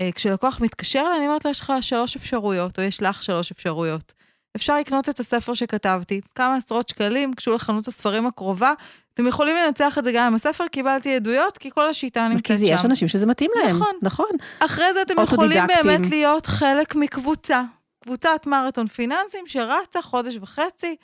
אה, 0.00 0.10
כשלקוח 0.14 0.60
מתקשר 0.60 1.02
אליי, 1.06 1.16
אני 1.16 1.26
אומרת 1.26 1.44
לו, 1.44 1.50
יש 1.50 1.60
לך 1.60 1.72
שלוש 1.80 2.16
אפשרויות, 2.16 2.78
או 2.78 2.84
יש 2.84 3.02
לך 3.02 3.22
שלוש 3.22 3.50
אפשרויות. 3.50 4.12
אפשר 4.56 4.78
לקנות 4.78 5.08
את 5.08 5.20
הספר 5.20 5.54
שכתבתי, 5.54 6.20
כמה 6.34 6.56
עשרות 6.56 6.88
שקלים, 6.88 7.32
קשור 7.32 7.54
לחנות 7.54 7.88
הספרים 7.88 8.26
הקרובה. 8.26 8.72
אתם 9.14 9.26
יכולים 9.26 9.56
לנצח 9.56 9.98
את 9.98 10.04
זה 10.04 10.12
גם 10.12 10.26
עם 10.26 10.34
הספר, 10.34 10.66
קיבלתי 10.68 11.16
עדויות, 11.16 11.58
כי 11.58 11.70
כל 11.70 11.88
השיטה 11.88 12.28
נמצאת 12.28 12.46
כי 12.46 12.54
שם. 12.54 12.58
זה 12.58 12.66
יש 12.66 12.84
אנשים 12.84 13.08
שזה 13.08 13.26
מתאים 13.26 13.50
להם. 13.56 13.76
נכון. 13.76 13.92
נכון. 14.02 14.30
אחרי 14.58 14.92
זה 14.92 15.02
אתם 15.02 15.14
יכולים. 15.22 15.62
באמת 15.84 16.10
להיות 16.10 16.46
חלק 16.46 16.94
מקבוצה. 16.94 17.62
קבוצת 18.04 18.46
מרתון 18.46 18.86
פיננסים 18.86 19.46
שרצה 19.46 20.02
חודש 20.02 20.36
וחצי, 20.40 20.86
אה, 20.86 20.92
אה, 20.92 20.96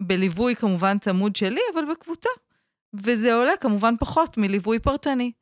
בליווי 0.00 0.56
כמובן 0.56 0.98
צמוד 0.98 1.36
שלי, 1.36 1.60
אבל 1.74 1.84
בקבוצה. 1.90 2.28
וזה 2.94 3.34
עולה 3.34 3.56
כמובן 3.60 3.94
פחות 4.00 4.38
מליווי 4.38 4.78
פרטני. 4.78 5.32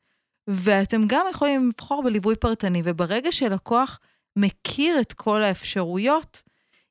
ואתם 0.48 1.02
גם 1.06 1.26
יכולים 1.30 1.68
לבחור 1.68 2.02
בליווי 2.02 2.36
פרטני, 2.36 2.82
וברגע 2.84 3.32
שלקוח 3.32 3.98
מכיר 4.36 5.00
את 5.00 5.12
כל 5.12 5.42
האפשרויות, 5.42 6.42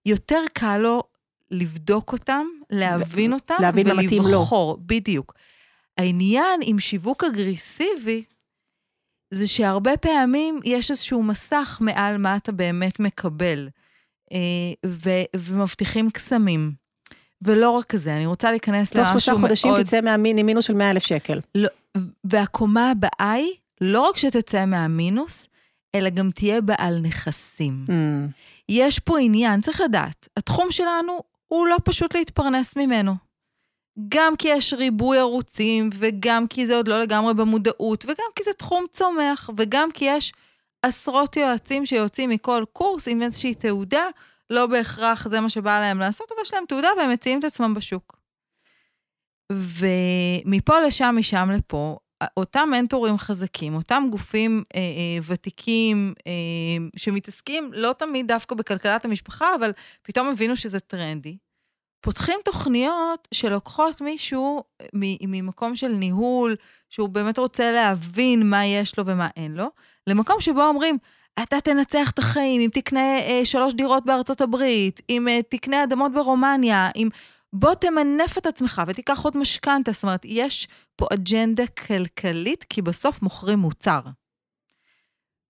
יותר 0.05 0.41
קל 0.53 0.77
לו 0.77 1.03
לבדוק 1.51 2.13
אותם, 2.13 2.45
להבין 2.69 3.33
אותם, 3.33 3.55
להבין 3.59 3.87
לו. 3.87 3.95
ולבחור, 4.23 4.77
בדיוק. 4.85 5.33
העניין 5.97 6.59
עם 6.63 6.79
שיווק 6.79 7.23
אגרסיבי, 7.23 8.23
זה 9.31 9.47
שהרבה 9.47 9.97
פעמים 9.97 10.59
יש 10.63 10.91
איזשהו 10.91 11.23
מסך 11.23 11.77
מעל 11.81 12.17
מה 12.17 12.35
אתה 12.35 12.51
באמת 12.51 12.99
מקבל, 12.99 13.67
אה, 13.67 13.71
ו- 14.85 15.37
ומבטיחים 15.37 16.09
קסמים. 16.09 16.71
ולא 17.41 17.69
רק 17.69 17.95
זה, 17.95 18.15
אני 18.15 18.25
רוצה 18.25 18.51
להיכנס 18.51 18.93
תוך 18.93 19.09
שלושה 19.09 19.31
למשהו 19.31 19.47
חודשים 19.47 19.71
מאוד... 19.71 19.83
תצא 19.83 20.01
מהמינוס 20.01 20.65
של 20.65 20.73
100 20.73 20.91
אלף 20.91 21.03
שקל. 21.03 21.39
לא, 21.55 21.69
והקומה 22.23 22.91
הבאה 22.91 23.31
היא, 23.31 23.51
לא 23.81 24.01
רק 24.01 24.17
שתצא 24.17 24.65
מהמינוס, 24.65 25.47
אלא 25.95 26.09
גם 26.09 26.31
תהיה 26.31 26.61
בעל 26.61 26.99
נכסים. 26.99 27.85
Mm. 27.87 27.91
יש 28.69 28.99
פה 28.99 29.19
עניין, 29.19 29.61
צריך 29.61 29.81
לדעת, 29.81 30.27
התחום 30.37 30.71
שלנו 30.71 31.19
הוא 31.47 31.67
לא 31.67 31.77
פשוט 31.83 32.15
להתפרנס 32.15 32.75
ממנו. 32.75 33.15
גם 34.09 34.35
כי 34.35 34.47
יש 34.47 34.73
ריבוי 34.73 35.17
ערוצים, 35.17 35.89
וגם 35.93 36.47
כי 36.47 36.65
זה 36.65 36.75
עוד 36.75 36.87
לא 36.87 37.01
לגמרי 37.01 37.33
במודעות, 37.33 38.05
וגם 38.05 38.25
כי 38.35 38.43
זה 38.43 38.51
תחום 38.53 38.85
צומח, 38.91 39.49
וגם 39.57 39.91
כי 39.91 40.05
יש 40.05 40.33
עשרות 40.81 41.35
יועצים 41.35 41.85
שיוצאים 41.85 42.29
מכל 42.29 42.63
קורס 42.73 43.07
עם 43.07 43.21
איזושהי 43.21 43.55
תעודה, 43.55 44.03
לא 44.49 44.65
בהכרח 44.65 45.27
זה 45.27 45.39
מה 45.39 45.49
שבא 45.49 45.79
להם 45.79 45.99
לעשות, 45.99 46.27
אבל 46.31 46.41
יש 46.41 46.53
להם 46.53 46.63
תעודה 46.67 46.89
והם 46.97 47.11
מציעים 47.11 47.39
את 47.39 47.43
עצמם 47.43 47.73
בשוק. 47.73 48.21
ומפה 49.51 50.79
לשם, 50.79 51.15
משם 51.17 51.49
לפה, 51.53 51.97
אותם 52.37 52.69
מנטורים 52.71 53.17
חזקים, 53.17 53.75
אותם 53.75 54.07
גופים 54.11 54.63
אה, 54.75 54.79
אה, 54.79 55.19
ותיקים 55.27 56.13
אה, 56.27 56.31
שמתעסקים 56.97 57.71
לא 57.73 57.93
תמיד 57.97 58.27
דווקא 58.27 58.55
בכלכלת 58.55 59.05
המשפחה, 59.05 59.55
אבל 59.55 59.71
פתאום 60.01 60.27
הבינו 60.27 60.55
שזה 60.55 60.79
טרנדי. 60.79 61.37
פותחים 62.01 62.39
תוכניות 62.45 63.27
שלוקחות 63.33 64.01
מישהו 64.01 64.63
מ- 64.93 65.31
ממקום 65.31 65.75
של 65.75 65.87
ניהול, 65.87 66.55
שהוא 66.89 67.09
באמת 67.09 67.37
רוצה 67.37 67.71
להבין 67.71 68.49
מה 68.49 68.65
יש 68.65 68.97
לו 68.97 69.05
ומה 69.05 69.27
אין 69.37 69.55
לו, 69.55 69.67
למקום 70.07 70.41
שבו 70.41 70.61
אומרים, 70.61 70.97
אתה 71.43 71.61
תנצח 71.61 72.11
את 72.11 72.19
החיים 72.19 72.61
אם 72.61 72.69
תקנה 72.73 73.19
אה, 73.19 73.41
שלוש 73.43 73.73
דירות 73.73 74.05
בארצות 74.05 74.41
הברית, 74.41 75.01
אם 75.09 75.27
אה, 75.27 75.39
תקנה 75.49 75.83
אדמות 75.83 76.13
ברומניה, 76.13 76.89
אם... 76.95 77.09
בוא 77.53 77.73
תמנף 77.73 78.37
את 78.37 78.45
עצמך 78.45 78.81
ותיקח 78.87 79.19
עוד 79.23 79.37
משכנתה. 79.37 79.91
זאת 79.91 80.03
אומרת, 80.03 80.25
יש 80.25 80.67
פה 80.95 81.07
אג'נדה 81.13 81.67
כלכלית, 81.67 82.65
כי 82.69 82.81
בסוף 82.81 83.21
מוכרים 83.21 83.59
מוצר. 83.59 83.99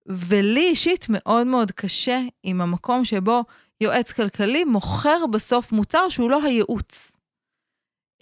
ולי 0.06 0.68
אישית 0.68 1.06
מאוד 1.08 1.46
מאוד 1.46 1.70
קשה 1.70 2.20
עם 2.42 2.60
המקום 2.60 3.04
שבו 3.04 3.44
יועץ 3.80 4.12
כלכלי 4.12 4.64
מוכר 4.64 5.26
בסוף 5.30 5.72
מוצר 5.72 6.08
שהוא 6.08 6.30
לא 6.30 6.44
הייעוץ. 6.44 7.16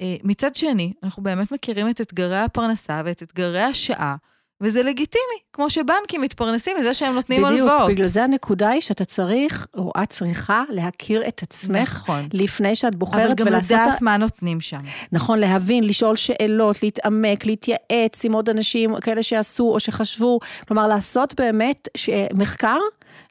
אה, 0.00 0.16
מצד 0.24 0.54
שני, 0.54 0.92
אנחנו 1.02 1.22
באמת 1.22 1.52
מכירים 1.52 1.88
את 1.88 2.00
אתגרי 2.00 2.38
הפרנסה 2.38 3.02
ואת 3.04 3.22
אתגרי 3.22 3.62
השעה, 3.62 4.16
וזה 4.62 4.82
לגיטימי, 4.82 5.38
כמו 5.52 5.70
שבנקים 5.70 6.20
מתפרנסים 6.20 6.76
מזה 6.80 6.94
שהם 6.94 7.14
נותנים 7.14 7.42
בדיוק, 7.42 7.60
הלוואות. 7.60 7.90
בגלל 7.90 8.04
זה 8.04 8.24
הנקודה 8.24 8.68
היא 8.68 8.80
שאתה 8.80 9.04
צריך, 9.04 9.66
או 9.74 9.92
את 10.02 10.10
צריכה, 10.10 10.62
להכיר 10.70 11.28
את 11.28 11.42
עצמך 11.42 11.92
נכון. 11.92 12.28
לפני 12.32 12.74
שאת 12.74 12.94
בוחרת 12.94 13.26
אבל 13.26 13.34
גם 13.34 13.46
ולעשות... 13.46 13.70
לדעת 13.70 14.02
מה 14.02 14.16
נותנים 14.16 14.60
שם. 14.60 14.80
נכון, 15.12 15.38
להבין, 15.38 15.84
לשאול 15.84 16.16
שאלות, 16.16 16.82
להתעמק, 16.82 17.46
להתייעץ 17.46 18.24
עם 18.24 18.32
עוד 18.32 18.48
אנשים, 18.48 19.00
כאלה 19.00 19.22
שעשו 19.22 19.64
או 19.64 19.80
שחשבו. 19.80 20.38
כלומר, 20.68 20.86
לעשות 20.86 21.34
באמת 21.40 21.88
ש... 21.96 22.10
מחקר 22.34 22.78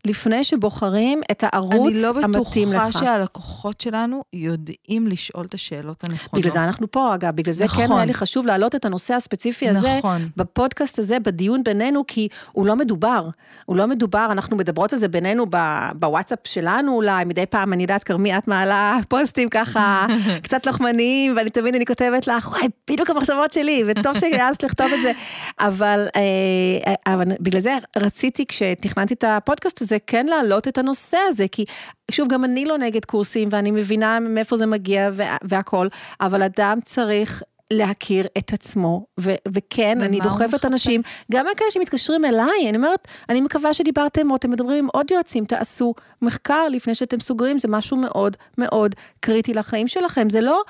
לפני 0.07 0.43
שבוחרים 0.43 1.21
את 1.31 1.43
הערוץ 1.47 1.91
אני 1.91 2.01
לא 2.01 2.13
המתאים 2.23 2.73
לך. 2.73 2.83
בטוחה 2.83 2.91
שהלקוחות 2.91 3.81
שלנו 3.81 4.23
יודעים 4.33 5.07
לשאול 5.07 5.45
את 5.45 5.53
השאלות 5.53 6.03
הנכונות. 6.03 6.33
בגלל 6.33 6.51
זה 6.51 6.63
אנחנו 6.63 6.91
פה, 6.91 7.15
אגב, 7.15 7.35
בגלל 7.35 7.53
זה 7.53 7.67
כן 7.67 7.83
נכון. 7.83 7.97
היה 7.97 8.05
לי 8.05 8.13
חשוב 8.13 8.47
להעלות 8.47 8.75
את 8.75 8.85
הנושא 8.85 9.13
הספציפי 9.13 9.69
הזה, 9.69 9.97
נכון. 9.97 10.29
בפודקאסט 10.37 10.99
הזה, 10.99 11.19
בדיון 11.19 11.63
בינינו, 11.63 12.03
כי 12.07 12.27
הוא 12.51 12.65
לא 12.65 12.75
מדובר. 12.75 13.29
הוא 13.65 13.75
לא 13.75 13.87
מדובר, 13.87 14.27
אנחנו 14.31 14.57
מדברות 14.57 14.93
על 14.93 14.99
זה 14.99 15.07
בינינו 15.07 15.45
ב- 15.49 15.89
בוואטסאפ 15.95 16.39
שלנו 16.43 16.95
אולי, 16.95 17.25
מדי 17.25 17.45
פעם, 17.45 17.73
אני 17.73 17.83
יודעת, 17.83 18.03
כרמי, 18.03 18.37
את 18.37 18.47
מעלה 18.47 18.97
פוסטים 19.07 19.49
ככה, 19.49 20.05
קצת 20.43 20.65
לוחמניים, 20.65 21.33
ואני 21.37 21.49
תמיד, 21.49 21.75
אני 21.75 21.85
כותבת 21.85 22.27
לך, 22.27 22.51
וואי, 22.51 22.67
בדיוק 22.91 23.09
המחשבות 23.09 23.53
שלי, 23.53 23.83
וטוב 23.87 24.19
שהעזת 24.19 24.63
לכתוב 24.63 24.87
את 24.97 25.01
זה. 25.01 25.11
אבל, 25.59 26.07
אה, 26.15 27.13
אבל 27.13 27.25
בגלל 27.39 27.61
זה 27.61 27.77
רציתי, 27.97 28.45
כשתכננתי 28.47 29.13
את 29.13 29.23
הפודקאסט 29.27 29.81
הזה, 29.81 29.88
כן 30.07 30.25
להעלות 30.25 30.67
את 30.67 30.77
הנושא 30.77 31.17
הזה, 31.27 31.45
כי 31.51 31.65
שוב, 32.11 32.27
גם 32.27 32.43
אני 32.45 32.65
לא 32.65 32.77
נגד 32.77 33.05
קורסים, 33.05 33.49
ואני 33.51 33.71
מבינה 33.71 34.19
מאיפה 34.19 34.55
זה 34.55 34.65
מגיע 34.65 35.09
וה- 35.13 35.37
והכל, 35.43 35.87
אבל 36.21 36.43
אדם 36.43 36.79
צריך 36.85 37.43
להכיר 37.73 38.27
את 38.37 38.53
עצמו, 38.53 39.05
ו- 39.19 39.35
וכן, 39.47 40.01
אני 40.01 40.19
דוחפת? 40.19 40.65
אנשים, 40.65 41.01
גם 41.31 41.45
כאלה 41.57 41.71
שמתקשרים 41.71 42.25
אליי, 42.25 42.69
אני 42.69 42.77
אומרת, 42.77 43.07
אני 43.29 43.41
מקווה 43.41 43.73
שדיברתם 43.73 44.31
או 44.31 44.35
אתם 44.35 44.51
מדברים 44.51 44.77
עם 44.83 44.89
עוד 44.93 45.11
יועצים, 45.11 45.45
תעשו 45.45 45.93
מחקר 46.21 46.69
לפני 46.69 46.95
שאתם 46.95 47.19
סוגרים, 47.19 47.59
זה 47.59 47.67
משהו 47.67 47.97
מאוד 47.97 48.37
מאוד 48.57 48.95
קריטי 49.19 49.53
לחיים 49.53 49.87
שלכם, 49.87 50.29
זה 50.29 50.41
לא... 50.41 50.61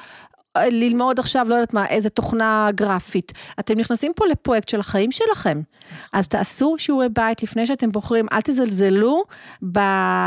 ללמוד 0.72 1.20
עכשיו, 1.20 1.46
לא 1.50 1.56
יודעת 1.56 1.74
מה, 1.74 1.86
איזה 1.86 2.10
תוכנה 2.10 2.70
גרפית. 2.76 3.34
אתם 3.60 3.80
נכנסים 3.80 4.12
פה 4.16 4.26
לפרויקט 4.26 4.70
של 4.70 4.80
החיים 4.80 5.12
שלכם. 5.12 5.62
אז 6.14 6.28
תעשו 6.28 6.76
שיעורי 6.78 7.10
בית 7.10 7.44
לפני 7.44 7.66
שאתם 7.66 7.92
בוחרים, 7.92 8.26
אל 8.32 8.42
תזלזלו, 8.42 9.24
ב... 9.72 9.80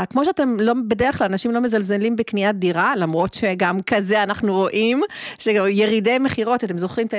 כמו 0.09 0.25
שאתם 0.25 0.57
לא, 0.59 0.73
בדרך 0.87 1.17
כלל 1.17 1.27
אנשים 1.27 1.51
לא 1.51 1.59
מזלזלים 1.59 2.15
בקניית 2.15 2.55
דירה, 2.55 2.95
למרות 2.95 3.33
שגם 3.33 3.81
כזה 3.81 4.23
אנחנו 4.23 4.53
רואים, 4.53 5.03
שירידי 5.39 6.19
מכירות, 6.19 6.63
אתם 6.63 6.77
זוכרים 6.77 7.07
את 7.07 7.13
ה... 7.13 7.17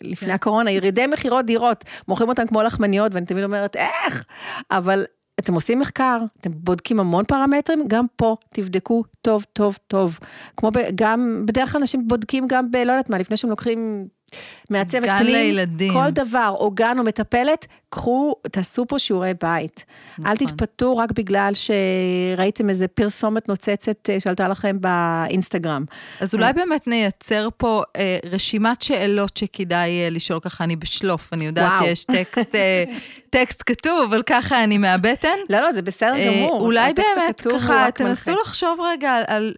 לפני 0.00 0.32
הקורונה, 0.32 0.70
ירידי 0.70 1.06
מכירות 1.06 1.46
דירות, 1.46 1.84
מוכרים 2.08 2.28
אותם 2.28 2.46
כמו 2.46 2.62
לחמניות, 2.62 3.14
ואני 3.14 3.26
תמיד 3.26 3.44
אומרת, 3.44 3.76
איך? 3.76 4.24
אבל 4.70 5.04
אתם 5.40 5.54
עושים 5.54 5.78
מחקר, 5.78 6.18
אתם 6.40 6.50
בודקים 6.54 7.00
המון 7.00 7.24
פרמטרים, 7.24 7.84
גם 7.88 8.06
פה 8.16 8.36
תבדקו 8.54 9.04
טוב, 9.22 9.44
טוב, 9.52 9.78
טוב. 9.86 10.18
כמו 10.56 10.70
ב, 10.70 10.78
גם, 10.94 11.42
בדרך 11.46 11.72
כלל 11.72 11.80
אנשים 11.80 12.08
בודקים 12.08 12.46
גם 12.46 12.70
ב... 12.70 12.76
לא 12.76 12.92
יודעת 12.92 13.10
מה, 13.10 13.18
לפני 13.18 13.36
שהם 13.36 13.50
לוקחים 13.50 14.08
מעצבת 14.70 15.04
גן 15.04 15.18
פנים, 15.18 15.32
לילדים. 15.32 15.92
כל 15.92 16.10
דבר, 16.10 16.54
או 16.58 16.70
גן 16.70 16.98
או 16.98 17.04
מטפלת, 17.04 17.66
קחו, 17.90 18.34
תעשו 18.50 18.86
פה 18.88 18.98
שיעורי 18.98 19.32
בית. 19.42 19.84
נכון. 20.18 20.30
אל 20.30 20.36
תתפתו 20.36 20.96
רק 20.96 21.12
בגלל 21.12 21.52
שראיתם 21.54 22.68
איזה 22.68 22.88
פרסומת 22.88 23.48
נוצצת 23.48 24.10
אה, 24.10 24.20
שעלתה 24.20 24.48
לכם 24.48 24.76
באינסטגרם. 24.80 25.84
אז 26.20 26.34
אולי 26.34 26.52
באמת 26.52 26.86
נייצר 26.86 27.48
פה 27.56 27.82
אה, 27.96 28.18
רשימת 28.30 28.82
שאלות 28.82 29.36
שכדאי 29.36 29.90
אה, 29.90 30.10
לשאול 30.10 30.40
ככה, 30.40 30.64
אני 30.64 30.76
בשלוף, 30.76 31.32
אני 31.32 31.46
יודעת 31.46 31.72
וואו. 31.72 31.86
שיש 31.86 32.04
טקסט, 32.04 32.54
אה, 32.54 32.84
טקסט 33.30 33.62
כתוב, 33.66 34.02
אבל 34.12 34.22
ככה 34.22 34.64
אני 34.64 34.78
מהבטן. 34.78 35.38
לא, 35.50 35.60
לא, 35.60 35.72
זה 35.72 35.82
בסדר 35.82 36.14
אה, 36.14 36.26
גמור. 36.26 36.60
אולי 36.60 36.92
באמת, 36.92 37.40
ככה, 37.40 37.88
תנסו 37.94 38.30
מנחה. 38.30 38.42
לחשוב 38.42 38.80
רגע 38.80 39.12
על, 39.12 39.22
על 39.26 39.54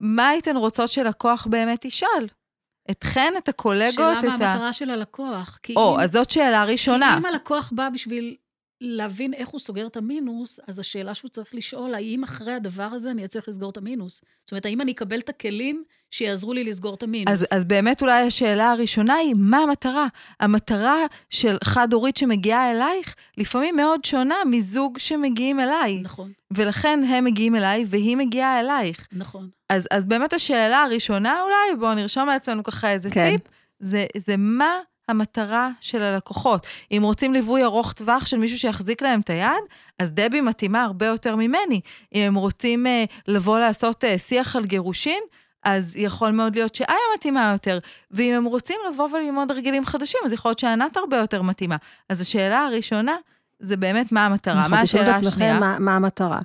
מה 0.00 0.28
הייתן 0.28 0.56
רוצות 0.56 0.88
שלקוח 0.88 1.46
באמת 1.50 1.84
ישאל. 1.84 2.26
אתכן, 2.90 3.34
את 3.38 3.48
הקולגות, 3.48 3.92
שאלה 3.94 4.18
את 4.18 4.24
מה 4.24 4.46
ה... 4.46 4.52
המטרה 4.52 4.72
של 4.72 4.90
הלקוח. 4.90 5.58
או, 5.76 5.94
אם- 5.94 6.00
אז 6.00 6.12
זאת 6.12 6.30
שאלה 6.30 6.64
ראשונה. 6.64 7.10
כי 7.12 7.18
אם 7.18 7.26
הלקוח 7.26 7.72
בא 7.74 7.88
בשביל 7.88 8.36
להבין 8.80 9.34
איך 9.34 9.48
הוא 9.48 9.60
סוגר 9.60 9.86
את 9.86 9.96
המינוס, 9.96 10.60
אז 10.68 10.78
השאלה 10.78 11.14
שהוא 11.14 11.28
צריך 11.28 11.54
לשאול, 11.54 11.94
האם 11.94 12.24
אחרי 12.24 12.52
הדבר 12.52 12.82
הזה 12.82 13.10
אני 13.10 13.24
אצליח 13.24 13.48
לסגור 13.48 13.70
את 13.70 13.76
המינוס? 13.76 14.22
זאת 14.44 14.52
אומרת, 14.52 14.66
האם 14.66 14.80
אני 14.80 14.92
אקבל 14.92 15.18
את 15.18 15.28
הכלים 15.28 15.84
שיעזרו 16.10 16.52
לי 16.52 16.64
לסגור 16.64 16.94
את 16.94 17.02
המינוס? 17.02 17.32
אז, 17.32 17.46
אז 17.50 17.64
באמת 17.64 18.02
אולי 18.02 18.22
השאלה 18.22 18.70
הראשונה 18.70 19.14
היא, 19.14 19.34
מה 19.38 19.58
המטרה? 19.58 20.06
המטרה 20.40 20.96
של 21.30 21.56
חד-הורית 21.64 22.16
שמגיעה 22.16 22.70
אלייך, 22.70 23.14
לפעמים 23.38 23.76
מאוד 23.76 24.04
שונה 24.04 24.34
מזוג 24.50 24.98
שמגיעים 24.98 25.60
אליי. 25.60 26.00
נכון, 26.02 26.32
ולכן 26.50 27.00
הם 27.08 27.24
מגיעים 27.24 27.54
אליי 27.54 27.84
והיא 27.88 28.16
מגיעה 28.16 28.60
אלייך. 28.60 29.06
נכון. 29.12 29.48
אז, 29.68 29.88
אז 29.90 30.06
באמת 30.06 30.32
השאלה 30.32 30.82
הראשונה 30.82 31.42
אולי, 31.42 31.80
בואו 31.80 31.94
נרשום 31.94 32.28
לעצמנו 32.28 32.64
ככה 32.64 32.90
איזה 32.90 33.10
כן. 33.10 33.30
טיפ, 33.30 33.40
זה, 33.80 34.06
זה 34.16 34.36
מה 34.36 34.78
המטרה 35.08 35.70
של 35.80 36.02
הלקוחות. 36.02 36.66
אם 36.92 37.00
רוצים 37.04 37.32
ליווי 37.32 37.64
ארוך 37.64 37.92
טווח 37.92 38.26
של 38.26 38.36
מישהו 38.36 38.58
שיחזיק 38.58 39.02
להם 39.02 39.20
את 39.20 39.30
היד, 39.30 39.62
אז 39.98 40.12
דבי 40.12 40.40
מתאימה 40.40 40.84
הרבה 40.84 41.06
יותר 41.06 41.36
ממני. 41.36 41.80
אם 42.14 42.20
הם 42.20 42.34
רוצים 42.34 42.86
אה, 42.86 43.04
לבוא 43.28 43.58
לעשות 43.58 44.04
אה, 44.04 44.18
שיח 44.18 44.56
על 44.56 44.66
גירושין, 44.66 45.22
אז 45.76 45.96
יכול 45.96 46.30
מאוד 46.30 46.56
להיות 46.56 46.74
שאיה 46.74 46.96
מתאימה 47.16 47.50
יותר. 47.52 47.78
ואם 48.10 48.34
הם 48.34 48.44
רוצים 48.44 48.76
לבוא 48.88 49.08
וללמוד 49.12 49.50
רגילים 49.50 49.84
חדשים, 49.84 50.20
אז 50.24 50.32
יכול 50.32 50.48
להיות 50.48 50.58
שענת 50.58 50.96
הרבה 50.96 51.16
יותר 51.16 51.42
מתאימה. 51.42 51.76
אז 52.08 52.20
השאלה 52.20 52.64
הראשונה, 52.64 53.16
זה 53.60 53.76
באמת 53.76 54.12
מה 54.12 54.26
המטרה. 54.26 54.60
נכון, 54.60 54.70
מה 54.70 54.82
תשאלו 54.82 55.02
השאלה 55.02 55.16
את 55.16 55.20
עצמכם 55.20 55.36
השנייה? 55.36 55.58
מה, 55.58 55.76
מה 55.78 55.96
המטרה. 55.96 56.38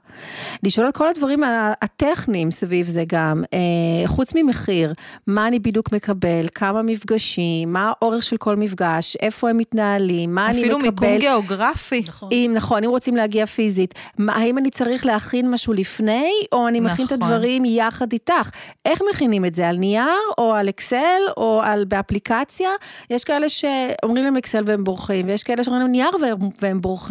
לשאול 0.64 0.90
את 0.90 0.98
כל 0.98 1.08
הדברים 1.08 1.42
הטכניים 1.82 2.52
סביב 2.52 2.88
זה 2.88 3.04
גם, 3.08 3.44
אה, 3.54 4.08
חוץ 4.08 4.32
ממחיר, 4.36 4.94
מה 5.28 5.48
אני 5.48 5.60
בדיוק 5.60 5.92
מקבל, 5.92 6.46
כמה 6.56 6.82
מפגשים, 6.82 7.74
מה 7.74 7.92
האורך 7.92 8.24
של 8.24 8.38
כל 8.38 8.56
מפגש, 8.56 9.16
איפה 9.22 9.50
הם 9.50 9.58
מתנהלים, 9.58 10.36
מה 10.36 10.50
אני 10.50 10.60
אפילו 10.60 10.80
מקבל. 10.80 11.08
מיקום 11.08 11.20
גיאוגרפי. 11.20 12.04
נכון. 12.08 12.30
אם 12.32 12.52
נכון, 12.56 12.84
אם 12.84 12.90
רוצים 12.90 13.16
להגיע 13.16 13.46
פיזית, 13.46 13.94
מה, 14.18 14.36
האם 14.36 14.58
אני 14.58 14.70
צריך 14.70 15.06
להכין 15.06 15.52
משהו 15.52 15.74
לפני, 15.74 16.32
או 16.52 16.68
אני 16.68 16.80
מכין 16.80 17.06
את 17.06 17.12
נכון. 17.12 17.32
הדברים 17.32 17.66
יחד 17.66 18.14
איתך? 18.14 18.50
איך 18.86 19.02
מכינים 19.14 19.46
את 19.46 19.56
זה? 19.56 19.70
על 19.70 19.78
נייר, 19.78 20.06
או 20.38 20.54
על 20.54 20.70
אקסל, 20.70 21.22
או 21.38 21.62
על, 21.64 21.86
באפליקציה? 21.86 22.70
יש 23.10 23.24
כאלה 23.24 23.50
שאומרים 23.50 24.24
להם 24.24 24.38
אקסל 24.38 24.64
והם 24.66 24.84
בורחים, 24.84 25.28
ויש 25.28 25.44
כאלה 25.44 25.64
שאומרים 25.64 25.82
להם 25.82 25.92
נייר 25.92 26.10
והם, 26.22 26.50
והם 26.62 26.82
בורחים. 26.82 27.03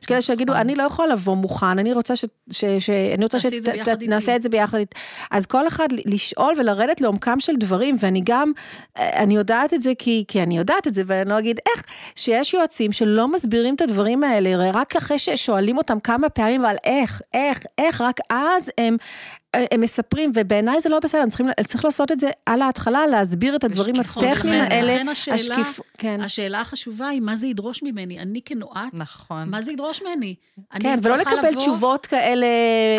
יש 0.00 0.06
כאלה 0.06 0.22
שיגידו, 0.22 0.52
נכון. 0.52 0.60
אני 0.60 0.74
לא 0.74 0.82
יכולה 0.82 1.08
לבוא 1.08 1.36
מוכן, 1.36 1.78
אני 1.78 1.92
רוצה 1.92 2.16
ש... 2.16 2.24
ש, 2.50 2.64
ש 2.64 2.90
אני 2.90 3.24
רוצה 3.24 3.38
תעשי 3.38 3.58
את 3.58 3.62
זה 3.62 3.72
ביחד 3.72 3.90
איתי. 3.90 4.04
שנעשה 4.04 4.36
את 4.36 4.42
זה 4.42 4.48
ביחד. 4.48 4.78
אז 5.30 5.46
כל 5.46 5.68
אחד 5.68 5.88
לשאול 6.06 6.54
ולרדת 6.58 7.00
לעומקם 7.00 7.40
של 7.40 7.56
דברים, 7.56 7.96
ואני 8.00 8.20
גם, 8.24 8.52
אה, 8.98 9.22
אני 9.22 9.36
יודעת 9.36 9.74
את 9.74 9.82
זה 9.82 9.92
כי, 9.98 10.24
כי 10.28 10.42
אני 10.42 10.58
יודעת 10.58 10.86
את 10.86 10.94
זה, 10.94 11.02
ואני 11.06 11.30
לא 11.30 11.38
אגיד 11.38 11.60
איך, 11.68 11.84
שיש 12.14 12.54
יועצים 12.54 12.92
שלא 12.92 13.28
מסבירים 13.28 13.74
את 13.74 13.80
הדברים 13.80 14.24
האלה, 14.24 14.70
רק 14.70 14.96
אחרי 14.96 15.18
ששואלים 15.18 15.78
אותם 15.78 16.00
כמה 16.00 16.28
פעמים 16.28 16.64
על 16.64 16.76
איך, 16.84 17.22
איך, 17.34 17.60
איך, 17.78 18.00
רק 18.00 18.20
אז 18.30 18.70
הם... 18.78 18.96
הם 19.56 19.80
מספרים, 19.80 20.32
ובעיניי 20.34 20.80
זה 20.80 20.88
לא 20.88 20.98
בסדר, 21.00 21.20
הם 21.22 21.28
צריכים, 21.28 21.46
צריך 21.66 21.84
לעשות 21.84 22.12
את 22.12 22.20
זה 22.20 22.30
על 22.46 22.62
ההתחלה, 22.62 23.06
להסביר 23.06 23.56
את 23.56 23.64
הדברים 23.64 23.94
בשקיפות, 23.94 24.22
הטכניים 24.22 24.62
ולכן- 24.62 24.74
האלה. 24.74 24.94
לכן 24.94 25.08
השאלה- 25.08 25.36
השקיפ- 25.36 25.80
כן. 25.98 26.20
השאלה 26.20 26.60
החשובה 26.60 27.08
היא, 27.08 27.20
מה 27.20 27.36
זה 27.36 27.46
ידרוש 27.46 27.82
ממני? 27.82 28.18
אני 28.18 28.40
כנועץ, 28.44 28.90
נכון. 28.92 29.48
מה 29.50 29.60
זה 29.62 29.72
ידרוש 29.72 30.02
ממני? 30.02 30.34
אני 30.72 30.80
כן, 30.80 30.98
ולא 31.02 31.16
לקבל 31.16 31.48
לבוא- 31.48 31.60
תשובות 31.60 32.06
כאלה 32.06 32.46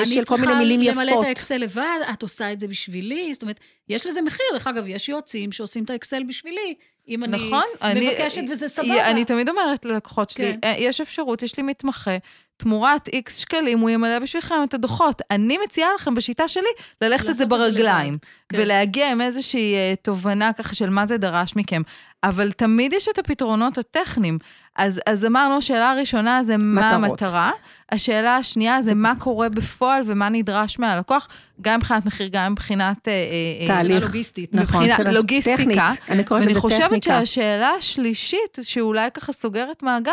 של 0.06 0.26
כל 0.26 0.38
מיני 0.38 0.54
מילים 0.56 0.80
אני 0.80 0.86
צריכה 0.88 1.02
למלא 1.02 1.12
יפות. 1.12 1.24
את 1.24 1.28
האקסל 1.30 1.58
לבד, 1.58 1.84
את 2.14 2.22
עושה 2.22 2.52
את 2.54 2.60
זה 2.60 2.68
בשבילי, 2.68 3.34
זאת 3.34 3.42
אומרת, 3.42 3.60
יש 3.90 4.06
לזה 4.06 4.22
מחיר. 4.22 4.46
דרך 4.54 4.68
אגב, 4.68 4.84
יש 4.88 5.10
יועצים 5.10 5.52
שעושים 5.52 5.84
את 5.84 5.90
האקסל 5.90 6.24
בשבילי, 6.24 6.74
אם 7.08 7.24
אני 7.24 7.38
נכון, 7.38 7.64
אני- 7.82 8.10
מבקשת 8.10 8.42
וזה 8.52 8.68
סבבה. 8.70 9.12
אני 9.12 9.26
תמיד 9.26 9.50
אומרת 9.50 9.86
ללקוחות 9.86 10.30
שלי, 10.30 10.54
כן. 10.54 10.60
"אה, 10.64 10.76
יש 10.78 11.02
אפשרות, 11.02 11.44
יש 11.44 11.58
לי 11.58 11.64
מתמחה, 11.64 12.18
תמורת 12.58 13.08
איקס 13.08 13.38
שקלים 13.38 13.80
הוא 13.80 13.90
ימלא 13.90 14.20
בשבילכם 14.20 14.56
את 14.64 14.74
הדוחות. 14.74 15.22
אני 15.32 15.58
מציעה 15.66 15.90
לכם 15.96 16.16
בשיטה 16.16 16.48
שלי 16.48 16.70
ללכת 17.02 17.24
את 17.24 17.28
זה 17.28 17.34
זה 17.34 17.46
ברגליים, 17.46 18.18
כן. 18.50 18.58
ולהגיע 18.62 19.12
עם 19.12 19.22
איזושהי 19.22 19.76
אה, 19.76 19.94
תובנה 20.02 20.54
ככה 20.54 20.76
של 20.76 20.90
מה 20.90 21.06
זה 21.06 21.18
דרש 21.18 21.56
מכם. 21.56 21.82
אבל 22.24 22.52
תמיד 22.52 22.94
יש 22.94 23.08
את 23.14 23.20
הפתרונות 23.20 23.78
הטכניים. 23.78 24.38
אז, 24.76 25.02
אז 25.06 25.26
אמרנו, 25.26 25.58
השאלה 25.58 25.92
הראשונה 25.92 26.44
זה 26.44 26.58
מה 26.58 26.98
מטרות. 26.98 27.22
המטרה. 27.22 27.52
השאלה 27.92 28.36
השנייה 28.36 28.82
זה 28.82 28.96
מה 28.96 29.14
קורה 29.20 29.50
בפועל 29.50 30.02
ומה 30.06 30.30
נדרש 30.30 30.80
מהלקוח, 30.80 31.28
גם 31.62 31.80
מבחינת 31.80 32.06
מחיר, 32.06 32.30
גם 32.32 32.52
מבחינת... 32.52 33.08
אה, 33.08 33.14
אה, 33.62 33.68
תהליך. 33.68 34.06
לוגיסטית. 34.06 34.54
נכון, 34.54 34.84
מבחינה 34.84 35.12
לוגיסטיקה, 35.12 35.58
טכנית, 35.58 35.80
אני 36.10 36.24
קוראת 36.24 36.42
ואני 36.42 36.52
לזה 36.52 36.60
חושבת 36.60 36.84
טכניקה. 36.84 37.20
שהשאלה 37.20 37.70
השלישית, 37.70 38.60
שאולי 38.62 39.10
ככה 39.14 39.32
סוגרת 39.32 39.84
מעגל, 39.84 40.12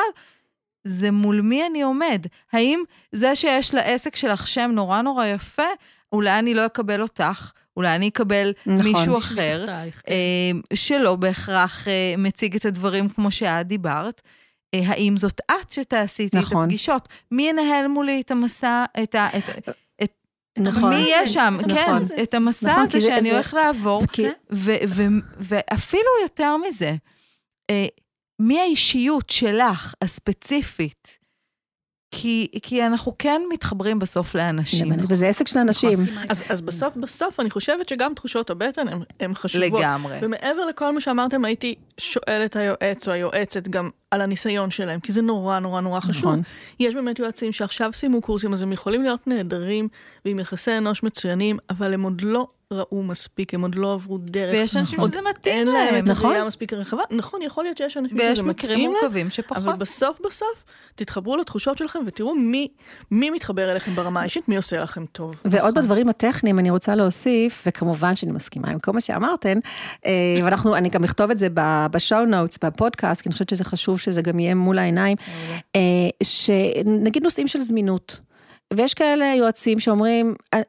זה 0.85 1.11
מול 1.11 1.41
מי 1.41 1.67
אני 1.67 1.83
עומד. 1.83 2.27
האם 2.53 2.83
זה 3.13 3.35
שיש 3.35 3.75
לעסק 3.75 4.17
שלך 4.17 4.47
שם 4.47 4.71
נורא 4.75 5.03
נורא 5.03 5.27
יפה, 5.27 5.63
אולי 6.13 6.39
אני 6.39 6.55
לא 6.55 6.67
אקבל 6.67 7.03
אותך, 7.03 7.51
אולי 7.77 7.95
אני 7.95 8.09
אקבל 8.09 8.53
נכון. 8.67 8.93
מישהו 8.93 9.19
אחר, 9.25 9.65
כן. 9.67 9.89
אה, 10.09 10.51
שלא 10.77 11.17
בהכרח 11.17 11.89
אה, 11.89 12.15
מציג 12.19 12.57
את 12.57 12.65
הדברים 12.65 13.09
כמו 13.09 13.31
שאת 13.31 13.67
דיברת. 13.67 14.21
אה, 14.75 14.81
האם 14.87 15.17
זאת 15.17 15.41
את 15.51 15.73
שתעשי 15.73 16.23
איתי 16.23 16.39
את 16.39 16.43
נכון. 16.43 16.65
הפגישות? 16.65 17.09
מי 17.31 17.49
ינהל 17.49 17.87
מולי 17.89 18.21
את 18.21 18.31
המסע, 18.31 18.85
את 19.03 19.15
ה... 19.15 19.29
את, 19.39 19.69
את, 20.03 20.13
נכון. 20.59 20.95
מי 20.95 21.01
יהיה 21.01 21.27
שם? 21.29 21.57
את 21.61 21.65
כן, 21.73 21.91
הזה. 21.95 22.15
את 22.23 22.35
המסע 22.35 22.71
נכון, 22.73 22.83
הזה 22.85 23.01
שאני 23.01 23.21
זה- 23.21 23.33
הולך 23.33 23.55
לעבור. 23.55 24.03
כי- 24.13 24.27
ו- 24.53 24.75
ו- 24.89 25.03
ואפילו 25.39 26.11
יותר 26.23 26.57
מזה, 26.57 26.95
אה, 27.71 27.87
מי 28.39 28.61
האישיות 28.61 29.31
שלך, 29.31 29.95
הספציפית, 30.03 31.19
כי, 32.15 32.49
כי 32.63 32.87
אנחנו 32.87 33.13
כן 33.19 33.43
מתחברים 33.53 33.99
בסוף 33.99 34.35
לאנשים. 34.35 34.93
וזה 35.09 35.29
עסק 35.29 35.49
של 35.49 35.59
אנשים. 35.59 35.99
אז, 36.29 36.43
אז 36.49 36.61
בסוף, 36.61 36.97
בסוף, 36.97 37.41
אני 37.41 37.51
חושבת 37.51 37.89
שגם 37.89 38.15
תחושות 38.15 38.51
הבטן 38.51 38.87
הן 39.21 39.35
חשובות. 39.35 39.81
לגמרי. 39.81 40.19
ומעבר 40.23 40.67
לכל 40.69 40.95
מה 40.95 41.01
שאמרתם, 41.01 41.45
הייתי 41.45 41.75
שואלת 42.01 42.51
את 42.51 42.57
היועץ 42.57 43.09
או 43.09 43.13
היועצת 43.13 43.69
גם 43.69 43.91
על 44.11 44.21
הניסיון 44.21 44.71
שלהם, 44.71 45.01
כי 45.01 45.13
זה 45.13 45.23
נורא 45.23 45.59
נורא 45.59 45.81
נורא 45.81 46.01
חשוב. 46.01 46.25
נכון. 46.25 46.43
יש 46.81 46.95
באמת 46.95 47.19
יועצים 47.19 47.53
שעכשיו 47.53 47.93
סיימו 47.93 48.21
קורסים, 48.21 48.53
אז 48.53 48.63
הם 48.63 48.73
יכולים 48.73 49.03
להיות 49.03 49.27
נהדרים 49.27 49.89
ועם 50.25 50.39
יחסי 50.39 50.79
אנוש 50.79 51.03
מצוינים, 51.03 51.59
אבל 51.71 51.95
הם 51.95 52.03
עוד 52.03 52.21
לא 52.21 52.47
ראו 52.71 53.03
מספיק, 53.03 53.55
הם 53.55 53.63
עוד 53.63 53.75
לא 53.75 53.93
עברו 53.93 54.19
דרך. 54.19 54.53
ויש 54.53 54.77
אנשים 54.77 54.99
שזה 55.01 55.19
מתאים 55.31 55.67
להם. 55.67 55.77
אין 55.77 55.95
להם 55.95 56.05
את 56.05 56.25
הראייה 56.25 56.45
מספיק 56.45 56.73
רחבה. 56.73 57.03
נכון, 57.11 57.43
יכול 57.43 57.65
להיות 57.65 57.77
שיש 57.77 57.97
אנשים 57.97 58.19
שזה 58.19 58.27
מתאים 58.27 58.37
להם. 58.37 58.49
ויש 58.49 58.65
מקרים 58.65 58.91
מורכבים 58.91 59.31
שפחות. 59.31 59.57
אבל 59.57 59.73
בסוף 59.73 60.21
בסוף, 60.27 60.65
תתחברו 60.95 61.37
לתחושות 61.37 61.79
שלכם 61.79 61.99
ותראו 62.07 62.35
מי, 62.35 62.69
מי 63.11 63.31
מתחבר 63.31 63.71
אליכם 63.71 63.91
ברמה 63.95 64.21
האישית, 64.21 64.49
מי 64.49 64.57
עושה 64.57 64.81
לכם 64.81 65.07
טוב. 65.07 65.35
ועוד 65.45 65.55
נכון. 65.55 65.75
בדברים 65.75 66.09
הטכניים 66.09 66.59
אני 66.59 66.71
רוצה 66.71 66.95
להוסיף, 66.95 67.63
וכמובן 67.67 68.17
שאני 68.17 68.33
מסכימה 68.33 68.69
עם 68.71 68.79
כל 68.79 68.93
מה 68.93 69.01
שאמרתן, 69.01 69.59
אה, 70.07 70.13
ואנחנו, 70.45 70.77
אני 70.77 70.89
גם 70.89 71.05
אכתוב 71.05 71.31
את 71.31 71.39
זה 71.39 71.49
בשואו 71.91 72.25
נוטס, 72.25 72.59
בפודקאסט, 72.65 73.23
כי 73.23 73.29
אני 73.29 73.33
חושבת 73.33 73.49
שזה 73.49 73.65
חשוב 73.65 74.01
שזה 74.01 74.23
גם 74.23 74.39
יהיה 74.39 74.55
מול 74.55 74.79
העיניים, 74.79 75.17
אה, 75.77 75.81
שנגיד 76.23 77.23
נושאים 77.23 77.47
של 77.47 77.61
זמינות. 77.61 78.21
ויש 78.75 78.95
כאלה 78.95 79.35
יועצים 79.39 79.81
שאומרים, 79.81 80.35
אה, 80.55 80.61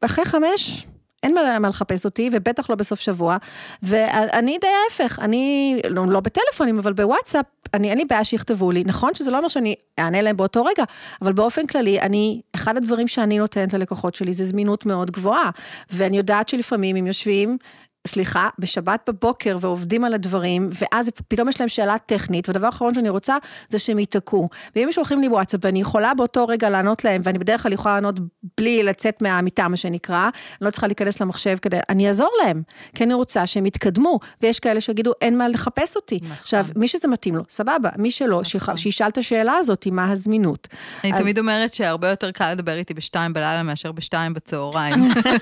אחרי 0.00 0.24
חמש, 0.24 0.86
אין 1.22 1.34
מה 1.34 1.68
לחפש 1.68 2.04
אותי, 2.04 2.30
ובטח 2.32 2.70
לא 2.70 2.76
בסוף 2.76 3.00
שבוע. 3.00 3.36
ואני 3.82 4.58
די 4.60 4.66
ההפך, 4.84 5.18
אני, 5.18 5.76
לא, 5.90 6.06
לא 6.06 6.20
בטלפונים, 6.20 6.78
אבל 6.78 6.92
בוואטסאפ, 6.92 7.46
אני, 7.74 7.90
אין 7.90 7.98
לי 7.98 8.04
בעיה 8.04 8.24
שיכתבו 8.24 8.70
לי. 8.70 8.84
נכון 8.86 9.14
שזה 9.14 9.30
לא 9.30 9.38
אומר 9.38 9.48
שאני 9.48 9.74
אענה 9.98 10.22
להם 10.22 10.36
באותו 10.36 10.64
רגע, 10.64 10.84
אבל 11.22 11.32
באופן 11.32 11.66
כללי, 11.66 12.00
אני, 12.00 12.40
אחד 12.54 12.76
הדברים 12.76 13.08
שאני 13.08 13.38
נותנת 13.38 13.72
ללקוחות 13.72 14.14
שלי 14.14 14.32
זה 14.32 14.44
זמינות 14.44 14.86
מאוד 14.86 15.10
גבוהה. 15.10 15.50
ואני 15.92 16.16
יודעת 16.16 16.48
שלפעמים 16.48 16.96
הם 16.96 17.06
יושבים, 17.06 17.58
סליחה, 18.06 18.48
בשבת 18.58 19.00
בבוקר 19.08 19.58
ועובדים 19.60 20.04
על 20.04 20.14
הדברים, 20.14 20.68
ואז 20.72 21.10
פתאום 21.28 21.48
יש 21.48 21.60
להם 21.60 21.68
שאלה 21.68 21.98
טכנית, 21.98 22.48
והדבר 22.48 22.66
האחרון 22.66 22.94
שאני 22.94 23.08
רוצה 23.08 23.36
זה 23.68 23.78
שהם 23.78 23.98
ייתקעו. 23.98 24.48
ואם 24.76 24.84
הם 24.84 24.92
שולחים 24.92 25.20
לי 25.20 25.28
וואטסאפ 25.28 25.60
ואני 25.62 25.80
יכולה 25.80 26.14
באותו 26.14 26.46
רגע 26.46 26.70
לענות 26.70 27.04
להם, 27.04 27.22
ואני 27.24 27.38
בדרך 27.38 27.62
כלל 27.62 27.72
יכולה 27.72 27.94
לענות 27.94 28.20
בלי 28.58 28.82
לצאת 28.82 29.22
מהמיטה, 29.22 29.68
מה 29.68 29.76
שנקרא, 29.76 30.22
אני 30.22 30.30
לא 30.60 30.70
צריכה 30.70 30.86
להיכנס 30.86 31.20
למחשב 31.20 31.56
כדי, 31.62 31.78
אני 31.88 32.06
אעזור 32.06 32.30
להם, 32.44 32.62
כי 32.94 33.04
אני 33.04 33.14
רוצה 33.14 33.46
שהם 33.46 33.66
יתקדמו, 33.66 34.18
ויש 34.42 34.60
כאלה 34.60 34.80
שיגידו, 34.80 35.12
אין 35.20 35.38
מה 35.38 35.48
לחפש 35.48 35.96
אותי. 35.96 36.18
נכון. 36.22 36.36
עכשיו, 36.40 36.66
מי 36.76 36.88
שזה 36.88 37.08
מתאים 37.08 37.36
לו, 37.36 37.42
סבבה, 37.48 37.90
מי 37.96 38.10
שלא, 38.10 38.42
נכון. 38.54 38.76
שישאל 38.76 39.08
את 39.08 39.18
השאלה 39.18 39.54
הזאת, 39.56 39.86
מה 39.86 40.10
הזמינות. 40.10 40.68
אני 41.04 41.12
אז... 41.12 41.20
תמיד 41.20 41.38
אומרת 41.38 41.74
שהרבה 41.74 42.10
יותר 42.10 42.30
קל 42.30 42.52
לדבר 42.52 42.74
איתי 42.74 42.94
בשתיים 42.94 43.32
בלילה 43.32 43.62
מאשר 43.62 43.92
בשתיים 43.92 44.34
בצהריים. 44.34 44.94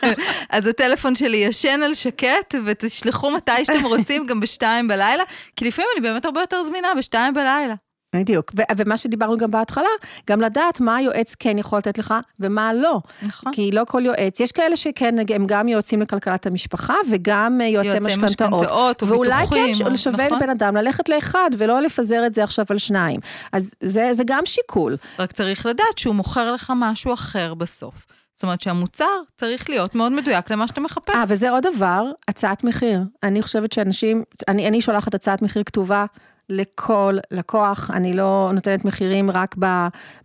אז 0.51 0.67
הטלפון 0.67 1.15
שלי 1.15 1.37
ישן 1.37 1.81
על 1.85 1.95
שקט, 1.95 2.48
בצ'אט 2.55 2.85
ותשלחו 2.85 3.31
מתי 3.31 3.65
שאתם 3.65 3.85
רוצים, 3.85 4.27
גם 4.27 4.41
בשתיים 4.41 4.89
בלילה, 4.89 5.25
כי 5.57 5.65
לפעמים 5.65 5.89
אני 5.95 6.01
באמת 6.09 6.25
הרבה 6.25 6.41
יותר 6.41 6.63
זמינה 6.63 6.89
בשתיים 6.99 7.35
בלילה. 7.35 7.75
בדיוק, 8.17 8.53
ו- 8.59 8.63
ומה 8.77 8.97
שדיברנו 8.97 9.37
גם 9.37 9.51
בהתחלה, 9.51 9.89
גם 10.31 10.41
לדעת 10.41 10.81
מה 10.81 10.97
היועץ 10.97 11.35
כן 11.35 11.59
יכול 11.59 11.79
לתת 11.79 11.99
לך 11.99 12.15
ומה 12.41 12.73
לא. 12.73 13.01
נכון. 13.23 13.53
כי 13.53 13.71
לא 13.73 13.83
כל 13.89 14.03
יועץ, 14.05 14.41
יש 14.41 14.53
כאלה 14.53 14.77
שכן, 14.77 15.15
הם 15.35 15.45
גם 15.47 15.69
יועצים 15.69 16.03
לכלכלת 16.03 16.47
המשפחה 16.47 16.95
וגם 17.11 17.61
יועצי, 17.61 17.89
יועצי 17.89 18.17
משכנתאות. 18.17 19.03
ואולי 19.03 19.47
כן 19.47 19.97
שווה 19.97 20.27
נכון. 20.27 20.39
לבן 20.39 20.51
אדם 20.51 20.77
ללכת 20.77 21.09
לאחד 21.09 21.51
ולא 21.59 21.83
לפזר 21.83 22.27
את 22.27 22.35
זה 22.35 22.45
עכשיו 22.45 22.67
על 22.71 22.79
שניים. 22.79 23.21
אז 23.53 23.75
זה, 23.83 24.09
זה 24.13 24.23
גם 24.27 24.43
שיקול. 24.45 24.97
רק 25.19 25.33
צריך 25.33 25.67
לדעת 25.67 25.99
שהוא 25.99 26.15
מוכר 26.15 26.53
לך 26.53 26.73
משהו 26.77 27.15
אחר 27.15 27.55
בסוף. 27.55 28.07
זאת 28.33 28.43
אומרת 28.43 28.61
שהמוצר 28.61 29.05
צריך 29.37 29.71
להיות 29.71 29.95
מאוד 29.95 30.13
מדויק 30.13 30.51
למה 30.51 30.69
שאתה 30.69 30.81
מחפש. 30.81 31.15
אה, 31.15 31.25
וזה 31.29 31.51
עוד 31.51 31.67
דבר, 31.75 32.05
הצעת 32.29 32.65
מחיר. 32.65 33.01
אני 33.23 33.43
חושבת 33.43 33.73
שאנשים, 33.73 34.23
אני, 34.49 34.69
אני 34.69 34.81
שולחת 34.81 35.15
הצעת 35.15 35.43
מחיר 35.43 35.63
כתובה 35.63 36.05
לכל 36.49 37.17
לקוח, 37.31 37.91
אני 37.95 38.13
לא 38.13 38.51
נותנת 38.55 38.85
מחירים 38.85 39.31
רק 39.31 39.57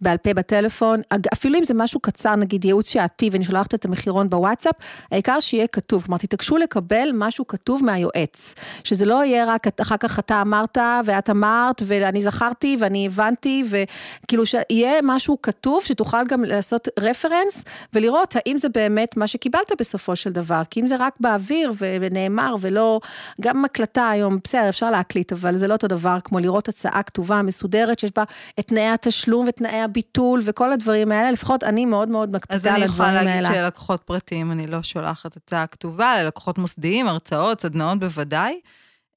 בעל 0.01 0.17
פה 0.17 0.33
בטלפון, 0.33 1.01
אפילו 1.33 1.59
אם 1.59 1.63
זה 1.63 1.73
משהו 1.73 1.99
קצר, 1.99 2.35
נגיד 2.35 2.65
ייעוץ 2.65 2.89
שעתי 2.89 3.29
ואני 3.31 3.43
שולחת 3.43 3.73
את 3.73 3.85
המחירון 3.85 4.29
בוואטסאפ, 4.29 4.75
העיקר 5.11 5.39
שיהיה 5.39 5.67
כתוב, 5.67 6.03
כלומר 6.03 6.17
תתעקשו 6.17 6.57
לקבל 6.57 7.09
משהו 7.13 7.47
כתוב 7.47 7.85
מהיועץ, 7.85 8.55
שזה 8.83 9.05
לא 9.05 9.25
יהיה 9.25 9.45
רק 9.45 9.67
אחר 9.81 9.97
כך 9.97 10.19
אתה 10.19 10.41
אמרת 10.41 10.77
ואת 11.05 11.29
אמרת 11.29 11.81
ואני 11.85 12.21
זכרתי 12.21 12.77
ואני 12.79 13.05
הבנתי, 13.05 13.63
וכאילו 13.69 14.45
שיהיה 14.45 14.99
משהו 15.03 15.41
כתוב 15.41 15.83
שתוכל 15.83 16.27
גם 16.27 16.43
לעשות 16.43 16.87
רפרנס 16.99 17.63
ולראות 17.93 18.35
האם 18.35 18.57
זה 18.57 18.69
באמת 18.69 19.17
מה 19.17 19.27
שקיבלת 19.27 19.71
בסופו 19.79 20.15
של 20.15 20.31
דבר, 20.31 20.61
כי 20.69 20.81
אם 20.81 20.87
זה 20.87 20.95
רק 20.99 21.13
באוויר 21.19 21.73
ונאמר 21.79 22.55
ולא, 22.59 22.99
גם 23.41 23.65
הקלטה 23.65 24.09
היום, 24.09 24.39
בסדר, 24.43 24.69
אפשר 24.69 24.91
להקליט, 24.91 25.33
אבל 25.33 25.55
זה 25.55 25.67
לא 25.67 25.73
אותו 25.73 25.87
דבר. 25.87 26.12
דבר 26.13 26.21
כמו 26.21 26.39
לראות 26.39 26.69
הצעה 26.69 27.03
כתובה, 27.03 27.41
מסודרת, 27.41 27.99
שיש 27.99 28.11
בה 28.15 28.23
את 28.59 28.67
תנאי 28.67 28.87
התשלום 28.87 29.45
ותנאי 29.49 29.81
הביטול 29.81 30.41
וכל 30.43 30.73
הדברים 30.73 31.11
האלה, 31.11 31.31
לפחות 31.31 31.63
אני 31.63 31.85
מאוד 31.85 32.09
מאוד 32.09 32.31
מקפידה 32.31 32.75
על 32.75 32.83
הדברים 32.83 33.01
האלה. 33.09 33.19
אז 33.19 33.27
אני 33.27 33.39
יכולה 33.39 33.53
להגיד 33.53 33.55
שלקוחות 33.55 34.01
פרטיים, 34.01 34.51
אני 34.51 34.67
לא 34.67 34.83
שולחת 34.83 35.37
הצעה 35.37 35.67
כתובה, 35.67 36.23
ללקוחות 36.23 36.57
מוסדיים, 36.57 37.07
הרצאות, 37.07 37.61
סדנאות 37.61 37.99
בוודאי. 37.99 38.59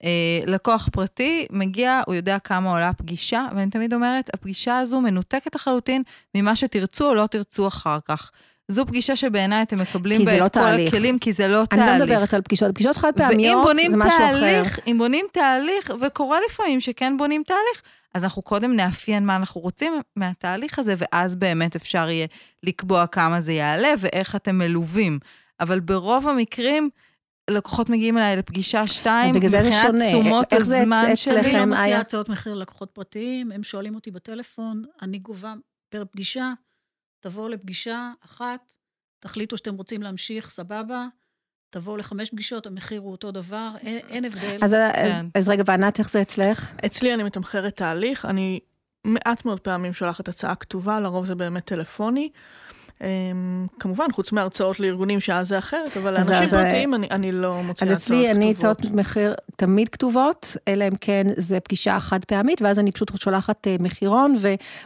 אה, 0.04 0.40
לקוח 0.46 0.88
פרטי 0.92 1.46
מגיע, 1.50 2.00
הוא 2.06 2.14
יודע 2.14 2.38
כמה 2.38 2.70
עולה 2.70 2.88
הפגישה, 2.88 3.46
ואני 3.56 3.70
תמיד 3.70 3.94
אומרת, 3.94 4.30
הפגישה 4.34 4.78
הזו 4.78 5.00
מנותקת 5.00 5.54
לחלוטין 5.54 6.02
ממה 6.34 6.56
שתרצו 6.56 7.08
או 7.08 7.14
לא 7.14 7.26
תרצו 7.26 7.68
אחר 7.68 7.98
כך. 8.04 8.30
זו 8.68 8.86
פגישה 8.86 9.16
שבעיניי 9.16 9.62
אתם 9.62 9.76
מקבלים 9.76 10.24
בה 10.24 10.38
לא 10.38 10.46
את 10.46 10.54
כל 10.54 10.60
תהליך. 10.60 10.94
הכלים, 10.94 11.18
כי 11.18 11.32
זה 11.32 11.48
לא 11.48 11.58
אני 11.58 11.66
תהליך. 11.66 11.88
אני 11.88 11.98
לא 11.98 12.04
מדברת 12.04 12.34
על 12.34 12.42
פגישות, 12.42 12.74
פגישות 12.74 12.96
חד 12.96 13.12
פעמיות 13.16 13.68
זה 13.90 13.96
משהו 13.96 14.18
תהליך, 14.18 14.66
אחר. 14.66 14.82
אם 14.86 14.98
בונים 14.98 15.26
תהליך, 15.32 15.90
וקורה 16.00 16.38
לפעמים 16.46 16.80
שכן 16.80 17.16
בונים 17.16 17.42
תהליך, 17.46 17.82
אז 18.14 18.24
אנחנו 18.24 18.42
קודם 18.42 18.76
נאפיין 18.76 19.26
מה 19.26 19.36
אנחנו 19.36 19.60
רוצים 19.60 19.92
מהתהליך 20.16 20.78
הזה, 20.78 20.94
ואז 20.98 21.36
באמת 21.36 21.76
אפשר 21.76 22.10
יהיה 22.10 22.26
לקבוע 22.62 23.06
כמה 23.06 23.40
זה 23.40 23.52
יעלה 23.52 23.94
ואיך 23.98 24.36
אתם 24.36 24.58
מלווים. 24.58 25.18
אבל 25.60 25.80
ברוב 25.80 26.28
המקרים, 26.28 26.90
לקוחות 27.50 27.88
מגיעים 27.90 28.18
אליי 28.18 28.36
לפגישה 28.36 28.86
שתיים, 28.86 29.34
מבחינת 29.34 29.94
תשומות 30.08 30.52
הזמן 30.52 31.16
שלי. 31.16 31.40
אני 31.40 31.52
לא 31.52 31.64
מציעה 31.64 32.00
הצעות 32.00 32.28
מחיר 32.28 32.54
ללקוחות 32.54 32.90
פרטיים, 32.90 33.52
הם 33.52 33.62
שואלים 33.62 33.94
אותי 33.94 34.10
בטלפון, 34.10 34.82
אני 35.02 35.18
גובה 35.18 35.54
פר 35.88 36.04
פגישה, 36.12 36.52
תבואו 37.20 37.48
לפגישה 37.48 38.12
אחת, 38.24 38.72
תחליטו 39.18 39.56
שאתם 39.56 39.74
רוצים 39.74 40.02
להמשיך, 40.02 40.50
סבבה. 40.50 41.06
תבואו 41.70 41.96
לחמש 41.96 42.30
פגישות, 42.30 42.66
המחיר 42.66 43.00
הוא 43.00 43.12
אותו 43.12 43.30
דבר, 43.30 43.70
אין, 43.80 43.98
אין 44.08 44.24
הבדל. 44.24 44.58
אז, 44.62 44.72
כן. 44.72 45.06
אז, 45.06 45.12
אז 45.34 45.48
רגע, 45.48 45.62
וענת, 45.66 45.98
איך 45.98 46.10
זה 46.10 46.22
אצלך? 46.22 46.70
אצלי 46.86 47.14
אני 47.14 47.22
מתמחרת 47.22 47.76
תהליך, 47.76 48.24
אני 48.24 48.60
מעט 49.06 49.44
מאוד 49.44 49.60
פעמים 49.60 49.92
שולחת 49.92 50.28
הצעה 50.28 50.54
כתובה, 50.54 51.00
לרוב 51.00 51.26
זה 51.26 51.34
באמת 51.34 51.64
טלפוני. 51.64 52.30
אמ, 53.00 53.66
כמובן, 53.80 54.04
חוץ 54.12 54.32
מהרצאות 54.32 54.80
לארגונים 54.80 55.20
שאז 55.20 55.48
זה 55.48 55.58
אחרת, 55.58 55.96
אבל 55.96 56.14
לאנשים 56.14 56.46
פרטיים 56.50 56.94
אני, 56.94 57.08
אני 57.10 57.32
לא 57.32 57.62
מוצאה 57.62 57.70
הצעות 57.70 57.76
כתובות. 57.76 57.96
אז 57.96 58.02
אצלי 58.02 58.30
אני 58.30 58.50
הצעות 58.50 58.84
מחיר 58.84 59.34
תמיד 59.56 59.88
כתובות, 59.88 60.56
אלא 60.68 60.84
אם 60.84 60.96
כן 61.00 61.26
זה 61.36 61.60
פגישה 61.60 62.00
חד 62.00 62.24
פעמית, 62.24 62.62
ואז 62.62 62.78
אני 62.78 62.92
פשוט 62.92 63.20
שולחת 63.20 63.66
אה, 63.66 63.76
מחירון, 63.80 64.34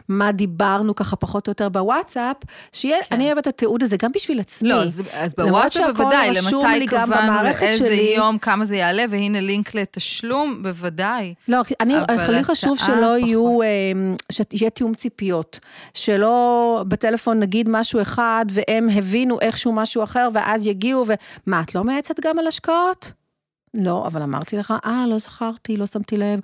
ומה 0.09 0.31
דיברנו 0.31 0.95
ככה 0.95 1.15
פחות 1.15 1.47
או 1.47 1.51
יותר 1.51 1.69
בוואטסאפ, 1.69 2.37
שיהיה, 2.73 2.97
כן. 3.09 3.15
אני 3.15 3.25
אוהבת 3.25 3.41
את 3.41 3.47
התיעוד 3.47 3.83
הזה 3.83 3.97
גם 3.97 4.11
בשביל 4.15 4.39
עצמי. 4.39 4.69
לא, 4.69 4.83
אז, 4.83 5.01
אז 5.13 5.33
בוואטסאפ 5.37 5.97
בוודאי, 5.97 6.29
למתי 6.29 6.87
קבענו, 6.87 7.47
איזה 7.47 7.85
שלי. 7.85 8.13
יום, 8.17 8.37
כמה 8.37 8.65
זה 8.65 8.75
יעלה, 8.75 9.03
והנה 9.09 9.41
לינק 9.41 9.75
לתשלום, 9.75 10.63
בוודאי. 10.63 11.33
לא, 11.47 11.61
אני, 11.79 11.95
לי 12.29 12.43
חשוב 12.43 12.77
שלא 12.77 13.17
יהיו, 13.17 13.61
אמ, 13.61 14.15
שיהיה 14.31 14.69
תיאום 14.69 14.93
ציפיות, 14.93 15.59
שלא 15.93 16.83
בטלפון 16.87 17.39
נגיד 17.39 17.69
משהו 17.69 18.00
אחד, 18.01 18.45
והם 18.49 18.87
הבינו 18.95 19.39
איכשהו 19.39 19.73
משהו 19.73 20.03
אחר, 20.03 20.29
ואז 20.33 20.67
יגיעו, 20.67 21.05
ומה, 21.47 21.61
את 21.61 21.75
לא 21.75 21.83
מייעצת 21.83 22.19
גם 22.19 22.39
על 22.39 22.47
השקעות? 22.47 23.11
לא, 23.73 24.07
אבל 24.07 24.21
אמרתי 24.21 24.57
לך, 24.57 24.73
אה, 24.85 25.05
לא 25.07 25.17
זכרתי, 25.17 25.77
לא 25.77 25.85
שמתי 25.85 26.17
לב, 26.17 26.39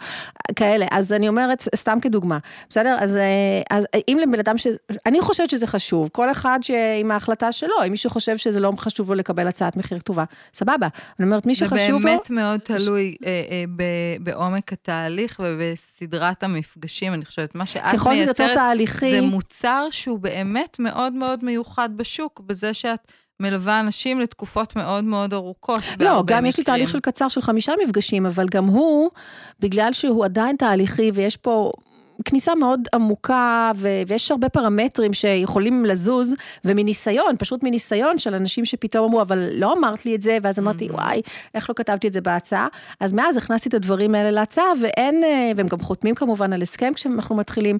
כאלה. 0.56 0.86
אז 0.92 1.14
אני 1.14 1.28
אומרת, 1.28 1.64
סתם 1.76 2.00
כדוגמה, 2.02 2.38
בסדר? 2.70 2.98
אז, 3.00 3.16
אה, 3.16 3.62
אז 3.70 3.88
אם 4.08 4.18
לבן 4.22 4.40
אדם 4.40 4.58
ש... 4.58 4.68
אני 5.06 5.22
חושבת 5.22 5.50
שזה 5.50 5.68
חשוב, 5.68 6.10
כל 6.14 6.32
אחד 6.32 6.60
ש... 6.62 6.72
עם 7.00 7.12
ההחלטה 7.12 7.52
שלו, 7.52 7.74
אם 7.88 7.92
מישהו 7.92 8.10
חושב 8.10 8.38
שזה 8.38 8.60
לא 8.60 8.74
חשוב 8.78 9.10
לו 9.10 9.16
לקבל 9.16 9.48
הצעת 9.48 9.78
מחיר 9.78 10.00
כתובה, 10.00 10.24
סבבה. 10.54 10.88
אני 11.20 11.26
אומרת, 11.26 11.46
מי 11.46 11.56
שחשוב 11.56 11.90
לו... 11.90 12.00
זה 12.00 12.06
באמת 12.06 12.30
מאוד 12.30 12.60
תלוי 12.60 13.16
ש... 13.22 13.26
אה, 13.26 13.44
אה, 13.50 13.64
ב... 13.76 13.84
בעומק 14.20 14.74
התהליך 14.74 15.42
ובסדרת 15.44 16.44
המפגשים, 16.44 17.14
אני 17.14 17.26
חושבת, 17.26 17.56
מה 17.56 17.66
שאת 17.66 17.84
מייצרת, 17.84 18.00
ככל 18.00 18.14
יותר 18.14 18.54
תהליכי... 18.54 19.12
זה 19.12 19.22
מוצר 19.22 19.88
שהוא 19.92 20.20
באמת 20.20 20.80
מאוד 20.80 21.14
מאוד 21.14 21.44
מיוחד 21.44 21.90
בשוק, 21.96 22.40
בזה 22.46 22.74
שאת... 22.74 23.12
מלווה 23.40 23.80
אנשים 23.80 24.20
לתקופות 24.20 24.76
מאוד 24.76 25.04
מאוד 25.04 25.34
ארוכות. 25.34 25.80
לא, 26.00 26.24
גם 26.26 26.46
יש 26.46 26.58
לי 26.58 26.64
תהליך 26.64 26.90
של 26.90 27.00
קצר 27.00 27.28
של 27.28 27.42
חמישה 27.42 27.74
מפגשים, 27.84 28.26
אבל 28.26 28.46
גם 28.52 28.66
הוא, 28.66 29.10
בגלל 29.60 29.94
שהוא 29.94 30.26
עדיין 30.26 30.56
תהליכי 30.56 31.12
ויש 31.14 31.38
פה 31.38 31.72
כניסה 32.26 32.56
מאוד 32.56 32.88
עמוקה, 32.94 33.72
ו- 33.76 34.02
ויש 34.08 34.32
הרבה 34.32 34.50
פרמטרים 34.50 35.14
שיכולים 35.14 35.86
לזוז, 35.86 36.34
ומניסיון, 36.66 37.36
פשוט 37.40 37.64
מניסיון 37.64 38.18
של 38.18 38.34
אנשים 38.34 38.66
שפתאום 38.66 39.06
אמרו, 39.06 39.22
אבל 39.22 39.50
לא 39.54 39.74
אמרת 39.74 40.06
לי 40.06 40.16
את 40.16 40.22
זה, 40.22 40.38
ואז 40.42 40.60
אמרתי, 40.60 40.90
וואי, 40.92 41.22
איך 41.56 41.70
לא 41.70 41.76
כתבתי 41.76 42.08
את 42.08 42.14
זה 42.14 42.22
בהצעה? 42.22 42.68
אז 43.00 43.14
מאז 43.14 43.38
הכנסתי 43.38 43.70
את 43.70 43.74
הדברים 43.74 44.16
האלה 44.16 44.32
להצעה, 44.32 44.66
ואין, 44.82 45.24
אה, 45.24 45.52
והם 45.56 45.68
גם 45.68 45.80
חותמים 45.80 46.16
כמובן 46.16 46.54
על 46.54 46.62
הסכם 46.62 46.94
כשאנחנו 46.94 47.36
מתחילים, 47.36 47.78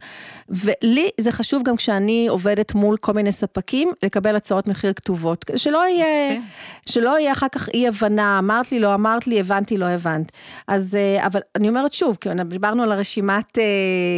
ולי 0.50 1.10
זה 1.18 1.32
חשוב 1.32 1.64
גם 1.64 1.76
כשאני 1.76 2.28
עובדת 2.28 2.76
מול 2.76 2.98
כל 2.98 3.14
מיני 3.14 3.32
ספקים, 3.32 3.92
לקבל 4.04 4.36
הצעות 4.36 4.68
מחיר 4.68 4.94
כתובות, 4.94 5.46
שלא 5.56 5.88
יהיה, 5.88 6.40
שלא 6.86 7.20
יהיה 7.20 7.32
אחר 7.32 7.48
כך 7.52 7.70
אי 7.70 7.88
הבנה, 7.88 8.40
אמרת 8.40 8.72
לי, 8.72 8.80
לא 8.80 8.94
אמרת 8.94 9.28
לי, 9.28 9.40
הבנתי, 9.40 9.78
לא 9.78 9.86
הבנת. 9.86 10.32
אז, 10.68 10.96
אה, 10.96 11.26
אבל 11.26 11.40
אני 11.56 11.70
אומרת 11.70 11.94
שוב, 11.94 12.18
כי 12.22 12.30
דיברנו 12.50 12.84
על 12.84 12.92
הרשימת 12.92 13.58
אה, 13.58 13.64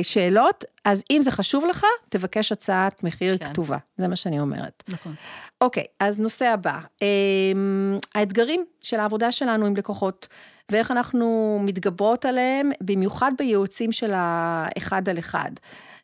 שאלות, 0.09 0.63
אז 0.85 1.03
אם 1.11 1.21
זה 1.21 1.31
חשוב 1.31 1.65
לך, 1.65 1.85
תבקש 2.09 2.51
הצעת 2.51 3.03
מחיר 3.03 3.37
כן. 3.37 3.49
כתובה, 3.49 3.77
זה 3.97 4.07
מה 4.07 4.15
שאני 4.15 4.39
אומרת. 4.39 4.83
נכון. 4.87 5.13
אוקיי, 5.61 5.83
אז 5.99 6.19
נושא 6.19 6.45
הבא, 6.45 6.79
אמ, 7.01 7.99
האתגרים 8.15 8.65
של 8.81 8.99
העבודה 8.99 9.31
שלנו 9.31 9.65
עם 9.65 9.75
לקוחות, 9.75 10.27
ואיך 10.71 10.91
אנחנו 10.91 11.59
מתגברות 11.63 12.25
עליהם, 12.25 12.71
במיוחד 12.81 13.31
בייעוצים 13.37 13.91
של 13.91 14.11
האחד 14.15 15.09
על 15.09 15.19
אחד. 15.19 15.51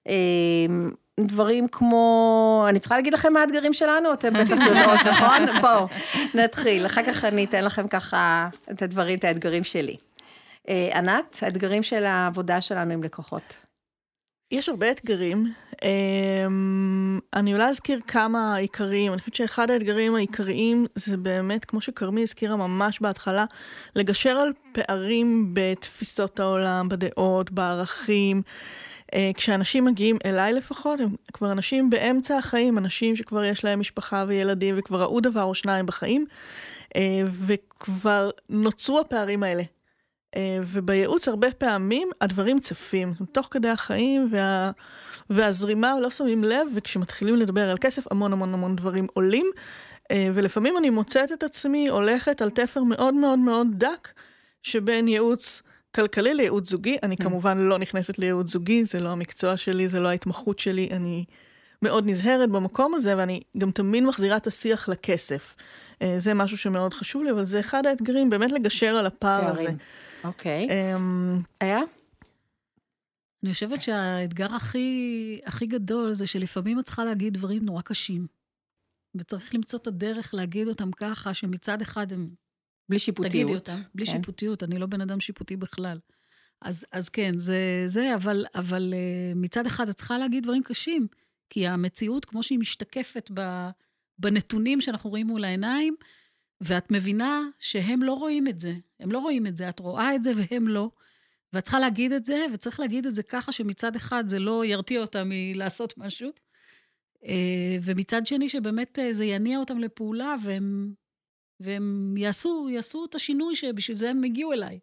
אמ, 0.08 0.92
דברים 1.20 1.68
כמו, 1.68 2.66
אני 2.70 2.80
צריכה 2.80 2.96
להגיד 2.96 3.14
לכם 3.14 3.34
מה 3.34 3.42
האתגרים 3.42 3.74
שלנו? 3.74 4.14
אתם 4.14 4.34
בטח 4.34 4.58
יודעות, 4.68 5.00
נכון? 5.06 5.62
בואו, 5.62 5.88
נתחיל, 6.34 6.86
אחר 6.86 7.04
כך 7.04 7.26
אני 7.26 7.46
אתן 7.46 7.64
לכם 7.64 7.88
ככה 7.88 8.50
את 8.72 8.82
הדברים, 8.82 9.18
את 9.18 9.24
האתגרים 9.24 9.64
שלי. 9.64 9.96
אה, 10.70 10.90
ענת, 10.94 11.40
האתגרים 11.42 11.84
של 11.84 12.06
העבודה 12.06 12.62
שלנו 12.62 12.94
עם 12.94 13.04
לקוחות. 13.04 13.65
יש 14.52 14.70
הרבה 14.70 14.92
אתגרים. 14.92 15.54
אמ, 15.84 17.20
אני 17.34 17.54
אולי 17.54 17.70
אזכיר 17.70 18.00
כמה 18.08 18.56
עיקריים. 18.56 19.12
אני 19.12 19.20
חושבת 19.20 19.36
שאחד 19.36 19.72
האתגרים 19.72 20.16
העיקריים 20.16 20.86
זה 20.96 21.18
באמת, 21.18 21.66
כמו 21.66 21.82
שכרמי 21.82 22.22
הזכירה 22.22 22.56
ממש 22.56 23.02
בהתחלה, 23.02 23.46
לגשר 23.96 24.30
על 24.30 24.52
פערים 24.72 25.50
בתפיסות 25.54 26.40
העולם, 26.40 26.90
בדעות, 26.90 27.52
בערכים. 27.52 28.42
אה, 29.14 29.32
כשאנשים 29.34 29.86
מגיעים 29.86 30.18
אליי 30.26 30.54
לפחות, 30.54 31.00
הם 31.00 31.10
כבר 31.34 31.52
אנשים 31.52 31.90
באמצע 31.90 32.38
החיים, 32.38 32.78
אנשים 32.78 33.16
שכבר 33.16 33.44
יש 33.44 33.64
להם 33.64 33.80
משפחה 33.80 34.26
וילדים 34.28 34.76
וכבר 34.78 35.02
ראו 35.02 35.20
דבר 35.20 35.44
או 35.44 35.56
שניים 35.56 35.86
בחיים, 35.86 36.26
אה, 36.96 37.22
וכבר 37.46 38.30
נוצרו 38.50 39.00
הפערים 39.00 39.44
האלה. 39.44 39.64
אה, 40.36 40.60
ובייעוץ 40.62 41.28
הרבה 41.28 41.52
פעמים 41.52 42.10
הדברים 42.22 42.60
צפים, 42.60 43.14
תוך 43.32 43.48
כדי 43.52 43.70
החיים 43.70 44.28
וה, 44.32 44.72
והזרימה 45.30 46.00
לא 46.00 46.10
שמים 46.10 46.44
לב, 46.44 46.68
וכשמתחילים 46.76 47.36
לדבר 47.36 47.70
על 47.70 47.78
כסף 47.82 48.12
המון 48.12 48.34
המון 48.34 48.54
המון 48.54 48.76
דברים 48.76 49.08
עולים, 49.14 49.52
אה, 50.12 50.30
ולפעמים 50.34 50.78
אני 50.78 50.90
מוצאת 50.90 51.32
את 51.32 51.44
עצמי 51.44 51.88
הולכת 51.88 52.42
על 52.42 52.50
תפר 52.50 52.84
מאוד 52.84 53.14
מאוד 53.14 53.40
מאוד 53.40 53.68
דק, 53.78 54.10
שבין 54.64 55.08
ייעוץ 55.08 55.62
כלכלי 55.96 56.34
לייעוץ 56.34 56.70
זוגי, 56.70 56.98
אני 57.04 57.18
כמובן 57.18 57.58
לא 57.58 57.78
נכנסת 57.78 58.20
לייעוץ 58.20 58.52
זוגי, 58.52 58.86
זה 58.86 59.00
לא 59.00 59.10
המקצוע 59.10 59.58
שלי, 59.58 59.88
זה 59.88 60.00
לא 60.00 60.08
ההתמחות 60.08 60.60
שלי, 60.60 60.90
אני 60.92 61.26
מאוד 61.82 62.04
נזהרת 62.08 62.50
במקום 62.50 62.96
הזה, 62.96 63.18
ואני 63.18 63.42
גם 63.58 63.72
תמיד 63.72 64.04
מחזירה 64.04 64.38
את 64.38 64.48
השיח 64.48 64.90
לכסף. 64.90 65.56
אה, 66.02 66.16
זה 66.20 66.34
משהו 66.34 66.58
שמאוד 66.58 66.94
חשוב 66.94 67.24
לי, 67.24 67.32
אבל 67.32 67.46
זה 67.46 67.60
אחד 67.60 67.86
האתגרים, 67.86 68.30
באמת 68.30 68.52
לגשר 68.52 68.96
על 68.96 69.06
הפער 69.06 69.48
הזה. 69.48 69.70
אוקיי. 70.28 70.68
אמ, 70.70 71.42
היה? 71.62 71.80
אני 73.44 73.54
חושבת 73.54 73.82
שהאתגר 73.82 74.56
הכי, 74.56 75.40
הכי 75.46 75.66
גדול 75.66 76.12
זה 76.12 76.28
שלפעמים 76.28 76.80
את 76.80 76.86
צריכה 76.86 77.04
להגיד 77.04 77.34
דברים 77.34 77.66
נורא 77.66 77.82
קשים. 77.82 78.28
וצריך 79.16 79.56
למצוא 79.56 79.80
את 79.80 79.88
הדרך 79.88 80.34
להגיד 80.34 80.68
אותם 80.68 80.92
ככה, 80.92 81.34
שמצד 81.34 81.82
אחד 81.82 82.14
הם... 82.14 82.30
בלי 82.90 83.00
שיפוטיות. 83.00 83.32
תגידי 83.32 83.56
אותם, 83.56 83.82
בלי 83.96 84.06
כן. 84.06 84.12
שיפוטיות, 84.12 84.64
אני 84.64 84.80
לא 84.80 84.86
בן 84.86 85.02
אדם 85.02 85.20
שיפוטי 85.20 85.56
בכלל. 85.56 86.00
אז, 86.62 86.86
אז 86.92 87.10
כן, 87.10 87.40
זה, 87.40 87.84
זה 87.86 88.16
אבל, 88.16 88.46
אבל 88.56 88.94
uh, 88.94 89.38
מצד 89.38 89.66
אחד 89.66 89.90
את 89.90 89.96
צריכה 89.96 90.18
להגיד 90.18 90.44
דברים 90.44 90.64
קשים, 90.64 91.08
כי 91.50 91.68
המציאות, 91.68 92.26
כמו 92.26 92.44
שהיא 92.44 92.60
משתקפת 92.60 93.32
ב, 93.34 93.70
בנתונים 94.20 94.82
שאנחנו 94.82 95.10
רואים 95.10 95.28
מול 95.28 95.44
העיניים, 95.44 95.96
ואת 96.62 96.92
מבינה 96.92 97.42
שהם 97.60 98.04
לא 98.04 98.14
רואים 98.14 98.48
את 98.48 98.60
זה. 98.60 98.74
הם 99.00 99.12
לא 99.12 99.20
רואים 99.20 99.48
את 99.48 99.58
זה, 99.58 99.70
את 99.70 99.80
רואה 99.80 100.16
את 100.16 100.24
זה 100.24 100.32
והם 100.36 100.68
לא. 100.68 100.90
ואת 101.54 101.64
צריכה 101.64 101.80
להגיד 101.80 102.12
את 102.12 102.26
זה, 102.26 102.46
וצריך 102.54 102.80
להגיד 102.80 103.06
את 103.06 103.16
זה 103.16 103.24
ככה 103.24 103.52
שמצד 103.52 103.96
אחד 103.96 104.24
זה 104.28 104.40
לא 104.40 104.66
ירתיע 104.66 105.02
אותם 105.02 105.30
מלעשות 105.30 105.98
משהו, 105.98 106.32
אה, 107.26 107.78
ומצד 107.84 108.28
שני 108.28 108.50
שבאמת 108.50 109.00
אה, 109.00 109.14
זה 109.14 109.26
יניע 109.26 109.60
אותם 109.60 109.80
לפעולה, 109.80 110.36
והם, 110.44 110.94
והם 111.60 112.16
יעשו, 112.18 112.70
יעשו 112.70 113.06
את 113.06 113.16
השינוי 113.16 113.56
שבשביל 113.56 113.98
זה 113.98 114.10
הם 114.10 114.24
הגיעו 114.24 114.54
אליי. 114.54 114.80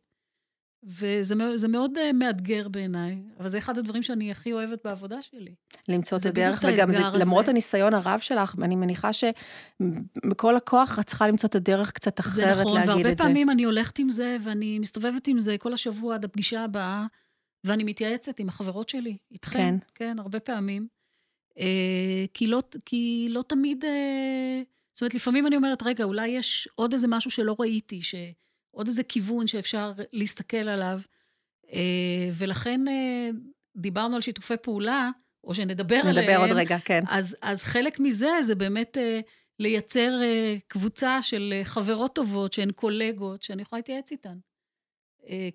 וזה 0.84 1.34
מאוד- 1.34 1.56
זה 1.56 1.66
אה, 2.00 2.12
מאתגר 2.12 2.68
בעיניי, 2.68 3.22
אבל 3.38 3.48
זה 3.48 3.58
אחד 3.58 3.78
הדברים 3.78 4.02
שאני 4.02 4.30
הכי 4.30 4.52
אוהבת 4.52 4.78
בעבודה 4.84 5.22
שלי. 5.22 5.54
למצוא 5.88 6.18
את 6.18 6.22
זה 6.22 6.28
הדרך, 6.28 6.64
וגם 6.68 6.90
זה, 6.90 7.06
הזה. 7.06 7.18
למרות 7.18 7.48
הניסיון 7.48 7.94
הרב 7.94 8.18
שלך, 8.18 8.54
אני 8.62 8.76
מניחה 8.76 9.10
שמכל 9.12 10.56
הכוח 10.56 10.98
את 10.98 11.06
צריכה 11.06 11.28
למצוא 11.28 11.48
את 11.48 11.54
הדרך 11.54 11.92
קצת 11.92 12.20
זה 12.24 12.44
אחרת 12.44 12.60
נכון, 12.60 12.74
להגיד 12.74 12.90
והרבה 12.90 13.12
את 13.12 13.18
זה. 13.18 13.24
פעמים 13.24 13.50
אני 13.50 13.64
הולכת 13.64 13.98
עם 13.98 14.10
זה, 14.10 14.36
ואני 14.44 14.78
מסתובבת 14.78 15.26
עם 15.28 15.38
זה 15.38 15.58
כל 15.58 15.72
השבוע 15.72 16.14
עד 16.14 16.24
הפגישה 16.24 16.64
הבאה, 16.64 17.06
ואני 17.64 17.84
מתייעצת 17.84 18.38
עם 18.38 18.48
החברות 18.48 18.88
שלי, 18.88 19.16
איתכם. 19.30 19.58
כן. 19.58 19.76
כן, 19.94 20.18
הרבה 20.18 20.40
פעמים. 20.40 20.86
אה, 21.58 22.24
כי, 22.34 22.46
לא, 22.46 22.62
כי 22.84 23.26
לא 23.30 23.44
תמיד... 23.48 23.84
אה, 23.84 24.62
זאת 24.92 25.00
אומרת, 25.02 25.14
לפעמים 25.14 25.46
אני 25.46 25.56
אומרת, 25.56 25.82
רגע, 25.82 26.04
אולי 26.04 26.28
יש 26.28 26.68
עוד 26.74 26.92
איזה 26.92 27.08
משהו 27.08 27.30
שלא 27.30 27.56
ראיתי, 27.58 28.02
ש... 28.02 28.14
עוד 28.74 28.86
איזה 28.86 29.02
כיוון 29.02 29.46
שאפשר 29.46 29.92
להסתכל 30.12 30.56
עליו. 30.68 31.00
אה, 31.72 31.78
ולכן 32.34 32.80
אה, 32.88 33.30
דיברנו 33.76 34.14
על 34.14 34.20
שיתופי 34.20 34.54
פעולה, 34.62 35.10
או 35.44 35.54
שנדבר 35.54 35.96
עליהם. 35.96 36.16
נדבר 36.18 36.36
עוד 36.36 36.50
רגע, 36.50 36.76
כן. 36.84 37.00
אז, 37.08 37.36
אז 37.42 37.62
חלק 37.62 38.00
מזה 38.00 38.42
זה 38.42 38.54
באמת 38.54 38.98
אה, 38.98 39.20
לייצר 39.58 40.20
קבוצה 40.68 41.22
של 41.22 41.54
חברות 41.64 42.14
טובות 42.14 42.52
שהן 42.52 42.70
קולגות, 42.72 43.42
שאני 43.42 43.62
יכולה 43.62 43.78
להתייעץ 43.78 44.10
איתן. 44.12 44.36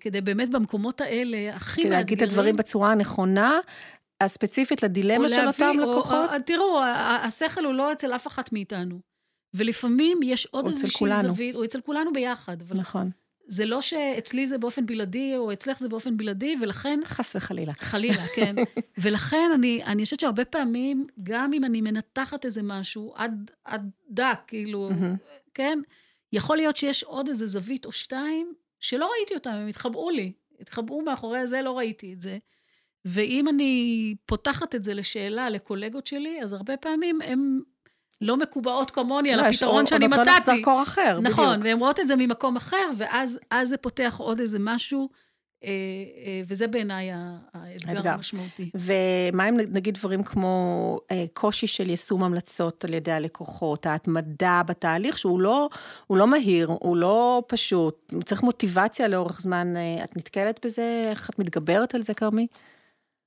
כדי 0.00 0.20
באמת 0.20 0.50
במקומות 0.50 1.00
האלה, 1.00 1.54
הכי 1.56 1.80
כדי 1.82 1.90
להגיד 1.90 2.22
את 2.22 2.28
הדברים 2.28 2.56
בצורה 2.56 2.92
הנכונה, 2.92 3.58
הספציפית 4.20 4.82
לדילמה 4.82 5.28
של 5.28 5.36
להביא- 5.44 5.66
אותם 5.66 5.78
או- 5.82 5.90
לקוחות. 5.90 6.30
או- 6.32 6.38
תראו, 6.46 6.80
השכל 7.22 7.64
הוא 7.64 7.74
לא 7.74 7.92
אצל 7.92 8.14
אף 8.14 8.26
אחת 8.26 8.52
מאיתנו. 8.52 9.00
ולפעמים 9.54 10.20
יש 10.22 10.46
עוד 10.46 10.64
הוא 10.64 10.72
איזושהי. 10.72 11.10
זווית, 11.22 11.54
או 11.54 11.64
אצל 11.64 11.80
כולנו 11.80 12.12
ביחד. 12.12 12.62
אבל 12.62 12.76
נכון, 12.76 13.10
זה 13.48 13.64
לא 13.64 13.80
שאצלי 13.80 14.46
זה 14.46 14.58
באופן 14.58 14.86
בלעדי, 14.86 15.36
או 15.36 15.52
אצלך 15.52 15.78
זה 15.78 15.88
באופן 15.88 16.16
בלעדי, 16.16 16.56
ולכן 16.62 17.00
חס 17.04 17.36
וחלילה. 17.36 17.72
חלילה, 17.72 18.26
כן. 18.36 18.54
ולכן 18.98 19.50
אני, 19.54 19.84
אני 19.84 20.04
חושבת 20.04 20.20
שהרבה 20.20 20.44
פעמים, 20.44 21.06
גם 21.22 21.52
אם 21.52 21.64
אני 21.64 21.80
מנתחת 21.80 22.44
איזה 22.44 22.62
משהו 22.62 23.12
עד, 23.16 23.50
עד 23.64 23.90
דק, 24.10 24.40
כאילו, 24.46 24.90
מהמם. 24.90 25.16
כן, 25.54 25.78
יכול 26.32 26.56
להיות 26.56 26.76
שיש 26.76 27.02
עוד 27.02 27.28
איזה 27.28 27.46
זווית 27.46 27.86
או 27.86 27.92
שתיים 27.92 28.52
שלא 28.80 29.10
ראיתי 29.16 29.34
אותם, 29.34 29.50
הם 29.50 29.68
התחבאו 29.68 30.10
לי. 30.10 30.32
התחבאו 30.60 31.02
מאחורי 31.02 31.46
זה, 31.46 31.62
לא 31.62 31.78
ראיתי 31.78 32.12
את 32.12 32.22
זה. 32.22 32.38
ואם 33.04 33.48
אני 33.48 34.14
פותחת 34.26 34.74
את 34.74 34.84
זה 34.84 34.94
לשאלה 34.94 35.50
לקולגות 35.50 36.06
שלי, 36.06 36.42
אז 36.42 36.52
הרבה 36.52 36.76
פעמים 36.76 37.20
הן 37.22 37.60
לא 38.20 38.36
מקובעות 38.36 38.90
כמוני 38.90 39.32
על 39.32 39.40
לא, 39.40 39.46
יש- 39.46 39.56
הפתרון 39.62 39.86
שאני 39.86 40.04
או 40.04 40.10
נותנות 40.10 40.26
לך 40.26 40.32
מצאתי. 40.42 40.56
זרקור 40.56 40.82
אחר, 40.82 41.18
נכון, 41.22 41.48
בדיוק. 41.50 41.64
והן 41.64 41.78
רואות 41.78 42.00
את 42.00 42.08
זה 42.08 42.16
ממקום 42.16 42.56
אחר, 42.56 42.90
ואז 42.96 43.38
אז 43.50 43.68
זה 43.68 43.76
פותח 43.76 44.14
עוד 44.18 44.40
איזה 44.40 44.58
משהו, 44.60 45.08
אה, 45.64 45.68
אה, 46.26 46.42
וזה 46.48 46.66
בעיניי 46.68 47.10
האתגר 47.12 47.90
האתגר. 47.96 48.10
המשמעותי. 48.10 48.70
ומה 48.74 49.48
אם 49.48 49.56
נגיד 49.56 49.94
דברים 49.94 50.22
כמו 50.22 50.98
אה, 51.10 51.24
קושי 51.32 51.66
של 51.66 51.90
יישום 51.90 52.24
המלצות 52.24 52.84
על 52.84 52.94
ידי 52.94 53.12
הלקוחות, 53.12 53.86
ההתמדה 53.86 54.62
בתהליך, 54.66 55.18
שהוא 55.18 55.40
לא, 55.40 55.68
לא 56.10 56.26
מהיר, 56.26 56.66
הוא 56.80 56.96
לא 56.96 57.42
פשוט, 57.48 58.12
צריך 58.24 58.42
מוטיבציה 58.42 59.08
לאורך 59.08 59.40
זמן. 59.40 59.74
את 60.04 60.16
נתקלת 60.16 60.60
בזה? 60.66 61.06
איך 61.10 61.30
את 61.30 61.38
מתגברת 61.38 61.94
על 61.94 62.02
זה, 62.02 62.14
כרמי? 62.14 62.46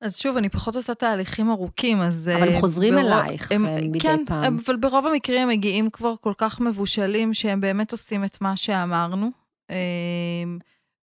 אז 0.02 0.18
שוב, 0.18 0.38
אני 0.38 0.49
פחות 0.49 0.76
עושה 0.76 0.93
תהליכים 0.93 1.49
ארוכים, 1.52 2.02
אז... 2.02 2.30
אבל 2.36 2.47
הם 2.47 2.54
אה, 2.54 2.60
חוזרים 2.60 2.93
ברוב- 2.95 3.06
אלייך, 3.08 3.52
הם- 3.52 3.66
אה, 3.66 3.76
מדי 3.82 3.99
כן, 3.99 4.24
פעם. 4.28 4.58
אבל 4.66 4.76
ברוב 4.76 5.06
המקרים 5.08 5.41
הם 5.41 5.47
מגיעים 5.49 5.89
כבר 5.89 6.14
כל 6.22 6.34
כך 6.38 6.60
מבושלים, 6.60 7.34
שהם 7.34 7.62
באמת 7.62 7.91
עושים 7.91 8.24
את 8.24 8.41
מה 8.41 8.58
שאמרנו. 8.58 9.30
אה, 9.72 9.76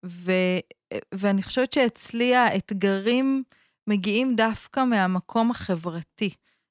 ו, 0.05 0.31
ואני 1.13 1.43
חושבת 1.43 1.73
שאצלי 1.73 2.35
האתגרים 2.35 3.43
מגיעים 3.87 4.35
דווקא 4.35 4.83
מהמקום 4.83 5.51
החברתי. 5.51 6.29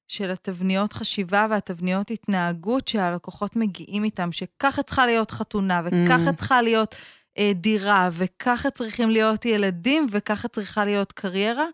של 0.09 0.31
התבניות 0.31 0.93
חשיבה 0.93 1.47
והתבניות 1.49 2.11
התנהגות 2.11 2.87
שהלקוחות 2.87 3.55
מגיעים 3.55 4.03
איתם, 4.03 4.31
שככה 4.31 4.83
צריכה 4.83 5.05
להיות 5.05 5.31
חתונה, 5.31 5.81
וככה 5.85 6.29
Mm. 6.29 6.33
צריכה 6.33 6.61
להיות 6.61 6.95
אה, 7.37 7.51
דירה, 7.55 8.09
וככה 8.13 8.69
צריכים 8.69 9.09
להיות 9.09 9.45
ילדים, 9.45 10.05
וככה 10.11 10.47
צריכה 10.47 10.85
להיות 10.85 11.11
קריירה. 11.11 11.65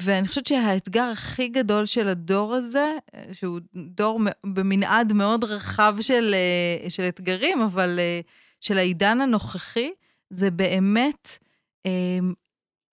ואני 0.00 0.28
חושבת 0.28 0.46
שהאתגר 0.46 1.02
הכי 1.02 1.48
גדול 1.48 1.86
של 1.86 2.08
הדור 2.08 2.54
הזה, 2.54 2.98
שהוא 3.32 3.60
דור 3.74 4.20
במנעד 4.44 5.12
מאוד 5.12 5.44
רחב 5.44 5.96
של, 6.00 6.34
אה, 6.34 6.90
של 6.90 7.08
אתגרים, 7.08 7.60
אבל 7.60 7.98
אה, 7.98 8.20
של 8.60 8.78
העידן 8.78 9.20
הנוכחי, 9.20 9.90
זה 10.30 10.50
באמת 10.50 11.38
אה, 11.86 12.18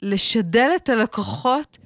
לשדל 0.01 0.69
את 0.75 0.89
הלקוחות 0.89 1.77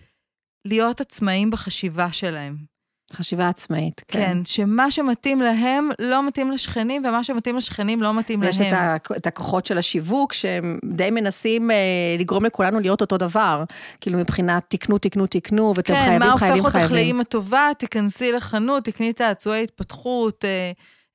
להיות 0.65 1.01
עצמאים 1.01 1.51
בחשיבה 1.51 2.11
שלהם. 2.11 2.72
חשיבה 3.13 3.49
עצמאית, 3.49 4.01
כן. 4.07 4.19
כן, 4.19 4.37
שמה 4.45 4.91
שמתאים 4.91 5.41
להם 5.41 5.89
לא 5.99 6.27
מתאים 6.27 6.51
לשכנים, 6.51 7.03
ומה 7.05 7.23
שמתאים 7.23 7.57
לשכנים 7.57 8.01
לא 8.01 8.13
מתאים 8.13 8.43
יש 8.43 8.61
להם. 8.61 8.95
יש 8.95 9.17
את, 9.17 9.27
הכוחות 9.27 9.65
של 9.65 9.77
השיווק, 9.77 10.33
שהם 10.33 10.79
די 10.85 11.11
מנסים 11.11 11.71
אה, 11.71 11.75
לגרום 12.19 12.45
לכולנו 12.45 12.79
להיות 12.79 13.01
אותו 13.01 13.17
דבר. 13.17 13.63
כאילו 14.01 14.19
מבחינת 14.19 14.63
תקנו, 14.67 14.97
תקנו, 14.97 15.27
תקנו, 15.27 15.73
ואתם 15.75 15.93
כן, 15.93 16.05
חייבים, 16.05 16.37
חייבים, 16.37 16.39
חייבים. 16.39 16.39
כן, 16.39 16.55
מה 16.55 16.63
הופך 16.63 16.81
אותך 16.81 16.91
לאימא 16.91 17.23
טובה? 17.23 17.69
תיכנסי 17.77 18.31
לחנות, 18.31 18.85
תקני 18.85 19.13
צעצועי 19.13 19.63
התפתחות, 19.63 20.45
אה, 20.45 20.71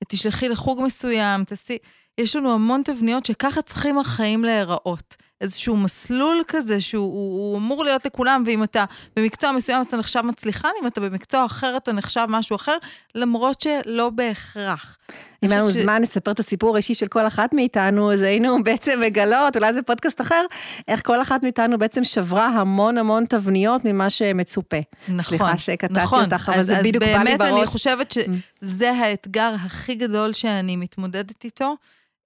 תשלחי 0.09 0.49
לחוג 0.49 0.81
מסוים, 0.83 1.45
תעשי... 1.45 1.79
יש 2.19 2.37
לנו 2.37 2.53
המון 2.53 2.83
תבניות 2.85 3.27
שככה 3.27 3.63
צריכים 3.63 3.99
החיים 3.99 4.45
להיראות. 4.45 5.17
איזשהו 5.41 5.77
מסלול 5.77 6.43
כזה 6.49 6.81
שהוא 6.81 7.05
הוא, 7.05 7.51
הוא 7.51 7.59
אמור 7.59 7.85
להיות 7.85 8.05
לכולם, 8.05 8.43
ואם 8.47 8.63
אתה 8.63 8.85
במקצוע 9.17 9.53
מסוים 9.53 9.81
אז 9.81 9.87
אתה 9.87 9.97
נחשב 9.97 10.21
מצליחן, 10.21 10.69
אם 10.83 10.87
אתה 10.87 11.01
במקצוע 11.01 11.45
אחר 11.45 11.77
אתה 11.77 11.93
נחשב 11.93 12.27
משהו 12.29 12.57
אחר, 12.57 12.77
למרות 13.15 13.61
שלא 13.61 14.11
בהכרח. 14.11 14.97
אם 15.43 15.51
היה 15.51 15.61
לנו 15.61 15.69
ש... 15.69 15.73
זמן 15.73 16.03
לספר 16.03 16.31
את 16.31 16.41
הסיפור 16.41 16.75
האישי 16.75 16.95
של 16.95 17.07
כל 17.07 17.27
אחת 17.27 17.55
מאיתנו, 17.55 18.13
אז 18.13 18.23
היינו 18.23 18.65
בעצם 18.65 19.01
מגלות, 19.01 19.57
אולי 19.57 19.73
זה 19.73 19.83
פודקאסט 19.83 20.21
אחר, 20.21 20.45
איך 20.89 21.07
כל 21.07 21.23
אחת 21.23 21.43
מאיתנו 21.43 21.79
בעצם 21.79 22.05
שברה 22.05 22.47
המון 22.47 22.99
המון 22.99 23.25
תבניות 23.25 23.85
ממה 23.85 24.11
שמצופה. 24.11 24.77
נכון, 25.09 25.23
סליחה 25.23 25.57
שקטעתי 25.57 26.01
נכון. 26.01 26.25
אותך, 26.25 26.49
אבל 26.49 26.59
אז, 26.59 26.67
זה 26.67 26.79
אז 26.79 26.87
בדיוק 26.87 27.05
בא 27.05 27.11
לי 27.11 27.15
בראש. 27.15 27.33
אז 27.33 27.39
באמת 27.39 27.59
אני 27.59 27.67
חושבת 27.67 28.13
שזה 28.13 28.91
האתגר 28.91 29.55
הכי 29.65 29.95
גדול 29.95 30.33
שאני 30.33 30.77
מתמודדת 30.77 31.45
איתו. 31.45 31.77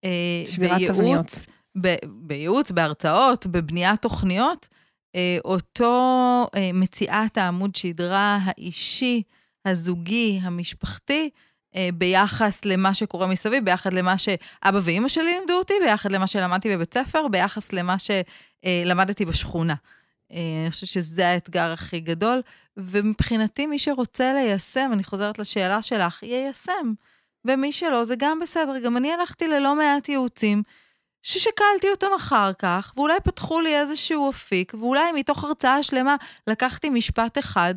אה, 0.04 0.10
שבירת 0.46 0.80
תבניות. 0.86 1.46
בייעוץ, 2.04 2.70
בהרצאות, 2.70 3.46
בבניית 3.46 4.02
תוכניות, 4.02 4.68
אה, 5.16 5.38
אותו 5.44 6.46
אה, 6.56 6.70
מציאת 6.74 7.38
העמוד 7.38 7.76
שדרה 7.76 8.38
האישי, 8.42 9.22
הזוגי, 9.64 10.40
המשפחתי, 10.42 11.30
אה, 11.76 11.88
ביחס 11.94 12.64
למה 12.64 12.94
שקורה 12.94 13.26
מסביב, 13.26 13.64
ביחד 13.64 13.92
למה 13.92 14.18
שאבא 14.18 14.78
ואימא 14.82 15.08
שלי 15.08 15.32
לימדו 15.38 15.52
אותי, 15.58 15.74
ביחד 15.84 16.12
למה 16.12 16.26
שלמדתי 16.26 16.76
בבית 16.76 16.94
ספר, 16.94 17.28
ביחס 17.28 17.72
למה 17.72 17.96
שלמדתי 17.98 19.24
בשכונה. 19.24 19.74
אני 20.30 20.70
חושבת 20.70 20.88
שזה 20.88 21.28
האתגר 21.28 21.72
הכי 21.72 22.00
גדול, 22.00 22.42
ומבחינתי 22.76 23.66
מי 23.66 23.78
שרוצה 23.78 24.32
ליישם, 24.32 24.90
אני 24.92 25.04
חוזרת 25.04 25.38
לשאלה 25.38 25.82
שלך, 25.82 26.22
יישם. 26.22 26.92
ומי 27.44 27.72
שלא, 27.72 28.04
זה 28.04 28.14
גם 28.18 28.40
בסדר. 28.40 28.78
גם 28.78 28.96
אני 28.96 29.12
הלכתי 29.12 29.46
ללא 29.46 29.76
מעט 29.76 30.08
ייעוצים. 30.08 30.62
ששקלתי 31.22 31.90
אותם 31.90 32.06
אחר 32.16 32.52
כך, 32.52 32.92
ואולי 32.96 33.20
פתחו 33.24 33.60
לי 33.60 33.80
איזשהו 33.80 34.30
אפיק, 34.30 34.74
ואולי 34.78 35.12
מתוך 35.12 35.44
הרצאה 35.44 35.82
שלמה 35.82 36.16
לקחתי 36.46 36.90
משפט 36.90 37.38
אחד, 37.38 37.74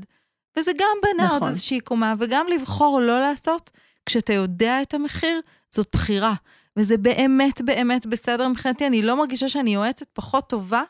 וזה 0.57 0.71
גם 0.77 0.97
בנה 1.03 1.25
נכון. 1.25 1.39
עוד 1.39 1.47
איזושהי 1.47 1.79
קומה, 1.79 2.13
וגם 2.19 2.47
לבחור 2.47 3.01
לא 3.01 3.19
לעשות, 3.19 3.71
כשאתה 4.05 4.33
יודע 4.33 4.81
את 4.81 4.93
המחיר, 4.93 5.41
זאת 5.69 5.87
בחירה. 5.93 6.33
וזה 6.77 6.97
באמת 6.97 7.61
באמת 7.61 8.05
בסדר 8.05 8.47
מבחינתי, 8.47 8.87
אני 8.87 9.01
לא 9.01 9.17
מרגישה 9.17 9.49
שאני 9.49 9.73
יועצת 9.73 10.07
פחות 10.13 10.49
טובה 10.49 10.83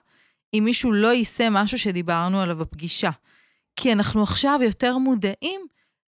אם 0.54 0.64
מישהו 0.66 0.92
לא 0.92 1.14
יישא 1.14 1.48
משהו 1.52 1.78
שדיברנו 1.78 2.42
עליו 2.42 2.58
בפגישה. 2.58 3.10
כי 3.76 3.92
אנחנו 3.92 4.24
עכשיו 4.24 4.60
יותר 4.64 4.98
מודעים 4.98 5.62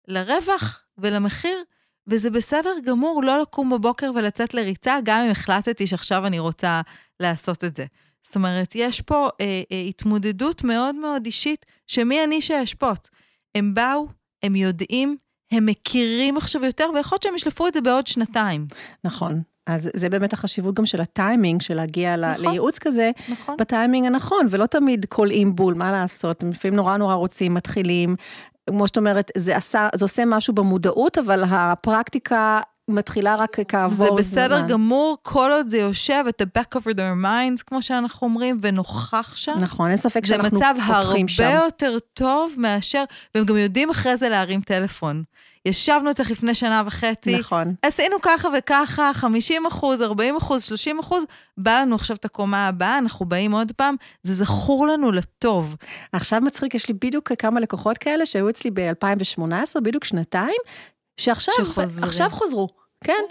לרווח 0.07 0.81
ולמחיר, 0.97 1.63
וזה 2.07 2.29
בסדר 2.29 2.73
גמור 2.85 3.23
לא 3.23 3.41
לקום 3.41 3.69
בבוקר 3.69 4.11
ולצאת 4.15 4.53
לריצה, 4.53 4.97
גם 5.03 5.25
אם 5.25 5.31
החלטתי 5.31 5.87
שעכשיו 5.87 6.25
אני 6.25 6.39
רוצה 6.39 6.81
לעשות 7.19 7.63
את 7.63 7.75
זה. 7.75 7.85
זאת 8.21 8.35
אומרת, 8.35 8.75
יש 8.75 9.01
פה 9.01 9.29
אה, 9.41 9.61
אה, 9.71 9.81
התמודדות 9.81 10.63
מאוד 10.63 10.95
מאוד 10.95 11.25
אישית, 11.25 11.65
שמי 11.87 12.23
אני 12.23 12.41
שאשפוט? 12.41 13.07
הם 13.55 13.73
באו, 13.73 14.07
הם 14.43 14.55
יודעים, 14.55 15.17
הם 15.51 15.65
מכירים 15.65 16.37
עכשיו 16.37 16.65
יותר, 16.65 16.89
ויכול 16.95 17.15
להיות 17.15 17.23
שהם 17.23 17.35
ישלפו 17.35 17.67
את 17.67 17.73
זה 17.73 17.81
בעוד 17.81 18.07
שנתיים. 18.07 18.67
נכון. 19.03 19.41
אז 19.67 19.89
זה 19.95 20.09
באמת 20.09 20.33
החשיבות 20.33 20.75
גם 20.75 20.85
של 20.85 21.01
הטיימינג, 21.01 21.61
של 21.61 21.73
להגיע 21.73 22.15
נכון, 22.15 22.45
לייעוץ 22.45 22.79
כזה, 22.79 23.11
נכון. 23.29 23.57
בטיימינג 23.59 24.05
הנכון, 24.07 24.47
ולא 24.49 24.65
תמיד 24.65 25.05
קולעים 25.09 25.55
בול, 25.55 25.73
מה 25.73 25.91
לעשות, 25.91 26.43
לפעמים 26.43 26.75
נורא 26.75 26.97
נורא 26.97 27.13
רוצים, 27.13 27.53
מתחילים, 27.53 28.15
כמו 28.69 28.87
שאת 28.87 28.97
אומרת, 28.97 29.31
זה, 29.37 29.55
עשה, 29.55 29.89
זה 29.95 30.05
עושה 30.05 30.23
משהו 30.25 30.53
במודעות, 30.53 31.17
אבל 31.17 31.43
הפרקטיקה 31.49 32.61
מתחילה 32.87 33.35
רק 33.35 33.57
כעבור 33.67 33.95
זמן. 33.95 34.05
זה 34.05 34.11
בסדר 34.11 34.57
זמן. 34.59 34.67
גמור, 34.67 35.17
כל 35.21 35.51
עוד 35.51 35.69
זה 35.69 35.77
יושב 35.77 36.23
את 36.29 36.41
ה-back 36.41 36.77
over 36.77 36.93
their 36.93 37.23
minds, 37.23 37.63
כמו 37.67 37.81
שאנחנו 37.81 38.27
אומרים, 38.27 38.57
ונוכח 38.61 39.35
שם. 39.35 39.55
נכון, 39.61 39.89
אין 39.89 39.97
ספק 39.97 40.25
שאנחנו 40.25 40.59
פותחים 40.59 41.27
שם. 41.27 41.43
זה 41.43 41.49
מצב 41.49 41.55
הרבה 41.55 41.65
יותר 41.65 41.97
טוב 42.13 42.53
מאשר, 42.57 43.03
והם 43.35 43.45
גם 43.45 43.57
יודעים 43.57 43.89
אחרי 43.89 44.17
זה 44.17 44.29
להרים 44.29 44.61
טלפון. 44.61 45.23
ישבנו 45.65 46.11
אצלך 46.11 46.31
לפני 46.31 46.53
שנה 46.53 46.83
וחצי. 46.85 47.35
נכון. 47.35 47.63
עשינו 47.81 48.15
ככה 48.21 48.47
וככה, 48.57 49.11
50 49.13 49.65
אחוז, 49.65 50.01
40 50.01 50.35
אחוז, 50.35 50.63
30 50.63 50.99
אחוז, 50.99 51.23
בא 51.57 51.71
לנו 51.81 51.95
עכשיו 51.95 52.15
את 52.15 52.25
הקומה 52.25 52.67
הבאה, 52.67 52.97
אנחנו 52.97 53.25
באים 53.25 53.51
עוד 53.51 53.71
פעם, 53.71 53.95
זה 54.21 54.33
זכור 54.33 54.87
לנו 54.87 55.11
לטוב. 55.11 55.75
עכשיו 56.13 56.41
מצחיק, 56.41 56.75
יש 56.75 56.87
לי 56.87 56.93
בדיוק 56.93 57.31
כמה 57.39 57.59
לקוחות 57.59 57.97
כאלה 57.97 58.25
שהיו 58.25 58.49
אצלי 58.49 58.71
ב-2018, 58.73 59.81
בדיוק 59.81 60.03
שנתיים, 60.03 60.57
שעכשיו 61.17 61.53
עכשיו 62.03 62.29
חוזרו. 62.29 62.67
כן, 63.03 63.23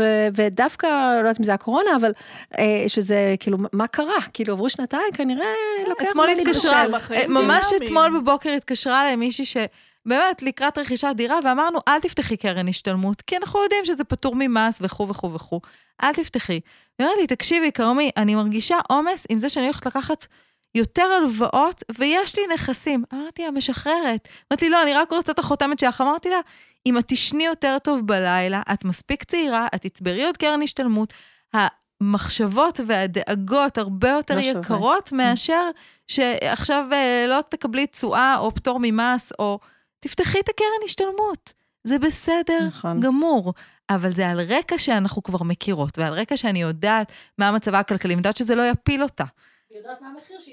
ו- 0.00 0.28
ודווקא, 0.36 0.86
לא 1.14 1.18
יודעת 1.18 1.38
אם 1.38 1.44
זה 1.44 1.54
הקורונה, 1.54 1.90
אבל 1.96 2.12
אה, 2.58 2.84
שזה, 2.86 3.34
כאילו, 3.40 3.58
מה 3.72 3.86
קרה? 3.86 4.20
כאילו, 4.32 4.52
עברו 4.54 4.70
שנתיים, 4.70 5.12
כנראה 5.14 5.46
לוקח 5.88 6.04
זמן 6.12 6.26
להתבשל. 6.26 6.68
ממש 7.28 7.66
אתמול 7.82 8.20
בבוקר 8.20 8.50
התקשרה 8.50 9.02
אליי 9.02 9.16
מישהי 9.16 9.46
ש... 9.46 9.56
באמת, 10.06 10.42
לקראת 10.42 10.78
רכישת 10.78 11.12
דירה, 11.16 11.38
ואמרנו, 11.44 11.78
אל 11.88 12.00
תפתחי 12.00 12.36
קרן 12.36 12.68
השתלמות, 12.68 13.22
כי 13.22 13.36
אנחנו 13.36 13.62
יודעים 13.62 13.84
שזה 13.84 14.04
פטור 14.04 14.34
ממס 14.36 14.78
וכו' 14.82 15.08
וכו' 15.08 15.34
וכו'. 15.34 15.60
אל 16.02 16.12
תפתחי. 16.12 16.52
היא 16.52 17.06
אומרת 17.06 17.18
לי, 17.20 17.26
תקשיבי, 17.26 17.72
כרמי, 17.72 18.10
אני 18.16 18.34
מרגישה 18.34 18.76
עומס 18.88 19.26
עם 19.28 19.38
זה 19.38 19.48
שאני 19.48 19.64
הולכת 19.64 19.86
לקחת 19.86 20.26
יותר 20.74 21.02
הלוואות, 21.02 21.82
ויש 21.98 22.38
לי 22.38 22.42
נכסים. 22.54 23.04
אמרתי 23.14 23.44
לה, 23.44 23.50
משחררת. 23.50 24.28
אמרתי 24.52 24.64
לי, 24.64 24.70
לא, 24.70 24.82
אני 24.82 24.94
רק 24.94 25.12
רוצה 25.12 25.32
את 25.32 25.38
החותמת 25.38 25.78
שלך. 25.78 26.00
אמרתי 26.00 26.28
לה, 26.30 26.38
אם 26.86 26.98
את 26.98 27.04
תשני 27.06 27.44
יותר 27.44 27.76
טוב 27.82 28.06
בלילה, 28.06 28.62
את 28.72 28.84
מספיק 28.84 29.24
צעירה, 29.24 29.66
את 29.74 29.82
תצברי 29.82 30.24
עוד 30.24 30.36
קרן 30.36 30.62
השתלמות, 30.62 31.12
המחשבות 31.52 32.80
והדאגות 32.86 33.78
הרבה 33.78 34.10
יותר 34.10 34.34
לא 34.34 34.40
יקרות 34.40 35.06
שווה. 35.06 35.24
מאשר 35.24 35.70
שעכשיו 36.08 36.86
אה, 36.92 37.24
לא 37.28 37.40
תקבלי 37.48 37.86
תשואה 37.86 38.36
או 38.38 38.54
פטור 38.54 38.78
ממס, 38.82 39.32
או... 39.38 39.58
תפתחי 40.02 40.40
את 40.40 40.48
הקרן 40.48 40.84
השתלמות. 40.84 41.52
זה 41.84 41.98
בסדר 41.98 42.66
נכון. 42.66 43.00
גמור. 43.00 43.52
אבל 43.90 44.12
זה 44.12 44.28
על 44.28 44.40
רקע 44.40 44.78
שאנחנו 44.78 45.22
כבר 45.22 45.42
מכירות, 45.42 45.98
ועל 45.98 46.12
רקע 46.12 46.36
שאני 46.36 46.62
יודעת 46.62 47.12
מה 47.38 47.52
מצבה 47.52 47.78
הכלכלי, 47.78 48.12
אני 48.12 48.20
יודעת 48.20 48.36
שזה 48.36 48.54
לא 48.54 48.62
יפיל 48.62 49.02
אותה. 49.02 49.24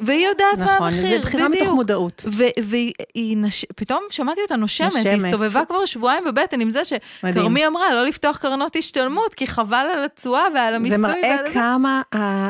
והיא 0.02 0.28
יודעת 0.28 0.58
מה 0.60 0.68
המחיר, 0.68 0.76
נכון, 0.76 0.92
זה 0.92 1.20
בחירה 1.22 1.50
מתוך 1.50 1.72
מודעות. 1.72 2.26
והיא, 2.64 3.38
נש... 3.38 3.66
פתאום 3.76 4.04
שמעתי 4.10 4.42
אותה 4.42 4.56
נושמת, 4.56 5.06
היא 5.06 5.26
הסתובבה 5.26 5.66
כבר 5.66 5.86
שבועיים 5.86 6.24
בבטן 6.26 6.62
עם 6.62 6.72
זה 6.72 6.82
שכרמי 6.86 7.68
אמרה, 7.68 7.94
לא 7.94 8.06
לפתוח 8.06 8.38
קרנות 8.38 8.76
השתלמות, 8.76 9.34
כי 9.34 9.48
חבל 9.48 9.88
על 9.94 10.06
התשואה 10.06 10.44
ועל 10.56 10.76
המיסוי. 10.76 10.98
זה 10.98 11.04
מראה 11.04 11.38
כמה, 11.54 12.02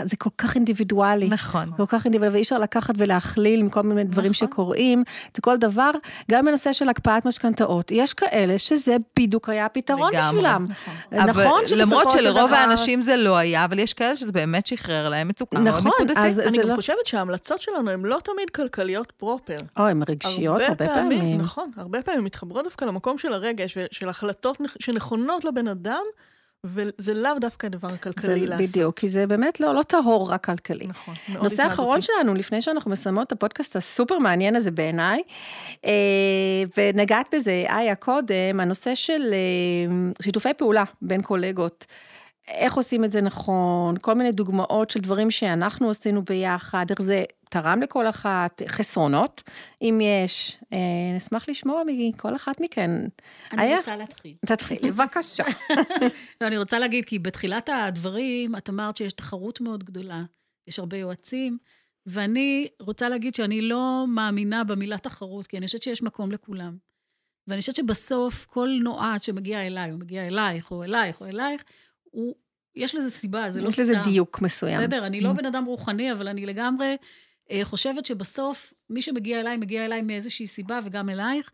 זה 0.05 0.17
כל 0.17 0.29
כך 0.37 0.55
אינדיבידואלי. 0.55 1.27
נכון. 1.29 1.71
כל 1.77 1.85
כך 1.85 2.05
אינדיבידואלי, 2.05 2.33
ואי 2.33 2.41
אפשר 2.41 2.59
לקחת 2.59 2.93
ולהכליל 2.97 3.63
מכל 3.63 3.81
מיני 3.81 4.03
דברים 4.03 4.31
נכון. 4.31 4.47
שקורים. 4.47 5.03
זה 5.35 5.41
כל 5.41 5.57
דבר, 5.57 5.91
גם 6.31 6.45
בנושא 6.45 6.73
של 6.73 6.89
הקפאת 6.89 7.25
משכנתאות, 7.25 7.91
יש 7.91 8.13
כאלה 8.13 8.57
שזה 8.57 8.95
בדיוק 9.19 9.49
היה 9.49 9.65
הפתרון 9.65 10.11
בשבילם. 10.17 10.65
נכון, 11.11 11.29
נכון 11.29 11.61
למרות 11.77 12.11
שלרוב 12.11 12.53
האנשים 12.53 13.01
זה 13.01 13.15
לא 13.15 13.37
היה, 13.37 13.65
אבל 13.65 13.79
יש 13.79 13.93
כאלה 13.93 14.15
שזה 14.15 14.31
באמת 14.31 14.67
שחרר 14.67 15.09
להם 15.09 15.27
מצוקה 15.27 15.59
מאוד 15.59 15.67
נכון, 15.67 15.91
נקודתית. 16.01 16.58
אני 16.59 16.65
גם 16.67 16.71
לא... 16.71 16.75
חושבת 16.75 17.05
שההמלצות 17.05 17.61
שלנו 17.61 17.91
הן 17.91 18.05
לא 18.05 18.19
תמיד 18.23 18.49
כלכליות 18.49 19.11
פרופר. 19.17 19.57
או, 19.77 19.83
הן 19.87 20.03
רגשיות 20.09 20.61
הרבה, 20.61 20.67
הרבה 20.67 20.87
פעמים. 20.87 21.19
פעמים. 21.19 21.41
נכון, 21.41 21.71
הרבה 21.77 22.01
פעמים 22.01 22.23
מתחברות 22.23 22.63
דווקא 22.63 22.85
למקום 22.85 23.17
של 23.17 23.33
הרגש, 23.33 23.77
של 23.91 24.09
החלטות 24.09 24.57
שנכונות 24.79 25.45
לבן 25.45 25.67
אדם, 25.67 26.03
וזה 26.63 27.13
לאו 27.13 27.39
דווקא 27.41 27.65
הדבר 27.65 27.87
הכלכלי 27.87 28.47
לעשות. 28.47 28.69
בדיוק, 28.69 28.99
כי 28.99 29.09
זה 29.09 29.27
באמת 29.27 29.59
לא, 29.59 29.75
לא 29.75 29.81
טהור 29.81 30.31
רק 30.31 30.45
כלכלי. 30.45 30.87
נכון, 30.87 31.13
מאוד 31.29 31.43
נושא 31.43 31.63
האחרון 31.63 32.01
שלנו, 32.01 32.33
לפני 32.33 32.61
שאנחנו 32.61 32.91
מסיימות 32.91 33.27
את 33.27 33.31
הפודקאסט 33.31 33.75
הסופר 33.75 34.19
מעניין 34.19 34.55
הזה 34.55 34.71
בעיניי, 34.71 35.21
אה, 35.85 35.91
ונגעת 36.77 37.35
בזה, 37.35 37.63
איה, 37.69 37.95
קודם, 37.95 38.59
הנושא 38.59 38.95
של 38.95 39.33
אה, 39.33 40.11
שיתופי 40.21 40.53
פעולה 40.57 40.83
בין 41.01 41.21
קולגות. 41.21 41.85
איך 42.49 42.73
עושים 42.73 43.03
את 43.03 43.11
זה 43.11 43.21
נכון, 43.21 43.95
כל 44.01 44.13
מיני 44.13 44.31
דוגמאות 44.31 44.89
של 44.89 44.99
דברים 44.99 45.31
שאנחנו 45.31 45.89
עשינו 45.89 46.21
ביחד, 46.25 46.85
איך 46.89 47.01
זה 47.01 47.23
תרם 47.49 47.81
לכל 47.81 48.09
אחת, 48.09 48.61
חסרונות, 48.67 49.43
אם 49.81 49.99
יש. 50.01 50.57
אה, 50.73 50.79
נשמח 51.15 51.49
לשמוע 51.49 51.81
מכל 51.85 52.35
אחת 52.35 52.61
מכן. 52.61 52.91
אני 53.51 53.61
היה? 53.61 53.77
רוצה 53.77 53.95
להתחיל. 53.95 54.33
תתחילי, 54.45 54.91
בבקשה. 54.91 55.43
לא, 56.41 56.47
אני 56.47 56.57
רוצה 56.57 56.79
להגיד, 56.79 57.05
כי 57.05 57.19
בתחילת 57.19 57.69
הדברים, 57.73 58.55
את 58.55 58.69
אמרת 58.69 58.97
שיש 58.97 59.13
תחרות 59.13 59.61
מאוד 59.61 59.83
גדולה, 59.83 60.23
יש 60.67 60.79
הרבה 60.79 60.97
יועצים, 60.97 61.57
ואני 62.05 62.67
רוצה 62.79 63.09
להגיד 63.09 63.35
שאני 63.35 63.61
לא 63.61 64.05
מאמינה 64.07 64.63
במילה 64.63 64.97
תחרות, 64.97 65.47
כי 65.47 65.57
אני 65.57 65.65
חושבת 65.65 65.83
שיש 65.83 66.03
מקום 66.03 66.31
לכולם. 66.31 66.77
ואני 67.47 67.59
חושבת 67.59 67.75
שבסוף 67.75 68.45
כל 68.45 68.69
נועד 68.81 69.23
שמגיע 69.23 69.67
אליי, 69.67 69.91
או 69.91 69.97
מגיע 69.97 70.27
אלייך, 70.27 70.71
או 70.71 70.83
אלייך, 70.83 71.21
או 71.21 71.25
אלייך, 71.25 71.63
הוא, 72.11 72.35
יש 72.75 72.95
לזה 72.95 73.09
סיבה, 73.09 73.49
זה 73.49 73.61
לא 73.61 73.71
סתם. 73.71 73.81
יש 73.81 73.89
לזה 73.89 73.99
דיוק 74.03 74.41
מסוים. 74.41 74.81
בסדר, 74.81 75.05
אני 75.05 75.21
לא 75.21 75.31
mm. 75.31 75.33
בן 75.33 75.45
אדם 75.45 75.65
רוחני, 75.65 76.11
אבל 76.11 76.27
אני 76.27 76.45
לגמרי 76.45 76.95
אה, 77.51 77.59
חושבת 77.63 78.05
שבסוף, 78.05 78.73
מי 78.89 79.01
שמגיע 79.01 79.39
אליי, 79.39 79.57
מגיע 79.57 79.85
אליי 79.85 80.01
מאיזושהי 80.01 80.47
סיבה, 80.47 80.79
וגם 80.85 81.09
אלייך, 81.09 81.51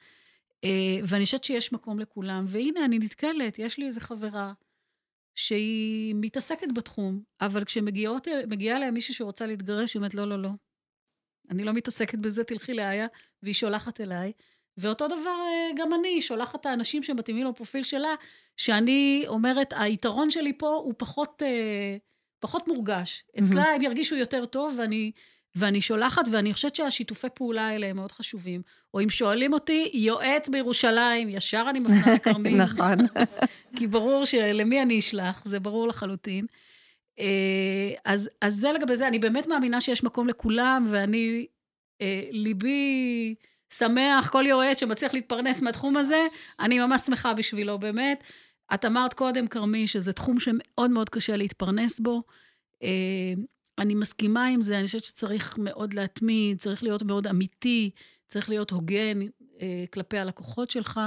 אה, 0.63 0.69
ואני 1.03 1.25
חושבת 1.25 1.43
שיש 1.43 1.73
מקום 1.73 1.99
לכולם. 1.99 2.45
והנה, 2.49 2.85
אני 2.85 2.99
נתקלת, 2.99 3.59
יש 3.59 3.77
לי 3.77 3.85
איזו 3.85 4.01
חברה 4.01 4.53
שהיא 5.35 6.15
מתעסקת 6.15 6.67
בתחום, 6.75 7.21
אבל 7.41 7.63
כשמגיעה 7.63 8.77
אליה 8.77 8.91
מישהי 8.91 9.13
שרוצה 9.13 9.45
להתגרש, 9.45 9.93
היא 9.93 9.99
אומרת, 9.99 10.13
לא, 10.13 10.27
לא, 10.27 10.41
לא. 10.41 10.49
אני 11.49 11.63
לא 11.63 11.73
מתעסקת 11.73 12.19
בזה, 12.19 12.43
תלכי 12.43 12.73
לאיה, 12.73 13.07
והיא 13.43 13.53
שולחת 13.53 14.01
אליי. 14.01 14.31
ואותו 14.77 15.07
דבר 15.07 15.37
אה, 15.47 15.69
גם 15.75 15.93
אני, 15.93 16.21
שולחת 16.21 16.61
את 16.61 16.65
האנשים 16.65 17.03
שמתאימים 17.03 17.47
לפרופיל 17.47 17.83
שלה, 17.83 18.15
שאני 18.57 19.23
אומרת, 19.27 19.73
היתרון 19.77 20.31
שלי 20.31 20.53
פה 20.57 20.69
הוא 20.69 20.93
פחות, 20.97 21.43
אה, 21.45 21.97
פחות 22.39 22.67
מורגש. 22.67 23.23
אצלה 23.39 23.63
mm-hmm. 23.63 23.75
הם 23.75 23.81
ירגישו 23.81 24.15
יותר 24.15 24.45
טוב, 24.45 24.75
ואני, 24.77 25.11
ואני 25.55 25.81
שולחת, 25.81 26.23
ואני 26.31 26.53
חושבת 26.53 26.75
שהשיתופי 26.75 27.27
פעולה 27.33 27.67
האלה 27.67 27.87
הם 27.87 27.95
מאוד 27.95 28.11
חשובים. 28.11 28.61
או 28.93 28.99
אם 28.99 29.09
שואלים 29.09 29.53
אותי, 29.53 29.91
יועץ 29.93 30.49
בירושלים, 30.49 31.29
ישר 31.29 31.65
אני 31.69 31.79
מפנה 31.79 32.13
לכרמי. 32.15 32.53
נכון. 32.65 32.97
כי 33.77 33.87
ברור 33.87 34.25
שלמי 34.25 34.81
אני 34.81 34.99
אשלח, 34.99 35.45
זה 35.45 35.59
ברור 35.59 35.87
לחלוטין. 35.87 36.45
אה, 37.19 37.93
אז, 38.05 38.29
אז 38.41 38.55
זה 38.55 38.71
לגבי 38.71 38.95
זה, 38.95 39.07
אני 39.07 39.19
באמת 39.19 39.47
מאמינה 39.47 39.81
שיש 39.81 40.03
מקום 40.03 40.27
לכולם, 40.27 40.87
ואני, 40.89 41.45
ליבי... 42.31 43.35
שמח, 43.73 44.29
כל 44.29 44.45
יועץ 44.47 44.79
שמצליח 44.79 45.13
להתפרנס 45.13 45.61
מהתחום 45.61 45.97
הזה, 45.97 46.27
אני 46.59 46.79
ממש 46.79 47.01
שמחה 47.01 47.33
בשבילו, 47.33 47.79
באמת. 47.79 48.23
את 48.73 48.85
אמרת 48.85 49.13
קודם, 49.13 49.47
כרמי, 49.47 49.87
שזה 49.87 50.13
תחום 50.13 50.39
שמאוד 50.39 50.91
מאוד 50.91 51.09
קשה 51.09 51.35
להתפרנס 51.35 51.99
בו. 51.99 52.23
אה, 52.83 53.33
אני 53.77 53.95
מסכימה 53.95 54.47
עם 54.47 54.61
זה, 54.61 54.77
אני 54.79 54.85
חושבת 54.85 55.03
שצריך 55.03 55.57
מאוד 55.57 55.93
להתמיד, 55.93 56.59
צריך 56.59 56.83
להיות 56.83 57.03
מאוד 57.03 57.27
אמיתי, 57.27 57.89
צריך 58.27 58.49
להיות 58.49 58.71
הוגן 58.71 59.21
אה, 59.61 59.85
כלפי 59.93 60.17
הלקוחות 60.17 60.71
שלך. 60.71 60.99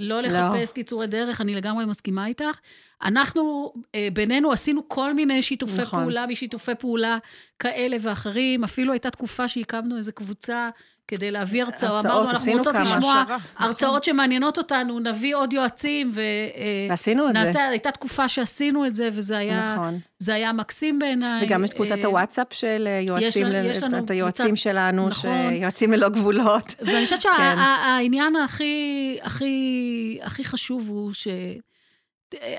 לא, 0.00 0.20
לא 0.20 0.28
לחפש 0.28 0.68
לא. 0.68 0.74
קיצורי 0.74 1.06
דרך, 1.06 1.40
אני 1.40 1.54
לגמרי 1.54 1.84
מסכימה 1.86 2.26
איתך. 2.26 2.58
אנחנו, 3.02 3.72
אה, 3.94 4.08
בינינו 4.12 4.52
עשינו 4.52 4.88
כל 4.88 5.14
מיני 5.14 5.42
שיתופי 5.42 5.82
נכון. 5.82 6.00
פעולה 6.00 6.26
משיתופי 6.26 6.74
פעולה 6.78 7.18
כאלה 7.58 7.96
ואחרים. 8.00 8.64
אפילו 8.64 8.92
הייתה 8.92 9.10
תקופה 9.10 9.48
שהקמנו 9.48 9.96
איזו 9.96 10.12
קבוצה 10.14 10.70
כדי 11.10 11.30
להביא 11.30 11.62
הרצאות. 11.62 12.06
אמרנו, 12.06 12.30
אנחנו 12.30 12.52
רוצות 12.52 12.74
לשמוע. 12.80 13.24
הרצאות 13.56 14.04
שמעניינות 14.04 14.58
אותנו, 14.58 14.98
נביא 14.98 15.36
עוד 15.36 15.52
יועצים, 15.52 16.10
ו... 16.14 16.20
אה, 16.20 16.86
ועשינו 16.90 17.28
את 17.28 17.34
נעשה, 17.34 17.52
זה. 17.52 17.68
הייתה 17.68 17.90
תקופה 17.90 18.28
שעשינו 18.28 18.86
את 18.86 18.94
זה, 18.94 19.08
וזה 19.12 19.38
היה, 19.38 19.74
נכון. 19.74 19.98
זה 20.18 20.34
היה 20.34 20.52
מקסים 20.52 20.98
בעיניי. 20.98 21.46
וגם 21.46 21.64
יש 21.64 21.70
קבוצת 21.70 21.98
אה, 21.98 22.06
הוואטסאפ 22.06 22.46
של 22.52 22.88
יועצים, 23.08 23.46
יש, 23.46 23.52
ל... 23.52 23.66
יש 23.70 23.82
לנו 23.82 23.98
את 23.98 24.10
היועצים 24.10 24.46
קבוצת... 24.46 24.62
שלנו, 24.62 25.08
נכון. 25.08 25.30
שיועצים 25.50 25.92
ללא 25.92 26.08
גבולות. 26.08 26.74
ואני 26.80 27.04
חושבת 27.04 27.22
שהעניין 27.22 28.32
כן. 28.36 28.42
הכי, 28.44 29.18
הכי, 29.22 30.18
הכי 30.22 30.44
חשוב 30.44 30.88
הוא 30.88 31.12
ש... 31.12 31.28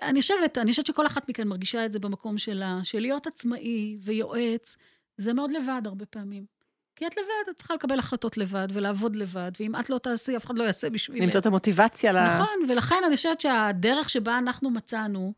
אני 0.02 0.22
חושבת, 0.22 0.58
אני 0.58 0.72
חושבת 0.72 0.86
שכל 0.86 1.08
אחת 1.08 1.30
מכן 1.30 1.48
מרגישה 1.48 1.86
את 1.86 1.92
זה 1.92 2.00
במקום 2.00 2.38
שלה, 2.38 2.80
של 2.84 3.00
להיות 3.00 3.28
עצמאי 3.28 3.98
ויועץ, 4.00 4.76
זה 5.18 5.34
מאוד 5.34 5.52
לבד 5.52 5.82
הרבה 5.86 6.06
פעמים. 6.06 6.61
כי 7.02 7.08
את 7.08 7.18
לבד, 7.18 7.50
את 7.50 7.58
צריכה 7.58 7.74
לקבל 7.74 8.00
החלטות 8.00 8.38
לבד 8.38 8.68
ולעבוד 8.72 9.16
לבד, 9.16 9.52
ואם 9.60 9.76
את 9.76 9.90
לא 9.90 9.98
תעשי, 9.98 10.38
אף 10.38 10.46
אחד 10.46 10.58
לא 10.58 10.64
יעשה 10.64 10.90
בשבילך. 10.90 11.24
למצוא 11.24 11.42
את 11.42 11.46
המוטיבציה 11.46 12.14
ל... 12.14 12.24
נכון, 12.24 12.66
ולכן 12.70 12.96
אני 13.08 13.16
חושבת 13.16 13.42
שהדרך 13.42 14.10
שבה 14.10 14.38
אנחנו 14.38 14.70
מצאנו, 14.70 15.34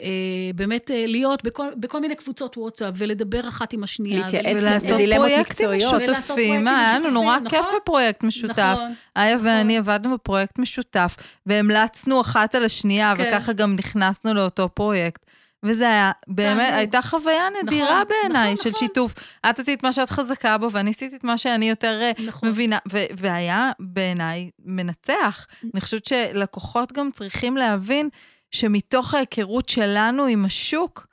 אה, 0.00 0.06
באמת 0.54 0.90
אה, 0.90 1.06
להיות 1.06 1.44
בכל, 1.44 1.68
בכל 1.76 2.00
מיני 2.00 2.16
קבוצות 2.16 2.56
וואטסאפ 2.56 2.94
ולדבר 2.96 3.48
אחת 3.48 3.72
עם 3.72 3.82
השנייה. 3.82 4.20
להתייעץ 4.20 4.62
ולעשות 4.62 5.00
פרויקטים 5.16 5.70
משותפים. 5.70 6.68
היה 6.68 6.98
לנו 6.98 7.10
נורא 7.10 7.38
נכון? 7.38 7.48
כיף 7.48 7.66
בפרויקט 7.76 8.22
משותף. 8.22 8.58
נכון. 8.58 8.92
איה 9.16 9.34
נכון. 9.34 9.46
ואני 9.46 9.78
עבדנו 9.78 10.14
בפרויקט 10.14 10.58
משותף, 10.58 11.16
והמלצנו 11.46 12.20
אחת 12.20 12.54
על 12.54 12.64
השנייה, 12.64 13.14
כן. 13.16 13.24
וככה 13.28 13.52
גם 13.52 13.74
נכנסנו 13.74 14.34
לאותו 14.34 14.68
פרויקט. 14.74 15.27
וזה 15.62 15.88
היה, 15.88 16.12
באמת, 16.28 16.72
הייתה 16.74 17.02
חוויה 17.02 17.48
נדירה 17.62 17.90
נכון, 17.90 18.04
בעיניי 18.08 18.52
נכון, 18.52 18.64
של 18.64 18.70
נכון. 18.70 18.88
שיתוף. 18.88 19.14
את 19.50 19.58
עשית 19.58 19.82
מה 19.82 19.92
שאת 19.92 20.10
חזקה 20.10 20.58
בו, 20.58 20.72
ואני 20.72 20.90
עשיתי 20.90 21.16
את 21.16 21.24
מה 21.24 21.38
שאני 21.38 21.68
יותר 21.68 22.00
אה, 22.02 22.26
נכון. 22.26 22.48
מבינה, 22.48 22.78
ו- 22.92 23.06
והיה 23.16 23.72
בעיניי 23.78 24.50
מנצח. 24.64 25.46
אני 25.74 25.80
חושבת 25.80 26.06
שלקוחות 26.06 26.92
גם 26.92 27.10
צריכים 27.10 27.56
להבין 27.56 28.08
שמתוך 28.50 29.14
ההיכרות 29.14 29.68
שלנו 29.68 30.24
עם 30.24 30.44
השוק, 30.44 31.06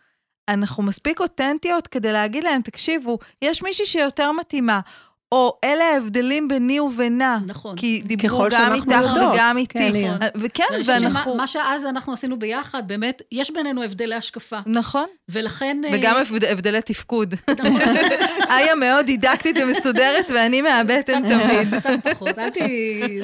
אנחנו 0.49 0.83
מספיק 0.83 1.19
אותנטיות 1.19 1.87
כדי 1.87 2.11
להגיד 2.11 2.43
להם, 2.43 2.61
תקשיבו, 2.61 3.17
יש 3.41 3.63
מישהי 3.63 3.85
שיותר 3.85 4.31
מתאימה, 4.31 4.79
או 5.31 5.57
אלה 5.63 5.83
ההבדלים 5.83 6.47
ביני 6.47 6.79
ובינה. 6.79 7.39
נכון. 7.45 7.75
כי 7.77 8.01
דיברו 8.05 8.45
גם 8.51 8.73
איתך. 8.73 8.85
וגם 9.33 9.57
איתי. 9.57 9.77
כן, 9.77 9.91
נכון. 9.95 10.27
וכן, 10.35 10.63
ואנחנו... 10.85 11.23
שמה, 11.23 11.35
מה 11.35 11.47
שאז 11.47 11.85
אנחנו 11.85 12.13
עשינו 12.13 12.39
ביחד, 12.39 12.87
באמת, 12.87 13.21
יש 13.31 13.51
בינינו 13.51 13.83
הבדלי 13.83 14.15
השקפה. 14.15 14.59
נכון. 14.65 15.05
ולכן... 15.29 15.81
אה, 15.85 15.89
וגם 15.93 16.15
הבד... 16.17 16.45
הבדלי 16.45 16.81
תפקוד. 16.81 17.33
נכון. 17.49 17.81
איה 18.51 18.75
מאוד 18.75 19.05
דידקטית 19.05 19.55
ומסודרת, 19.63 20.31
ואני 20.35 20.61
מהבטן 20.61 21.29
תמיד. 21.29 21.79
קצת 21.79 22.07
פחות, 22.11 22.39
אל 22.39 22.49
תהיי... 22.49 23.21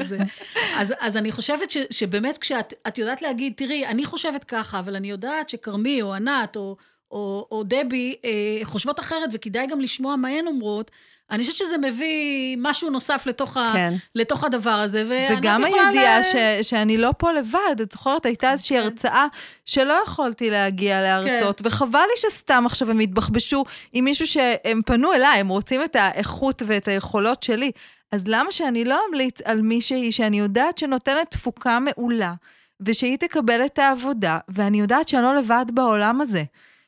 אז, 0.77 0.93
אז 0.99 1.17
אני 1.17 1.31
חושבת 1.31 1.71
ש, 1.71 1.77
שבאמת 1.91 2.37
כשאת 2.37 2.97
יודעת 2.97 3.21
להגיד, 3.21 3.53
תראי, 3.55 3.85
אני 3.85 4.05
חושבת 4.05 4.43
ככה, 4.43 4.79
אבל 4.79 4.95
אני 4.95 5.09
יודעת 5.09 5.49
שכרמי 5.49 6.01
או 6.01 6.13
ענת 6.13 6.55
או... 6.55 6.75
או, 7.11 7.47
או 7.51 7.63
דבי 7.63 8.15
אה, 8.25 8.65
חושבות 8.65 8.99
אחרת, 8.99 9.29
וכדאי 9.33 9.67
גם 9.67 9.81
לשמוע 9.81 10.15
מה 10.15 10.27
הן 10.27 10.47
אומרות, 10.47 10.91
אני 11.31 11.43
חושבת 11.43 11.55
שזה 11.55 11.77
מביא 11.77 12.57
משהו 12.59 12.89
נוסף 12.89 13.23
לתוך, 13.25 13.53
כן. 13.53 13.59
ה, 13.59 13.89
לתוך 14.15 14.43
הדבר 14.43 14.69
הזה, 14.69 15.27
וגם 15.31 15.63
הידיעה 15.63 16.19
ל... 16.19 16.23
ש, 16.23 16.35
שאני 16.61 16.97
לא 16.97 17.13
פה 17.17 17.31
לבד, 17.31 17.81
את 17.81 17.91
זוכרת, 17.91 18.25
הייתה 18.25 18.51
איזושהי 18.51 18.77
כן. 18.77 18.83
הרצאה 18.83 19.25
שלא 19.65 20.01
יכולתי 20.05 20.49
להגיע 20.49 21.01
להרצות, 21.01 21.61
כן. 21.61 21.67
וחבל 21.67 21.99
לי 21.99 22.29
שסתם 22.29 22.63
עכשיו 22.65 22.89
הם 22.91 22.99
התבחבשו 22.99 23.63
עם 23.93 24.05
מישהו 24.05 24.27
שהם 24.27 24.81
פנו 24.85 25.13
אליי, 25.13 25.39
הם 25.39 25.47
רוצים 25.47 25.83
את 25.83 25.95
האיכות 25.95 26.61
ואת 26.65 26.87
היכולות 26.87 27.43
שלי. 27.43 27.71
אז 28.11 28.27
למה 28.27 28.51
שאני 28.51 28.85
לא 28.85 28.99
אמליץ 29.09 29.41
על 29.41 29.61
מישהי 29.61 30.11
שאני 30.11 30.39
יודעת 30.39 30.77
שנותנת 30.77 31.31
תפוקה 31.31 31.79
מעולה, 31.79 32.33
ושהיא 32.81 33.17
תקבל 33.17 33.65
את 33.65 33.79
העבודה, 33.79 34.39
ואני 34.49 34.79
יודעת 34.79 35.07
שאני 35.07 35.23
לא 35.23 35.35
לבד 35.35 35.65
בעולם 35.73 36.21
הזה. 36.21 36.43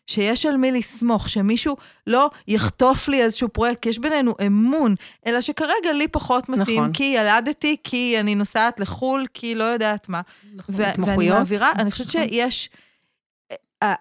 שיש 0.07 0.45
על 0.45 0.57
מי 0.57 0.71
לסמוך, 0.71 1.29
שמישהו 1.29 1.77
לא 2.07 2.29
יחטוף 2.47 3.07
לי 3.07 3.21
איזשהו 3.21 3.49
פרויקט, 3.49 3.81
כי 3.81 3.89
יש 3.89 3.99
בינינו 3.99 4.35
אמון, 4.47 4.95
אלא 5.25 5.41
שכרגע 5.41 5.91
לי 5.93 6.07
פחות 6.07 6.49
מתאים, 6.49 6.81
נכון. 6.81 6.93
כי 6.93 7.03
ילדתי, 7.03 7.77
כי 7.83 8.19
אני 8.19 8.35
נוסעת 8.35 8.79
לחו"ל, 8.79 9.25
כי 9.33 9.55
לא 9.55 9.63
יודעת 9.63 10.09
מה. 10.09 10.21
נכון, 10.55 10.75
ואני 10.77 11.29
מעבירה, 11.29 11.71
אני 11.71 11.91
חושבת 11.91 12.07
נכון. 12.07 12.29
שיש... 12.29 12.69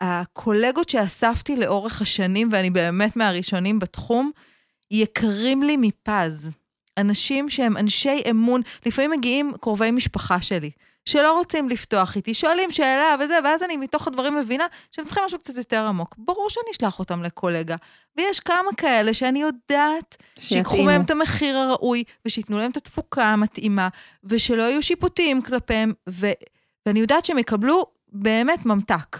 הקולגות 0.00 0.88
שאספתי 0.88 1.56
לאורך 1.56 2.02
השנים, 2.02 2.48
ואני 2.52 2.70
באמת 2.70 3.16
מהראשונים 3.16 3.78
בתחום, 3.78 4.30
יקרים 4.90 5.62
לי 5.62 5.76
מפז. 5.76 6.50
אנשים 6.98 7.48
שהם 7.48 7.76
אנשי 7.76 8.22
אמון, 8.30 8.60
לפעמים 8.86 9.10
מגיעים 9.10 9.52
קרובי 9.60 9.90
משפחה 9.90 10.42
שלי. 10.42 10.70
שלא 11.04 11.38
רוצים 11.38 11.68
לפתוח 11.68 12.16
איתי, 12.16 12.34
שואלים 12.34 12.70
שאלה 12.70 13.14
וזה, 13.20 13.38
ואז 13.44 13.62
אני 13.62 13.76
מתוך 13.76 14.06
הדברים 14.08 14.34
מבינה 14.34 14.66
שהם 14.92 15.04
צריכים 15.04 15.24
משהו 15.24 15.38
קצת 15.38 15.56
יותר 15.56 15.86
עמוק. 15.86 16.14
ברור 16.18 16.50
שאני 16.50 16.70
אשלח 16.70 16.98
אותם 16.98 17.22
לקולגה. 17.22 17.76
ויש 18.16 18.40
כמה 18.40 18.70
כאלה 18.76 19.14
שאני 19.14 19.42
יודעת 19.42 20.16
שיקחו 20.38 20.82
מהם 20.82 21.02
את 21.02 21.10
המחיר 21.10 21.58
הראוי, 21.58 22.04
ושייתנו 22.26 22.58
להם 22.58 22.70
את 22.70 22.76
התפוקה 22.76 23.24
המתאימה, 23.24 23.88
ושלא 24.24 24.62
יהיו 24.62 24.82
שיפוטיים 24.82 25.42
כלפיהם, 25.42 25.92
ו... 26.08 26.26
ואני 26.86 27.00
יודעת 27.00 27.24
שהם 27.24 27.38
יקבלו 27.38 27.86
באמת 28.08 28.66
ממתק. 28.66 29.18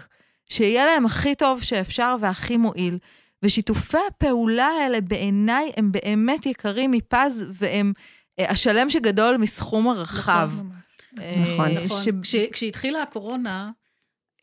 שיהיה 0.49 0.85
להם 0.85 1.05
הכי 1.05 1.35
טוב 1.35 1.61
שאפשר 1.61 2.15
והכי 2.19 2.57
מועיל. 2.57 2.97
ושיתופי 3.43 3.97
הפעולה 4.07 4.67
האלה 4.67 5.01
בעיניי 5.01 5.71
הם 5.77 5.91
באמת 5.91 6.45
יקרים 6.45 6.91
מפז, 6.91 7.45
והם 7.53 7.93
אה, 8.39 8.49
השלם 8.49 8.89
שגדול 8.89 9.37
מסכום 9.37 9.87
הרחב. 9.87 10.49
נכון. 10.53 10.82
נכון. 11.15 11.71
נכון. 11.85 12.03
ש... 12.03 12.09
כש, 12.23 12.35
כשהתחילה 12.35 13.01
הקורונה, 13.01 13.71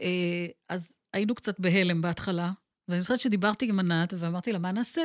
אה, 0.00 0.46
אז 0.68 0.96
היינו 1.12 1.34
קצת 1.34 1.60
בהלם 1.60 2.02
בהתחלה, 2.02 2.50
ואני 2.88 3.00
זוכרת 3.00 3.20
שדיברתי 3.20 3.68
עם 3.68 3.78
ענת, 3.78 4.14
ואמרתי 4.16 4.52
לה, 4.52 4.58
מה 4.58 4.72
נעשה? 4.72 5.02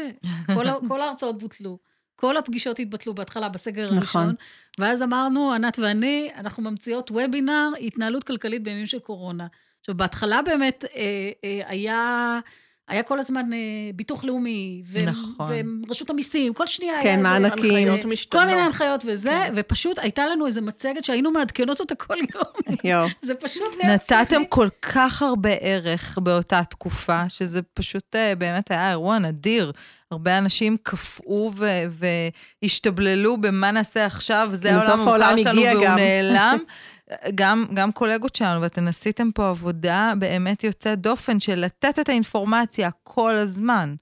כל, 0.55 0.65
כל 0.87 1.01
ההרצאות 1.01 1.37
בוטלו. 1.39 1.79
כל 2.15 2.37
הפגישות 2.37 2.79
התבטלו 2.79 3.13
בהתחלה, 3.13 3.49
בסגר 3.49 3.93
נכון. 3.93 3.97
הראשון. 4.23 4.35
ואז 4.79 5.01
אמרנו, 5.01 5.53
ענת 5.53 5.79
ואני, 5.79 6.29
אנחנו 6.35 6.63
ממציאות 6.63 7.11
וובינר, 7.11 7.69
התנהלות 7.81 8.23
כלכלית 8.23 8.63
בימים 8.63 8.87
של 8.87 8.99
קורונה. 8.99 9.47
עכשיו, 9.79 9.95
בהתחלה 9.95 10.41
באמת 10.41 10.85
אה, 10.95 11.31
אה, 11.43 11.61
היה... 11.69 12.39
היה 12.87 13.03
כל 13.03 13.19
הזמן 13.19 13.53
אה, 13.53 13.57
ביטוח 13.95 14.23
לאומי, 14.23 14.81
ו- 14.85 15.05
נכון. 15.05 15.47
ורשות 15.87 16.09
המיסים, 16.09 16.53
כל 16.53 16.67
שנייה 16.67 17.01
כן, 17.01 17.25
היה 17.25 17.37
איזה... 17.37 17.49
כן, 17.55 17.67
מענקים. 17.67 18.11
משתנות. 18.11 18.41
כל 18.41 18.47
מיני 18.49 18.61
הנחיות 18.61 19.03
וזה, 19.05 19.29
כן. 19.29 19.53
ופשוט 19.55 19.99
הייתה 19.99 20.25
לנו 20.25 20.45
איזו 20.45 20.61
מצגת 20.61 21.05
שהיינו 21.05 21.31
מעדכנות 21.31 21.79
אותה 21.79 21.95
כל 21.95 22.15
יום. 22.17 22.77
יו. 22.83 23.07
זה 23.21 23.33
פשוט... 23.33 23.75
נתתם 23.83 24.41
כל 24.49 24.67
כך 24.81 25.21
הרבה 25.21 25.49
ערך 25.61 26.17
באותה 26.17 26.63
תקופה, 26.63 27.29
שזה 27.29 27.61
פשוט 27.73 28.15
אה, 28.15 28.35
באמת 28.35 28.71
היה 28.71 28.89
אירוע 28.89 29.19
נדיר. 29.19 29.71
הרבה 30.11 30.37
אנשים 30.37 30.77
קפאו 30.83 31.51
והשתבללו 32.61 33.37
במה 33.41 33.71
נעשה 33.71 34.05
עכשיו, 34.05 34.49
זה 34.51 34.75
העולם 34.75 34.99
המוכר 34.99 35.37
שלנו 35.37 35.61
והוא 35.61 35.85
גם. 35.85 35.95
נעלם. 35.95 36.57
גם, 37.35 37.65
גם 37.73 37.91
קולגות 37.91 38.35
שלנו, 38.35 38.61
ואתם 38.61 38.87
עשיתם 38.87 39.31
פה 39.31 39.49
עבודה 39.49 40.13
באמת 40.19 40.63
יוצאת 40.63 40.99
דופן 40.99 41.39
של 41.39 41.55
לתת 41.55 41.99
את 41.99 42.09
האינפורמציה 42.09 42.89
כל 43.03 43.35
הזמן. 43.35 43.95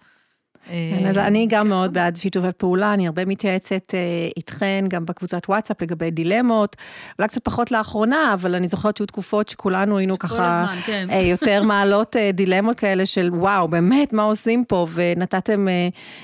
כן, 0.70 1.08
אז 1.10 1.18
אני 1.18 1.48
גם 1.50 1.70
מאוד 1.70 1.94
בעד 1.94 2.16
שיתופי 2.16 2.48
פעולה, 2.58 2.94
אני 2.94 3.08
הרבה 3.08 3.26
מתייעצת 3.26 3.94
אה, 3.94 4.00
איתכן, 4.38 4.86
גם 4.88 5.06
בקבוצת 5.06 5.50
וואטסאפ 5.50 5.82
לגבי 5.82 6.12
דילמות, 6.12 6.76
אולי 7.20 7.28
קצת 7.28 7.44
פחות 7.44 7.72
לאחרונה, 7.72 8.34
אבל 8.34 8.56
אני 8.56 8.68
זוכרת 8.68 8.98
שהיו 8.98 9.08
תקופות 9.08 9.50
שכולנו 9.50 9.98
היינו 9.98 10.20
ככה, 10.20 10.66
כן. 10.86 11.08
אה, 11.12 11.18
יותר 11.18 11.64
מעלות 11.70 12.16
אה, 12.16 12.32
דילמות 12.32 12.80
כאלה 12.80 13.06
של 13.06 13.30
וואו, 13.34 13.68
באמת, 13.68 14.14
מה 14.14 14.24
עושים 14.24 14.66
פה? 14.66 14.88
ונתתם 14.94 15.68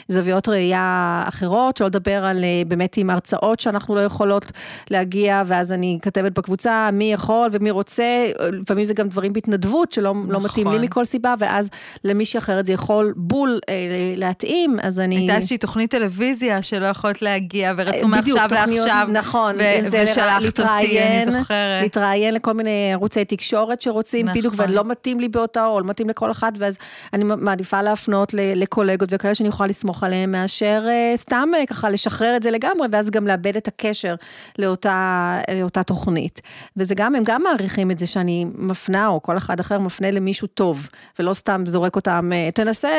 זוויות 0.07 0.49
ראייה 0.49 1.23
אחרות, 1.27 1.77
שלא 1.77 1.87
לדבר 1.87 2.25
על 2.25 2.45
באמת 2.67 2.97
עם 2.97 3.09
הרצאות 3.09 3.59
שאנחנו 3.59 3.95
לא 3.95 3.99
יכולות 3.99 4.51
להגיע, 4.89 5.43
ואז 5.45 5.73
אני 5.73 5.99
כתבת 6.01 6.31
בקבוצה 6.31 6.89
מי 6.93 7.13
יכול 7.13 7.49
ומי 7.51 7.71
רוצה, 7.71 8.31
לפעמים 8.51 8.83
זה 8.83 8.93
גם 8.93 9.07
דברים 9.07 9.33
בהתנדבות 9.33 9.91
שלא 9.91 10.03
לא 10.03 10.13
נכון. 10.13 10.31
לא 10.31 10.39
מתאים 10.45 10.67
לי 10.67 10.77
מכל 10.87 11.05
סיבה, 11.05 11.33
ואז 11.39 11.69
למישהי 12.03 12.37
אחרת 12.37 12.65
זה 12.65 12.73
יכול 12.73 13.13
בול 13.17 13.59
להתאים, 14.29 14.77
אז 14.81 14.99
אני... 14.99 15.15
הייתה 15.15 15.35
איזושהי 15.35 15.57
תוכנית 15.57 15.91
טלוויזיה 15.91 16.63
שלא 16.63 16.85
יכולת 16.85 17.21
להגיע, 17.21 17.73
ורצו 17.77 18.07
מעכשיו 18.07 18.47
לעכשיו. 18.51 19.07
נכון, 19.11 19.55
ו- 19.55 19.91
ושלחת 20.03 20.45
אותי, 20.59 20.61
אני 21.01 21.25
זוכרת. 21.25 21.81
להתראיין 21.81 22.33
לכל 22.33 22.53
מיני 22.53 22.93
ערוצי 22.93 23.25
תקשורת 23.25 23.81
שרוצים, 23.81 24.25
נכון. 24.25 24.39
בדיוק, 24.39 24.53
ולא 24.57 24.83
מתאים 24.83 25.19
לי 25.19 25.29
באותה, 25.29 25.65
או 25.65 25.79
לא 25.79 25.85
מתאים 25.85 26.09
לכל 26.09 26.31
אחד, 26.31 26.51
ואז 26.57 26.77
אני 27.13 27.23
מעדיפה 27.23 27.81
להפנות 27.81 28.33
לקולגות 28.33 29.09
וכאלה 29.11 29.35
שאני 29.35 29.49
יכולה 29.49 29.67
לסמוך 29.69 30.03
עליהם, 30.03 30.31
מאשר 30.31 30.85
אה, 30.87 31.13
סתם 31.17 31.49
אה, 31.57 31.65
ככה 31.65 31.89
לשחרר 31.89 32.35
את 32.35 32.43
זה 32.43 32.51
לגמרי, 32.51 32.87
ואז 32.91 33.09
גם 33.09 33.27
לאבד 33.27 33.57
את 33.57 33.67
הקשר 33.67 34.15
לאותה, 34.59 35.39
לאותה 35.59 35.83
תוכנית. 35.83 36.41
וזה 36.77 36.95
גם, 36.95 37.15
הם 37.15 37.23
גם 37.25 37.43
מעריכים 37.43 37.91
את 37.91 37.99
זה 37.99 38.07
שאני 38.07 38.45
מפנה, 38.55 39.07
או 39.07 39.21
כל 39.21 39.37
אחד 39.37 39.59
אחר 39.59 39.79
מפנה 39.79 40.11
למישהו 40.11 40.47
טוב, 40.47 40.89
ולא 41.19 41.33
סתם 41.33 41.63
זורק 41.65 41.95
אותם, 41.95 42.31
אה, 42.33 42.49
תנסה 42.51 42.89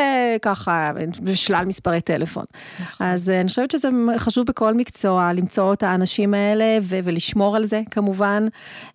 ככה, 0.43 0.93
ושלל 1.22 1.64
מספרי 1.64 2.00
טלפון. 2.00 2.44
נכון. 2.80 3.06
אז 3.06 3.30
אה, 3.30 3.40
אני 3.40 3.48
חושבת 3.48 3.70
שזה 3.70 3.88
חשוב 4.16 4.46
בכל 4.46 4.74
מקצוע, 4.74 5.32
למצוא 5.32 5.72
את 5.72 5.82
האנשים 5.82 6.34
האלה 6.34 6.78
ו- 6.82 6.98
ולשמור 7.04 7.56
על 7.56 7.64
זה 7.64 7.82
כמובן, 7.90 8.46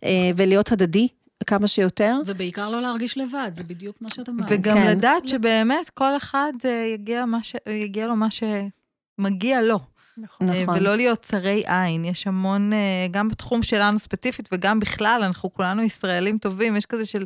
אה, 0.03 0.32
ולהיות 0.36 0.71
הדדי. 0.71 1.07
כמה 1.47 1.67
שיותר. 1.67 2.15
ובעיקר 2.26 2.69
לא 2.69 2.82
להרגיש 2.82 3.17
לבד, 3.17 3.51
זה 3.53 3.63
בדיוק 3.63 4.01
מה 4.01 4.09
שאת 4.09 4.30
אמרת. 4.30 4.45
וגם 4.49 4.78
כן. 4.78 4.91
לדעת 4.91 5.28
שבאמת 5.28 5.89
כל 5.89 6.17
אחד 6.17 6.53
אה, 6.65 6.91
יגיע, 6.93 7.26
ש... 7.41 7.55
יגיע 7.69 8.07
לו 8.07 8.15
מה 8.15 8.28
שמגיע 8.32 9.61
לו. 9.61 9.80
נכון. 10.18 10.49
אה. 10.49 10.63
ולא 10.76 10.95
להיות 10.95 11.20
צרי 11.20 11.63
עין, 11.68 12.05
יש 12.05 12.28
המון, 12.28 12.74
אה, 12.74 13.07
גם 13.11 13.30
בתחום 13.30 13.63
שלנו 13.63 13.99
ספציפית 13.99 14.49
וגם 14.51 14.80
בכלל, 14.80 15.22
אנחנו 15.24 15.53
כולנו 15.53 15.84
ישראלים 15.84 16.38
טובים, 16.38 16.76
יש 16.76 16.86
כזה 16.86 17.05
של 17.05 17.24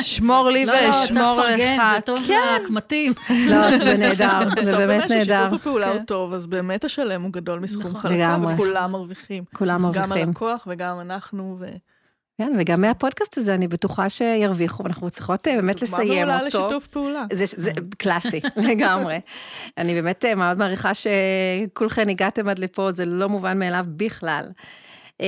שמור 0.00 0.50
לי 0.54 0.66
ואשמור 0.66 1.40
לך. 1.40 1.50
לא, 1.50 1.56
לא, 1.56 1.56
צריך 1.56 1.60
לפרגן, 1.60 1.94
זה 1.94 2.00
טוב 2.00 2.18
כן. 2.26 2.62
לקמטים. 2.62 3.12
לא, 3.50 3.78
זה 3.78 3.96
נהדר, 3.96 4.40
זה 4.60 4.76
באמת 4.76 5.10
נהדר. 5.10 5.10
בסוף 5.10 5.22
ששיתוף 5.22 5.60
הפעולה 5.60 5.88
הוא 5.88 5.98
כן. 5.98 6.04
טוב, 6.04 6.34
אז 6.34 6.46
באמת 6.46 6.84
השלם 6.84 7.22
הוא 7.22 7.32
גדול 7.32 7.58
מסכום 7.60 7.86
נכון. 7.86 8.00
חלקה, 8.00 8.36
וכולם 8.54 8.92
מרוויחים. 8.92 9.44
כולם 9.54 9.82
מרוויחים. 9.82 10.10
גם 10.10 10.12
הלקוח 10.12 10.66
וגם 10.70 11.00
אנחנו. 11.00 11.58
כן, 12.38 12.52
וגם 12.58 12.80
מהפודקאסט 12.80 13.38
הזה 13.38 13.54
אני 13.54 13.68
בטוחה 13.68 14.10
שירוויחו, 14.10 14.82
ואנחנו 14.82 15.10
צריכות 15.10 15.48
אה, 15.48 15.56
באמת 15.56 15.82
לסיים 15.82 16.00
אותו. 16.00 16.14
דוגמה 16.14 16.34
מעולה 16.34 16.48
לשיתוף 16.48 16.86
פעולה. 16.86 17.24
זה, 17.32 17.44
זה 17.46 17.70
קלאסי, 17.98 18.40
לגמרי. 18.68 19.20
אני 19.78 19.94
באמת 19.94 20.24
אה, 20.24 20.34
מאוד 20.34 20.58
מעריכה 20.58 20.92
שכולכן 20.94 22.08
הגעתם 22.08 22.48
עד 22.48 22.58
לפה, 22.58 22.92
זה 22.92 23.04
לא 23.04 23.28
מובן 23.28 23.58
מאליו 23.58 23.84
בכלל. 23.88 24.44
אה, 25.20 25.26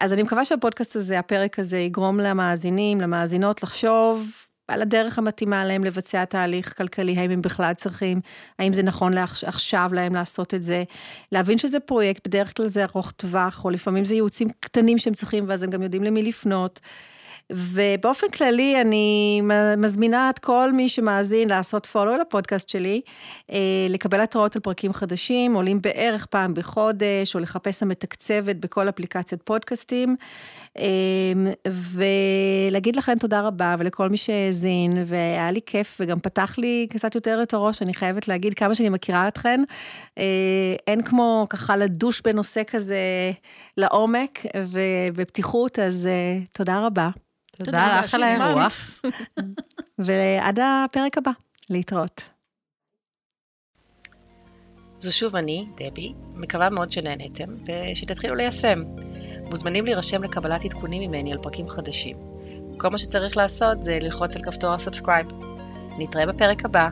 אז 0.00 0.12
אני 0.12 0.22
מקווה 0.22 0.44
שהפודקאסט 0.44 0.96
הזה, 0.96 1.18
הפרק 1.18 1.58
הזה, 1.58 1.78
יגרום 1.78 2.20
למאזינים, 2.20 3.00
למאזינות, 3.00 3.62
לחשוב 3.62 4.30
על 4.68 4.82
הדרך 4.82 5.18
המתאימה 5.18 5.64
להם 5.64 5.84
לבצע 5.84 6.24
תהליך 6.24 6.76
כלכלי, 6.76 7.18
האם 7.18 7.30
הם 7.30 7.42
בכלל 7.42 7.74
צריכים, 7.74 8.20
האם 8.58 8.72
זה 8.72 8.82
נכון 8.82 9.12
עכשיו 9.46 9.90
להם 9.92 10.14
לעשות 10.14 10.54
את 10.54 10.62
זה, 10.62 10.84
להבין 11.32 11.58
שזה 11.58 11.80
פרויקט, 11.80 12.26
בדרך 12.26 12.56
כלל 12.56 12.66
זה 12.66 12.84
ארוך 12.84 13.10
טווח, 13.10 13.64
או 13.64 13.70
לפעמים 13.70 14.04
זה 14.04 14.14
ייעוצים 14.14 14.48
קטנים 14.60 14.98
שהם 14.98 15.14
צריכים, 15.14 15.44
ואז 15.48 15.62
הם 15.62 15.70
גם 15.70 15.82
יודעים 15.82 16.04
למי 16.04 16.22
לפנות. 16.22 16.80
ובאופן 17.52 18.28
כללי, 18.28 18.80
אני 18.80 19.40
מזמינה 19.76 20.30
את 20.30 20.38
כל 20.38 20.72
מי 20.72 20.88
שמאזין 20.88 21.48
לעשות 21.48 21.86
פולו 21.86 22.16
לפודקאסט 22.16 22.68
שלי, 22.68 23.00
אה, 23.52 23.58
לקבל 23.88 24.20
התראות 24.20 24.56
על 24.56 24.62
פרקים 24.62 24.92
חדשים, 24.92 25.54
עולים 25.54 25.82
בערך 25.82 26.26
פעם 26.26 26.54
בחודש, 26.54 27.34
או 27.34 27.40
לחפש 27.40 27.82
המתקצבת 27.82 28.56
בכל 28.56 28.88
אפליקציית 28.88 29.42
פודקאסטים, 29.42 30.16
אה, 30.78 30.84
ולהגיד 31.66 32.96
לכם 32.96 33.14
תודה 33.18 33.40
רבה, 33.40 33.74
ולכל 33.78 34.08
מי 34.08 34.16
שהאזין, 34.16 34.92
והיה 35.06 35.50
לי 35.50 35.60
כיף, 35.66 35.96
וגם 36.00 36.20
פתח 36.20 36.54
לי 36.58 36.86
קצת 36.90 37.14
יותר 37.14 37.40
את 37.42 37.54
הראש, 37.54 37.82
אני 37.82 37.94
חייבת 37.94 38.28
להגיד 38.28 38.54
כמה 38.54 38.74
שאני 38.74 38.88
מכירה 38.88 39.28
אתכן. 39.28 39.60
אה, 40.18 40.24
אין 40.86 41.02
כמו 41.02 41.46
ככה 41.50 41.76
לדוש 41.76 42.20
בנושא 42.20 42.62
כזה 42.66 43.32
לעומק 43.76 44.46
ובפתיחות, 44.56 45.78
אז 45.78 46.08
תודה 46.52 46.86
רבה. 46.86 47.10
תודה 47.64 48.00
לך 48.00 48.14
על 48.14 48.22
האירוע. 48.22 48.68
ועד 49.98 50.58
הפרק 50.62 51.18
הבא, 51.18 51.30
להתראות. 51.70 52.22
זו 54.98 55.16
שוב 55.16 55.36
אני, 55.36 55.66
דבי, 55.76 56.14
מקווה 56.34 56.70
מאוד 56.70 56.92
שנהנתם, 56.92 57.54
ושתתחילו 57.66 58.34
ליישם. 58.34 58.82
מוזמנים 59.48 59.84
להירשם 59.84 60.22
לקבלת 60.22 60.64
עדכונים 60.64 61.10
ממני 61.10 61.32
על 61.32 61.38
פרקים 61.42 61.68
חדשים. 61.68 62.16
כל 62.76 62.88
מה 62.88 62.98
שצריך 62.98 63.36
לעשות 63.36 63.84
זה 63.84 63.98
ללחוץ 64.02 64.36
על 64.36 64.42
כפתור 64.42 64.70
ה 64.70 64.75
subscribe. 64.75 65.26
נתראה 65.98 66.26
בפרק 66.26 66.64
הבא. 66.64 66.88